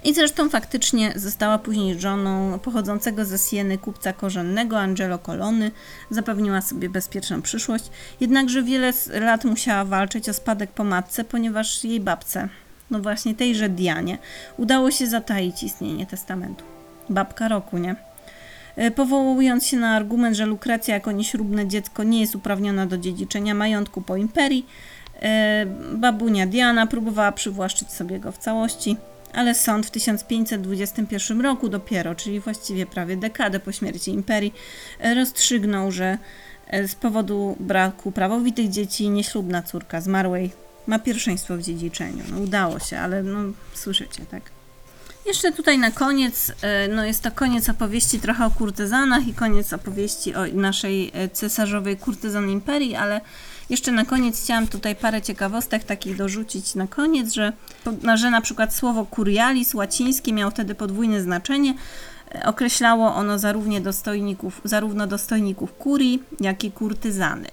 I 0.05 0.13
zresztą 0.13 0.49
faktycznie 0.49 1.13
została 1.15 1.57
później 1.57 1.99
żoną 1.99 2.59
pochodzącego 2.59 3.25
ze 3.25 3.37
Sieny 3.37 3.77
kupca 3.77 4.13
korzennego 4.13 4.79
Angelo 4.79 5.19
Colony, 5.19 5.71
zapewniła 6.09 6.61
sobie 6.61 6.89
bezpieczną 6.89 7.41
przyszłość, 7.41 7.89
jednakże 8.19 8.63
wiele 8.63 8.93
lat 9.21 9.45
musiała 9.45 9.85
walczyć 9.85 10.29
o 10.29 10.33
spadek 10.33 10.71
po 10.71 10.83
matce, 10.83 11.23
ponieważ 11.23 11.83
jej 11.83 11.99
babce, 11.99 12.49
no 12.91 12.99
właśnie 12.99 13.35
tejże 13.35 13.69
Dianie, 13.69 14.17
udało 14.57 14.91
się 14.91 15.07
zataić 15.07 15.63
istnienie 15.63 16.05
testamentu. 16.05 16.63
Babka 17.09 17.47
roku, 17.47 17.77
nie? 17.77 17.95
E, 18.75 18.91
Powołując 18.91 19.67
się 19.67 19.77
na 19.77 19.89
argument, 19.89 20.37
że 20.37 20.45
Lukrecja 20.45 20.93
jako 20.93 21.11
nieślubne 21.11 21.67
dziecko 21.67 22.03
nie 22.03 22.21
jest 22.21 22.35
uprawniona 22.35 22.85
do 22.85 22.97
dziedziczenia 22.97 23.53
majątku 23.53 24.01
po 24.01 24.17
imperii, 24.17 24.65
e, 25.21 25.65
babunia 25.93 26.47
Diana 26.47 26.87
próbowała 26.87 27.31
przywłaszczyć 27.31 27.91
sobie 27.91 28.19
go 28.19 28.31
w 28.31 28.37
całości, 28.37 28.97
ale 29.33 29.55
sąd 29.55 29.85
w 29.85 29.91
1521 29.91 31.41
roku 31.41 31.69
dopiero, 31.69 32.15
czyli 32.15 32.39
właściwie 32.39 32.85
prawie 32.85 33.17
dekadę 33.17 33.59
po 33.59 33.71
śmierci 33.71 34.11
imperii, 34.11 34.53
e, 34.99 35.13
rozstrzygnął, 35.13 35.91
że 35.91 36.17
z 36.87 36.95
powodu 36.95 37.55
braku 37.59 38.11
prawowitych 38.11 38.69
dzieci 38.69 39.09
nieślubna 39.09 39.61
córka 39.61 40.01
zmarłej 40.01 40.51
ma 40.87 40.99
pierwszeństwo 40.99 41.57
w 41.57 41.61
dziedziczeniu. 41.61 42.23
No, 42.31 42.39
udało 42.39 42.79
się, 42.79 42.99
ale 42.99 43.23
no, 43.23 43.39
słyszycie, 43.73 44.25
tak? 44.31 44.43
Jeszcze 45.25 45.51
tutaj 45.51 45.77
na 45.79 45.91
koniec, 45.91 46.51
e, 46.61 46.87
no 46.87 47.05
jest 47.05 47.21
to 47.23 47.31
koniec 47.31 47.69
opowieści 47.69 48.19
trochę 48.19 48.45
o 48.45 48.51
kurtyzanach 48.51 49.27
i 49.27 49.33
koniec 49.33 49.73
opowieści 49.73 50.35
o 50.35 50.45
naszej 50.53 51.11
e, 51.13 51.29
cesarzowej 51.29 51.97
kurtyzan 51.97 52.49
imperii, 52.49 52.95
ale 52.95 53.21
jeszcze 53.69 53.91
na 53.91 54.05
koniec 54.05 54.43
chciałam 54.43 54.67
tutaj 54.67 54.95
parę 54.95 55.21
ciekawostek 55.21 55.83
takich 55.83 56.17
dorzucić 56.17 56.75
na 56.75 56.87
koniec, 56.87 57.33
że, 57.33 57.53
że 58.15 58.29
na 58.29 58.41
przykład 58.41 58.75
słowo 58.75 59.07
curialis 59.15 59.73
łacińskie 59.73 60.33
miało 60.33 60.51
wtedy 60.51 60.75
podwójne 60.75 61.21
znaczenie. 61.21 61.73
E, 62.35 62.45
Określało 62.45 63.15
ono 63.15 63.39
zarówno 63.39 63.79
dostojników, 63.79 64.61
zarówno 64.63 65.07
dostojników 65.07 65.73
kurii, 65.73 66.23
jak 66.39 66.63
i 66.63 66.71
kurtyzany. 66.71 67.47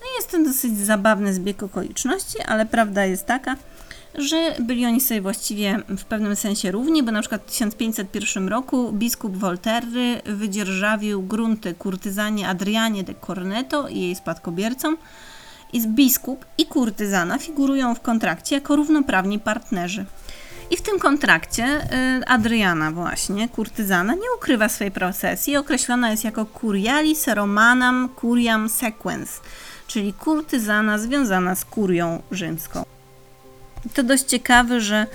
No 0.00 0.06
jest 0.16 0.30
to 0.30 0.44
dosyć 0.44 0.78
zabawny 0.78 1.34
zbieg 1.34 1.62
okoliczności, 1.62 2.42
ale 2.42 2.66
prawda 2.66 3.04
jest 3.04 3.26
taka, 3.26 3.56
że 4.18 4.54
byli 4.60 4.86
oni 4.86 5.00
sobie 5.00 5.20
właściwie 5.20 5.82
w 5.88 6.04
pewnym 6.04 6.36
sensie 6.36 6.70
równi, 6.70 7.02
bo 7.02 7.12
na 7.12 7.20
przykład 7.20 7.42
w 7.42 7.46
1501 7.46 8.48
roku 8.48 8.92
biskup 8.92 9.36
Volterry 9.36 10.20
wydzierżawił 10.24 11.22
grunty 11.22 11.74
kurtyzanie 11.74 12.48
Adrianie 12.48 13.04
de 13.04 13.14
Corneto 13.26 13.88
i 13.88 14.00
jej 14.00 14.14
spadkobiercom 14.14 14.96
i 15.72 15.88
biskup 15.88 16.44
i 16.58 16.66
kurtyzana 16.66 17.38
figurują 17.38 17.94
w 17.94 18.00
kontrakcie 18.00 18.54
jako 18.54 18.76
równoprawni 18.76 19.38
partnerzy. 19.38 20.04
I 20.70 20.76
w 20.76 20.82
tym 20.82 20.98
kontrakcie 20.98 21.64
y, 21.64 22.26
Adriana 22.26 22.90
właśnie, 22.90 23.48
kurtyzana, 23.48 24.14
nie 24.14 24.34
ukrywa 24.36 24.68
swojej 24.68 24.90
procesji, 24.90 25.56
określona 25.56 26.10
jest 26.10 26.24
jako 26.24 26.46
curialis 26.60 27.28
romanam 27.28 28.08
curiam 28.20 28.68
sequens, 28.68 29.40
czyli 29.86 30.12
kurtyzana 30.12 30.98
związana 30.98 31.54
z 31.54 31.64
kurią 31.64 32.22
rzymską. 32.30 32.93
To 33.94 34.02
dość 34.02 34.24
ciekawe, 34.24 34.80
że 34.80 34.96
e, 34.96 35.06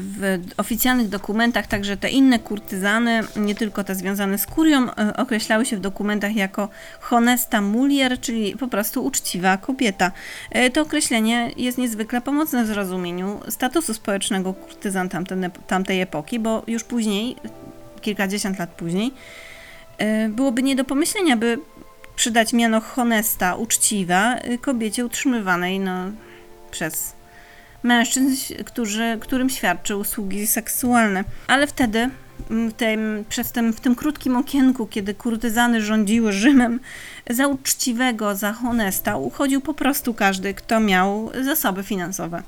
w 0.00 0.38
oficjalnych 0.56 1.08
dokumentach 1.08 1.66
także 1.66 1.96
te 1.96 2.10
inne 2.10 2.38
kurtyzany, 2.38 3.20
nie 3.36 3.54
tylko 3.54 3.84
te 3.84 3.94
związane 3.94 4.38
z 4.38 4.46
kurią, 4.46 4.90
e, 4.90 5.16
określały 5.16 5.66
się 5.66 5.76
w 5.76 5.80
dokumentach 5.80 6.36
jako 6.36 6.68
honesta 7.00 7.60
mulier, 7.60 8.20
czyli 8.20 8.56
po 8.56 8.68
prostu 8.68 9.04
uczciwa 9.04 9.56
kobieta. 9.56 10.12
E, 10.50 10.70
To 10.70 10.82
określenie 10.82 11.50
jest 11.56 11.78
niezwykle 11.78 12.20
pomocne 12.20 12.64
w 12.64 12.66
zrozumieniu 12.66 13.40
statusu 13.48 13.94
społecznego 13.94 14.54
kurtyzan 14.54 15.08
tamtej 15.66 16.00
epoki, 16.00 16.38
bo 16.38 16.62
już 16.66 16.84
później, 16.84 17.36
kilkadziesiąt 18.00 18.58
lat 18.58 18.70
później, 18.70 19.12
byłoby 20.28 20.62
nie 20.62 20.76
do 20.76 20.84
pomyślenia, 20.84 21.36
by 21.36 21.58
przydać 22.16 22.52
miano 22.52 22.80
honesta, 22.80 23.54
uczciwa 23.54 24.36
kobiecie 24.60 25.06
utrzymywanej 25.06 25.80
no, 25.80 26.10
przez 26.70 27.12
mężczyzn, 27.82 28.54
którzy, 28.64 29.18
którym 29.20 29.50
świadczy 29.50 29.96
usługi 29.96 30.46
seksualne. 30.46 31.24
Ale 31.46 31.66
wtedy, 31.66 32.10
mm, 32.50 32.70
w 32.70 32.74
tym, 32.74 33.24
przez 33.28 33.52
tym, 33.52 33.72
w 33.72 33.80
tym 33.80 33.94
krótkim 33.94 34.36
okienku, 34.36 34.86
kiedy 34.86 35.14
kurtyzany 35.14 35.82
rządziły 35.82 36.32
Rzymem, 36.32 36.80
za 37.30 37.46
uczciwego, 37.46 38.34
za 38.34 38.52
honesta 38.52 39.16
uchodził 39.16 39.60
po 39.60 39.74
prostu 39.74 40.14
każdy, 40.14 40.54
kto 40.54 40.80
miał 40.80 41.30
zasoby 41.44 41.82
finansowe, 41.82 42.42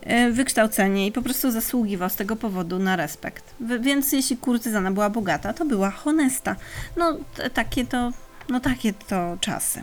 e, 0.00 0.30
wykształcenie 0.30 1.06
i 1.06 1.12
po 1.12 1.22
prostu 1.22 1.50
zasługiwał 1.50 2.10
z 2.10 2.16
tego 2.16 2.36
powodu 2.36 2.78
na 2.78 2.96
respekt. 2.96 3.54
Więc 3.80 4.12
jeśli 4.12 4.36
kurtyzana 4.36 4.90
była 4.90 5.10
bogata, 5.10 5.52
to 5.52 5.64
była 5.64 5.90
honesta. 5.90 6.56
No, 6.96 7.16
takie 7.54 7.84
to, 7.84 8.12
no 8.48 8.60
takie 8.60 8.92
to 8.92 9.36
czasy. 9.40 9.82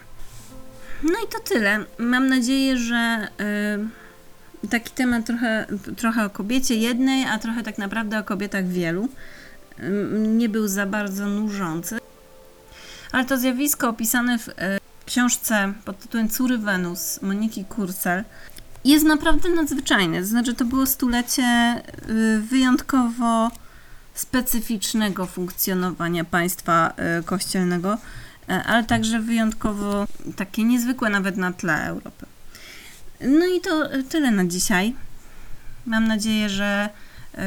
No 1.04 1.14
i 1.26 1.32
to 1.32 1.40
tyle. 1.40 1.80
Mam 1.98 2.28
nadzieję, 2.28 2.78
że 2.78 3.28
y, 3.42 4.00
taki 4.70 4.92
temat 4.92 5.26
trochę, 5.26 5.66
trochę 5.98 6.26
o 6.26 6.30
kobiecie 6.30 6.76
jednej, 6.76 7.26
a 7.26 7.40
trochę 7.40 7.64
tak 7.64 7.78
naprawdę 7.78 8.20
o 8.20 8.24
kobietach 8.24 8.68
wielu 8.68 9.10
ym, 9.80 10.38
nie 10.38 10.50
był 10.50 10.68
za 10.68 10.86
bardzo 10.86 11.26
nużący. 11.26 11.98
Ale 13.12 13.26
to 13.26 13.38
zjawisko 13.38 13.90
opisane 13.90 14.40
w 14.40 14.48
y, 14.48 14.54
książce 15.06 15.74
pod 15.86 16.00
tytułem 16.00 16.30
Córy 16.30 16.58
Wenus 16.58 17.22
Moniki 17.22 17.66
Kursel 17.66 18.24
jest 18.86 19.06
naprawdę 19.06 19.50
nadzwyczajne. 19.50 20.26
Znaczy, 20.26 20.54
to 20.54 20.66
było 20.66 20.86
stulecie 20.86 21.76
y, 22.10 22.42
wyjątkowo 22.42 23.52
specyficznego 24.14 25.26
funkcjonowania 25.26 26.24
państwa 26.24 26.94
y, 27.20 27.24
kościelnego, 27.24 27.94
y, 27.94 28.54
ale 28.54 28.84
także 28.84 29.20
wyjątkowo 29.20 30.08
takie 30.36 30.64
niezwykłe 30.64 31.10
nawet 31.10 31.38
na 31.38 31.54
tle 31.54 31.86
Europy. 31.86 32.26
No 33.22 33.46
i 33.46 33.62
to 33.62 33.94
y, 33.96 34.04
tyle 34.04 34.32
na 34.32 34.46
dzisiaj. 34.46 34.96
Mam 35.86 36.08
nadzieję, 36.08 36.50
że 36.50 36.90
y, 37.34 37.38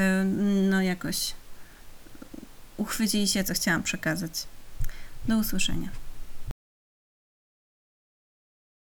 no 0.70 0.82
jakoś 0.82 1.34
uchwyciliście, 2.76 3.44
co 3.44 3.54
chciałam 3.54 3.82
przekazać. 3.82 4.46
Do 5.28 5.36
usłyszenia. 5.36 6.01